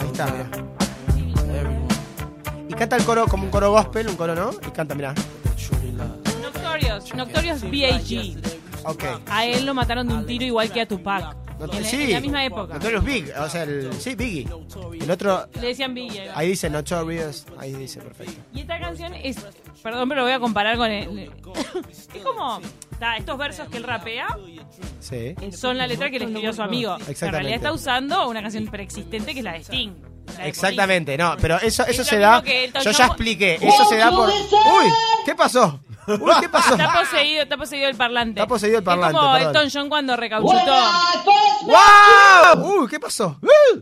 Ahí 0.00 0.06
está, 0.12 0.26
mirá. 0.26 0.46
Y 2.68 2.74
canta 2.74 2.96
el 2.96 3.04
coro 3.04 3.26
como 3.26 3.44
un 3.44 3.50
coro 3.50 3.70
gospel, 3.70 4.08
un 4.08 4.16
coro, 4.16 4.34
¿no? 4.34 4.50
Y 4.66 4.70
canta, 4.70 4.94
mirá. 4.94 5.14
Notorious, 6.42 7.14
Notorious 7.14 7.60
B.I.G. 7.62 8.36
Ok. 8.84 9.04
A 9.28 9.46
él 9.46 9.64
lo 9.66 9.74
mataron 9.74 10.06
de 10.08 10.14
un 10.14 10.26
tiro 10.26 10.44
igual 10.44 10.70
que 10.72 10.80
a 10.80 10.86
Tupac. 10.88 11.36
No- 11.58 11.72
en, 11.72 11.84
sí. 11.84 12.02
en 12.02 12.12
la 12.12 12.20
misma 12.20 12.44
época. 12.44 12.74
Notorious 12.74 13.04
Big, 13.04 13.32
o 13.38 13.48
sea, 13.48 13.62
el, 13.62 13.92
sí, 14.00 14.14
Biggie. 14.16 14.46
El 15.00 15.10
otro, 15.10 15.46
Le 15.60 15.68
decían 15.68 15.94
Biggie. 15.94 16.28
ahí 16.34 16.48
dice 16.48 16.68
Notorious, 16.68 17.46
ahí 17.58 17.72
dice, 17.74 18.00
perfecto. 18.00 18.32
Y 18.52 18.60
esta 18.60 18.78
canción 18.80 19.14
es. 19.14 19.36
Perdón, 19.82 20.08
pero 20.08 20.22
lo 20.22 20.26
voy 20.26 20.32
a 20.34 20.40
comparar 20.40 20.76
con 20.76 20.90
el. 20.90 21.30
es 21.90 22.08
como. 22.24 22.60
ta, 22.98 23.16
estos 23.16 23.38
versos 23.38 23.68
que 23.68 23.76
él 23.76 23.84
rapea 23.84 24.26
Sí. 25.00 25.34
son 25.56 25.78
la 25.78 25.86
letra 25.86 26.10
que 26.10 26.18
le 26.18 26.24
escribió 26.24 26.52
su 26.52 26.62
amigo. 26.62 26.96
En 27.06 27.32
realidad 27.32 27.56
está 27.56 27.72
usando 27.72 28.28
una 28.28 28.40
canción 28.42 28.66
preexistente 28.66 29.32
que 29.32 29.38
es 29.40 29.44
la 29.44 29.52
de 29.52 29.58
Sting. 29.60 29.92
Exactamente, 30.42 31.16
no, 31.16 31.36
pero 31.40 31.56
eso, 31.60 31.86
eso 31.86 32.02
Es 32.02 32.08
se 32.08 32.18
da. 32.18 32.42
Yo 32.82 32.90
ya 32.90 33.06
expliqué, 33.06 33.58
eso 33.60 33.84
se 33.88 33.96
da 33.96 34.10
por. 34.10 34.28
¡Uy! 34.28 34.90
¿Qué 35.24 35.34
pasó? 35.34 35.80
Uy, 36.06 36.32
¿qué 36.40 36.48
pasó? 36.48 36.74
Está 36.74 36.92
poseído, 36.92 37.42
está 37.42 37.56
poseído 37.56 37.88
el 37.88 37.96
parlante. 37.96 38.40
Está 38.40 38.46
poseído 38.46 38.78
el 38.78 38.84
parlante, 38.84 39.16
Es 39.16 39.20
como 39.20 39.32
perdón. 39.34 39.56
Elton 39.56 39.70
John 39.72 39.88
cuando 39.88 40.16
recauchutó. 40.16 40.74
¡Wow! 41.66 42.80
Uy, 42.82 42.88
¿qué 42.88 43.00
pasó? 43.00 43.38
¡Uh! 43.42 43.80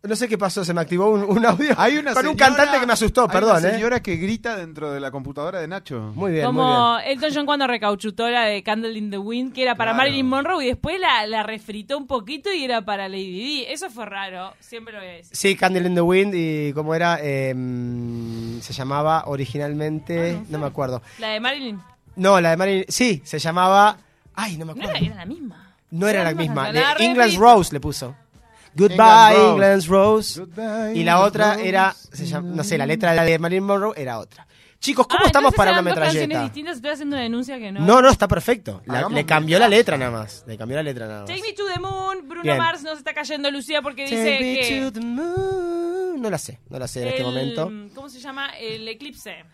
No 0.00 0.14
sé 0.14 0.28
qué 0.28 0.38
pasó, 0.38 0.64
se 0.64 0.72
me 0.72 0.80
activó 0.80 1.10
un, 1.10 1.24
un 1.24 1.44
audio 1.44 1.74
Hay 1.76 1.98
una 1.98 2.14
con 2.14 2.24
un 2.24 2.32
señora- 2.36 2.54
cantante 2.56 2.78
que 2.80 2.86
me 2.86 2.92
asustó, 2.92 3.22
hay 3.22 3.28
perdón, 3.30 3.58
una 3.58 3.68
¿eh? 3.68 3.72
señora 3.72 4.00
que 4.00 4.14
grita 4.14 4.56
dentro 4.56 4.92
de 4.92 5.00
la 5.00 5.10
computadora 5.10 5.60
de 5.60 5.66
Nacho. 5.66 6.12
Muy 6.14 6.14
bien, 6.14 6.20
muy 6.22 6.32
bien. 6.32 6.44
Como 6.44 6.98
Elton 7.04 7.30
John 7.34 7.46
cuando 7.46 7.66
recauchutó 7.66 8.30
la 8.30 8.44
de 8.44 8.62
Candle 8.62 8.96
in 8.96 9.10
the 9.10 9.18
Wind, 9.18 9.52
que 9.52 9.62
era 9.62 9.74
para 9.74 9.90
Claro. 9.90 10.04
Marilyn 10.04 10.26
Monroe, 10.28 10.64
y 10.64 10.68
después 10.68 11.00
la, 11.00 11.26
la 11.26 11.42
refritó 11.42 11.98
un 11.98 12.06
poquito 12.06 12.52
y 12.52 12.62
era 12.64 12.82
para 12.82 13.08
Lady 13.08 13.30
Di. 13.32 13.64
Eso 13.68 13.90
fue 13.90 14.06
raro, 14.06 14.54
siempre 14.60 14.92
lo 14.94 15.00
voy 15.00 15.08
a 15.08 15.12
decir. 15.14 15.36
Sí, 15.36 15.56
Candle 15.56 15.88
in 15.88 15.94
the 15.96 16.00
Wind 16.00 16.32
y 16.34 16.72
cómo 16.74 16.94
era, 16.94 17.18
Em, 17.20 18.60
se 18.60 18.72
llamaba 18.72 19.24
originalmente, 19.26 20.40
no, 20.48 20.58
me 20.60 20.66
acuerdo. 20.66 21.02
La 21.18 21.28
de 21.30 21.40
Marilyn, 21.40 21.80
No, 22.16 22.40
la 22.40 22.50
de 22.50 22.56
Marilyn, 22.56 22.84
sí, 22.88 23.20
se 23.24 23.38
llamaba, 23.40 23.96
ay, 24.34 24.56
no 24.58 24.64
me 24.66 24.74
no 24.74 24.80
acuerdo. 24.82 24.90
era, 24.96 25.06
era 25.06 25.14
la 25.16 25.26
misma. 25.26 25.64
No 25.90 26.06
era 26.06 26.22
la 26.22 26.30
misma 26.34 26.42
misma, 26.42 26.62
canción, 26.64 26.84
la 26.84 26.94
de 26.94 27.04
England's 27.04 27.34
refrito. 27.34 27.54
Rose 27.54 27.72
le 27.72 27.80
puso. 27.80 28.14
Goodbye, 28.78 28.96
England's 29.34 29.50
England's 29.50 29.86
Rose. 29.88 30.40
Goodbye, 30.40 30.94
Y 30.94 31.04
la 31.04 31.20
otra 31.20 31.54
Rose. 31.54 31.68
era, 31.68 31.94
se 32.12 32.26
llama- 32.26 32.50
no 32.54 32.64
sé, 32.64 32.78
la 32.78 32.86
letra 32.86 33.10
de 33.10 33.16
la 33.16 33.24
de 33.24 33.38
Marilyn 33.38 33.64
Monroe 33.64 33.92
era 34.00 34.18
otra. 34.18 34.46
Chicos, 34.80 35.08
¿cómo 35.08 35.24
Ah, 35.24 35.26
estamos 35.26 35.52
para 35.54 35.72
una 35.72 35.82
metralleta? 35.82 36.42
distintas, 36.44 36.76
estoy 36.76 36.90
haciendo 36.92 37.16
una 37.16 37.22
denuncia 37.24 37.58
que 37.58 37.72
no. 37.72 37.80
No, 37.80 38.00
no, 38.00 38.08
está 38.10 38.28
perfecto. 38.28 38.80
La- 38.86 39.08
le 39.08 39.26
cambió 39.26 39.58
la 39.58 39.68
letra 39.68 39.98
nada 39.98 40.12
más. 40.12 40.44
Le 40.46 40.56
cambió 40.56 40.76
la 40.76 40.84
letra 40.84 41.06
nada 41.08 41.20
más. 41.22 41.28
Take 41.28 41.42
me 41.42 41.52
to 41.52 41.64
the 41.74 41.80
moon, 41.80 42.28
Bruno 42.28 42.42
Bien. 42.44 42.58
Mars 42.58 42.84
nos 42.84 42.98
está 42.98 43.12
cayendo 43.12 43.50
Lucía 43.50 43.82
porque 43.82 44.02
dice 44.04 44.16
Take 44.16 44.44
me 44.44 44.60
que... 44.60 44.80
to 44.82 44.92
the 44.92 45.00
moon. 45.04 46.22
No 46.22 46.30
la 46.30 46.38
sé, 46.38 46.60
no 46.68 46.78
la 46.78 46.86
sé 46.86 47.02
en 47.02 47.08
este 47.08 47.20
el- 47.20 47.26
momento. 47.26 47.72
¿Cómo 47.94 48.08
se 48.08 48.20
llama? 48.20 48.50
El 48.58 48.86
eclipse. 48.86 49.44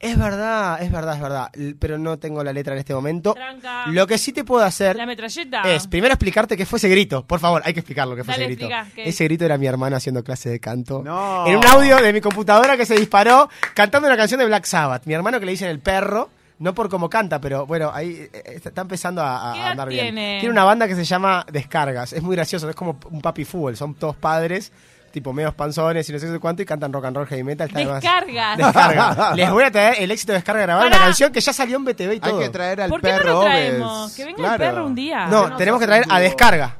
Es 0.00 0.16
verdad, 0.16 0.80
es 0.80 0.92
verdad, 0.92 1.14
es 1.16 1.20
verdad. 1.20 1.50
Pero 1.80 1.98
no 1.98 2.18
tengo 2.18 2.44
la 2.44 2.52
letra 2.52 2.72
en 2.74 2.78
este 2.78 2.94
momento. 2.94 3.34
Tranca. 3.34 3.86
Lo 3.88 4.06
que 4.06 4.16
sí 4.16 4.32
te 4.32 4.44
puedo 4.44 4.64
hacer 4.64 4.94
La 4.94 5.06
metralleta. 5.06 5.62
es 5.72 5.88
primero 5.88 6.14
explicarte 6.14 6.56
qué 6.56 6.64
fue 6.66 6.76
ese 6.78 6.88
grito. 6.88 7.26
Por 7.26 7.40
favor, 7.40 7.62
hay 7.64 7.74
que 7.74 7.80
explicarlo 7.80 8.14
qué 8.14 8.22
fue 8.22 8.34
Dale, 8.34 8.44
ese 8.44 8.54
grito. 8.54 8.72
explica, 8.72 8.94
¿qué? 8.94 9.08
Ese 9.08 9.24
grito 9.24 9.44
era 9.44 9.58
mi 9.58 9.66
hermano 9.66 9.96
haciendo 9.96 10.22
clase 10.22 10.50
de 10.50 10.60
canto. 10.60 11.02
No. 11.04 11.46
En 11.48 11.56
un 11.56 11.66
audio 11.66 11.96
de 11.96 12.12
mi 12.12 12.20
computadora 12.20 12.76
que 12.76 12.86
se 12.86 12.94
disparó 12.94 13.48
cantando 13.74 14.06
una 14.06 14.16
canción 14.16 14.38
de 14.38 14.46
Black 14.46 14.66
Sabbath. 14.66 15.04
Mi 15.06 15.14
hermano 15.14 15.40
que 15.40 15.46
le 15.46 15.52
dicen 15.52 15.68
el 15.68 15.80
perro. 15.80 16.30
No 16.60 16.74
por 16.74 16.88
cómo 16.88 17.08
canta, 17.08 17.40
pero 17.40 17.66
bueno, 17.66 17.92
ahí 17.94 18.14
eh, 18.18 18.30
eh, 18.32 18.42
está 18.56 18.70
está 18.70 18.80
empezando 18.82 19.22
a, 19.22 19.50
a- 19.50 19.52
¿Qué 19.54 19.58
a 19.60 19.62
edad 19.62 19.70
andar 19.72 19.88
bien. 19.90 20.04
tiene? 20.06 20.38
Tiene 20.40 20.52
una 20.52 20.64
banda 20.64 20.88
que 20.88 20.96
se 20.96 21.04
llama 21.04 21.46
Descargas. 21.52 22.12
Es 22.12 22.20
muy 22.20 22.34
gracioso, 22.34 22.68
es 22.68 22.74
como 22.74 22.98
un 23.12 23.20
papi 23.20 23.44
fútbol. 23.44 23.76
Son 23.76 23.94
todos 23.94 24.16
padres, 24.16 24.72
tipo 25.20 25.32
medios 25.32 25.54
panzones 25.54 26.08
y 26.08 26.12
no 26.12 26.18
sé 26.18 26.26
qué 26.30 26.38
cuánto, 26.38 26.62
y 26.62 26.64
cantan 26.64 26.92
rock 26.92 27.06
and 27.06 27.16
roll 27.16 27.26
heavy 27.26 27.42
metal. 27.44 27.66
Está 27.68 27.78
además- 27.80 28.02
Descargas. 28.02 28.56
Descarga. 28.58 29.34
Les 29.34 29.50
voy 29.50 29.64
a 29.64 29.70
traer 29.70 29.96
el 30.02 30.10
éxito 30.10 30.32
de 30.32 30.38
descarga 30.38 30.62
grabada, 30.62 30.86
Pará. 30.88 30.96
una 30.96 31.04
canción 31.06 31.32
que 31.32 31.40
ya 31.40 31.52
salió 31.52 31.76
en 31.76 31.84
BTV 31.84 32.00
y 32.00 32.10
Hay 32.14 32.20
todo. 32.20 32.38
que 32.40 32.48
traer 32.50 32.80
al 32.82 32.90
¿Por 32.90 33.00
qué 33.00 33.10
no 33.12 33.18
perro 33.18 33.32
lo 33.34 33.40
traemos? 33.42 34.14
Que 34.14 34.24
venga 34.24 34.36
Claro. 34.36 34.54
el 34.64 34.70
perro 34.70 34.86
un 34.86 34.94
día. 34.94 35.26
No, 35.26 35.56
tenemos 35.56 35.80
que 35.80 35.86
traer 35.86 36.04
a 36.08 36.20
descarga. 36.20 36.76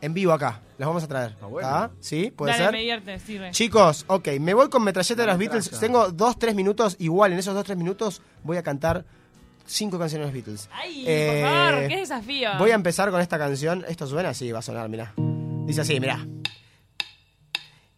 En 0.00 0.14
vivo 0.14 0.32
acá. 0.32 0.60
Las 0.78 0.86
vamos 0.86 1.02
a 1.04 1.08
traer. 1.08 1.36
Ah, 1.42 1.46
bueno. 1.46 1.68
¿Ah? 1.70 1.90
¿Sí? 2.00 2.32
¿Puede 2.34 2.52
Dale, 2.52 2.64
ser? 2.64 2.72
me 2.72 2.78
divierte, 2.78 3.18
sirve. 3.18 3.50
Chicos, 3.50 4.04
ok, 4.06 4.28
me 4.40 4.54
voy 4.54 4.70
con 4.70 4.82
Metralleta 4.82 5.20
de 5.22 5.28
los 5.28 5.36
Beatles. 5.36 5.70
Tengo 5.78 6.10
dos, 6.10 6.38
tres 6.38 6.54
minutos. 6.54 6.96
Igual, 7.00 7.34
en 7.34 7.38
esos 7.38 7.54
dos, 7.54 7.64
tres 7.64 7.76
minutos 7.76 8.22
voy 8.42 8.56
a 8.56 8.62
cantar 8.62 9.04
cinco 9.66 9.98
canciones 9.98 10.28
de 10.28 10.32
los 10.32 10.44
Beatles. 10.46 10.70
Ay, 10.72 11.04
Eh, 11.06 11.42
por 11.42 11.50
favor, 11.50 11.88
qué 11.88 11.96
desafío. 11.98 12.50
Voy 12.58 12.70
a 12.70 12.74
empezar 12.76 13.10
con 13.10 13.20
esta 13.20 13.36
canción. 13.38 13.84
¿Esto 13.88 14.06
suena? 14.06 14.32
Sí, 14.32 14.50
va 14.52 14.60
a 14.60 14.62
sonar, 14.62 14.88
mirá. 14.88 15.12
Dice 15.66 15.82
así, 15.82 16.00
mirá. 16.00 16.24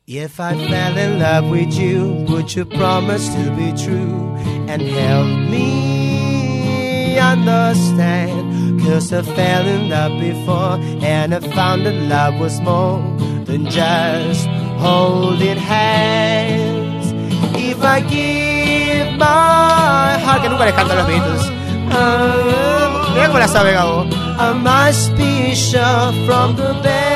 If 0.09 0.40
I 0.40 0.55
fell 0.68 0.98
in 0.98 1.20
love 1.20 1.48
with 1.48 1.74
you, 1.74 2.26
would 2.28 2.53
you 2.53 2.64
promise 2.64 3.28
to 3.28 3.55
be 3.55 3.70
true 3.70 4.34
and 4.66 4.82
help 4.82 5.28
me 5.48 7.20
understand? 7.20 8.80
Cause 8.82 9.12
I 9.12 9.22
fell 9.22 9.64
in 9.64 9.90
love 9.90 10.20
before 10.20 10.80
and 11.07 11.32
I 11.32 11.38
found 11.55 11.86
that 11.86 11.94
love 11.94 12.40
was 12.40 12.61
more 12.61 12.98
than 13.44 13.66
just 13.66 14.48
holding 14.82 15.57
hands. 15.57 17.12
If 17.55 17.80
I 17.84 18.00
give 18.00 19.16
my 19.18 20.18
heart, 20.18 20.42
que 20.42 20.48
nunca 20.48 20.64
les 20.64 20.74
canto 20.74 20.96
los 20.96 21.07
Beatles. 21.07 21.46
Um, 21.94 23.14
Mira 23.14 23.28
cómo 23.28 23.38
la 23.38 23.46
sabe 23.46 23.72
Gabo. 23.72 24.09
I 24.36 24.53
must 24.53 25.14
be 25.16 25.55
sure 25.55 26.12
from 26.26 26.57
the 26.57 26.72
very 26.82 27.12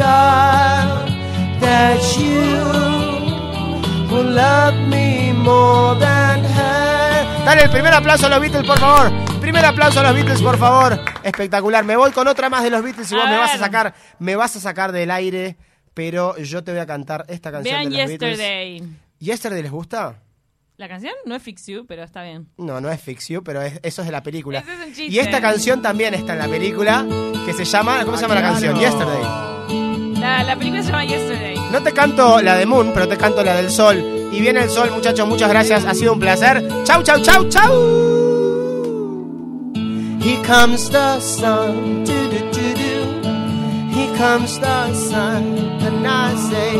start 0.00 1.08
that 1.60 2.00
you 2.16 2.40
will 4.10 4.32
love 4.34 4.74
me 4.88 5.32
more 5.34 5.98
than 6.00 6.42
her. 6.44 7.44
Dale 7.44 7.62
el 7.64 7.70
primer 7.70 7.92
aplauso 7.92 8.26
a 8.26 8.30
los 8.30 8.40
Beatles, 8.40 8.66
por 8.66 8.78
favor. 8.78 9.10
Primer 9.40 9.64
aplauso 9.64 10.00
a 10.00 10.04
los 10.04 10.14
Beatles, 10.14 10.40
por 10.40 10.56
favor. 10.58 10.98
Espectacular. 11.22 11.84
Me 11.84 11.96
voy 11.96 12.12
con 12.12 12.26
otra 12.28 12.48
más 12.48 12.62
de 12.62 12.70
los 12.70 12.82
Beatles 12.82 13.10
y 13.12 13.14
vos 13.14 13.26
me 13.28 13.36
vas 13.36 13.54
a 13.54 13.58
sacar, 13.58 13.94
me 14.18 14.36
vas 14.36 14.56
a 14.56 14.60
sacar 14.60 14.92
del 14.92 15.10
aire, 15.10 15.56
pero 15.92 16.36
yo 16.38 16.64
te 16.64 16.72
voy 16.72 16.80
a 16.80 16.86
cantar 16.86 17.24
esta 17.28 17.50
canción 17.52 17.76
Vean 17.80 17.90
de 17.90 17.98
los 17.98 18.06
Beatles. 18.08 18.38
Yesterday. 18.38 18.82
¿Yesterday 19.18 19.62
les 19.62 19.70
gusta? 19.70 20.22
La 20.78 20.88
canción 20.88 21.12
no 21.26 21.34
es 21.34 21.42
Fix 21.42 21.66
You, 21.66 21.84
pero 21.86 22.02
está 22.04 22.22
bien. 22.22 22.48
No, 22.56 22.80
no 22.80 22.90
es 22.90 22.98
Fix 23.02 23.28
You, 23.28 23.42
pero 23.44 23.60
es- 23.60 23.78
eso 23.82 24.00
es 24.00 24.06
de 24.06 24.12
la 24.12 24.22
película. 24.22 24.60
Ese 24.60 24.72
es 24.72 24.78
un 24.78 24.86
chiste. 24.86 25.06
Y 25.08 25.18
esta 25.18 25.42
canción 25.42 25.82
también 25.82 26.14
está 26.14 26.32
en 26.32 26.38
la 26.38 26.48
película, 26.48 27.04
que 27.44 27.52
se 27.52 27.66
llama, 27.66 28.02
¿cómo 28.06 28.16
se 28.16 28.22
llama 28.22 28.36
la 28.36 28.42
canción? 28.42 28.78
Yesterday. 28.78 29.49
La, 30.30 30.44
la 30.44 30.56
película 30.56 30.80
se 30.80 30.92
llama 30.92 31.04
Yesterday. 31.04 31.56
No 31.72 31.82
te 31.82 31.92
canto 31.92 32.40
la 32.40 32.56
de 32.56 32.64
Moon, 32.64 32.92
pero 32.94 33.08
te 33.08 33.16
canto 33.16 33.42
la 33.42 33.56
del 33.56 33.68
sol. 33.68 33.96
Y 34.32 34.40
viene 34.40 34.62
el 34.62 34.70
sol, 34.70 34.88
muchachos, 34.92 35.26
muchas 35.26 35.48
gracias. 35.48 35.84
Ha 35.84 35.92
sido 35.92 36.12
un 36.12 36.20
placer. 36.20 36.66
Chau, 36.84 37.02
chau, 37.02 37.20
chau, 37.20 37.48
chau. 37.48 37.72
Here 40.22 40.40
comes 40.46 40.88
the 40.88 41.20
sun. 41.20 42.04
Do, 42.04 42.12
do, 42.30 42.38
do, 42.52 42.74
do. 42.74 43.28
Here 43.92 44.16
comes 44.16 44.60
the 44.60 44.94
sun. 44.94 45.58
And 45.84 46.06
I 46.06 46.36
say, 46.36 46.76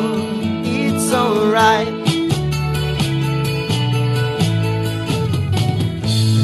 it's 0.63 1.13
alright. 1.13 1.89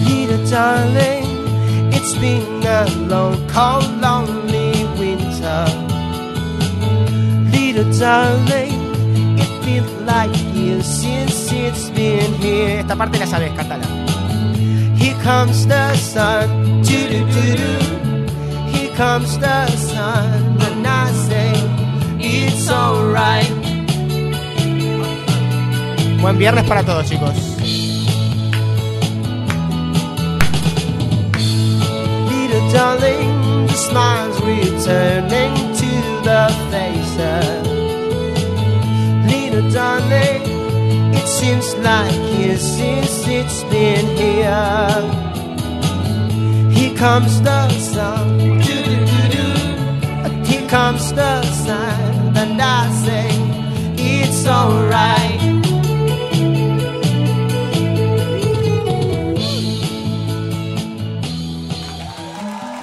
Little 0.09 0.45
darling, 0.51 1.93
it's 1.93 2.15
been 2.17 2.67
a 2.67 2.85
long, 3.07 3.47
cold, 3.49 3.89
lonely 4.01 4.85
winter. 4.99 5.86
Esta 12.87 12.95
parte 12.97 13.19
la 13.19 13.27
sabes, 13.27 13.53
cántala. 13.53 13.85
Here 14.97 15.17
comes 15.25 15.67
the 15.67 15.95
sun. 15.97 16.83
Doo 16.83 17.09
doo 17.09 17.27
doo 17.27 17.57
doo. 17.57 17.79
Here 18.73 18.95
comes 18.97 19.39
the 19.39 19.67
sun. 19.67 20.57
And 20.61 20.87
I 20.87 21.11
say, 21.27 21.53
it's 22.21 22.71
alright. 22.71 23.51
Buen 26.21 26.39
viernes 26.39 26.65
para 26.65 26.85
todos, 26.85 27.07
chicos. 27.07 27.37
Little 32.31 32.73
darling, 32.73 33.67
the 33.67 33.75
smiles 33.75 34.41
returning 34.43 35.55
to 35.75 35.91
the 36.23 36.49
faces. 36.71 37.56
It 39.79 41.29
seems 41.29 41.75
like 41.77 42.15
years 42.39 42.63
since 42.63 43.29
it's 43.29 43.63
been 43.65 44.07
here. 44.17 45.03
Here 46.73 46.97
comes 46.97 47.43
the 47.43 47.69
sun, 47.69 48.41
here 50.47 50.69
comes 50.69 51.13
the 51.13 51.43
sun, 51.43 52.37
and 52.39 52.63
I 52.63 52.91
say 53.05 53.29
it's 53.99 54.47
alright. 54.47 55.26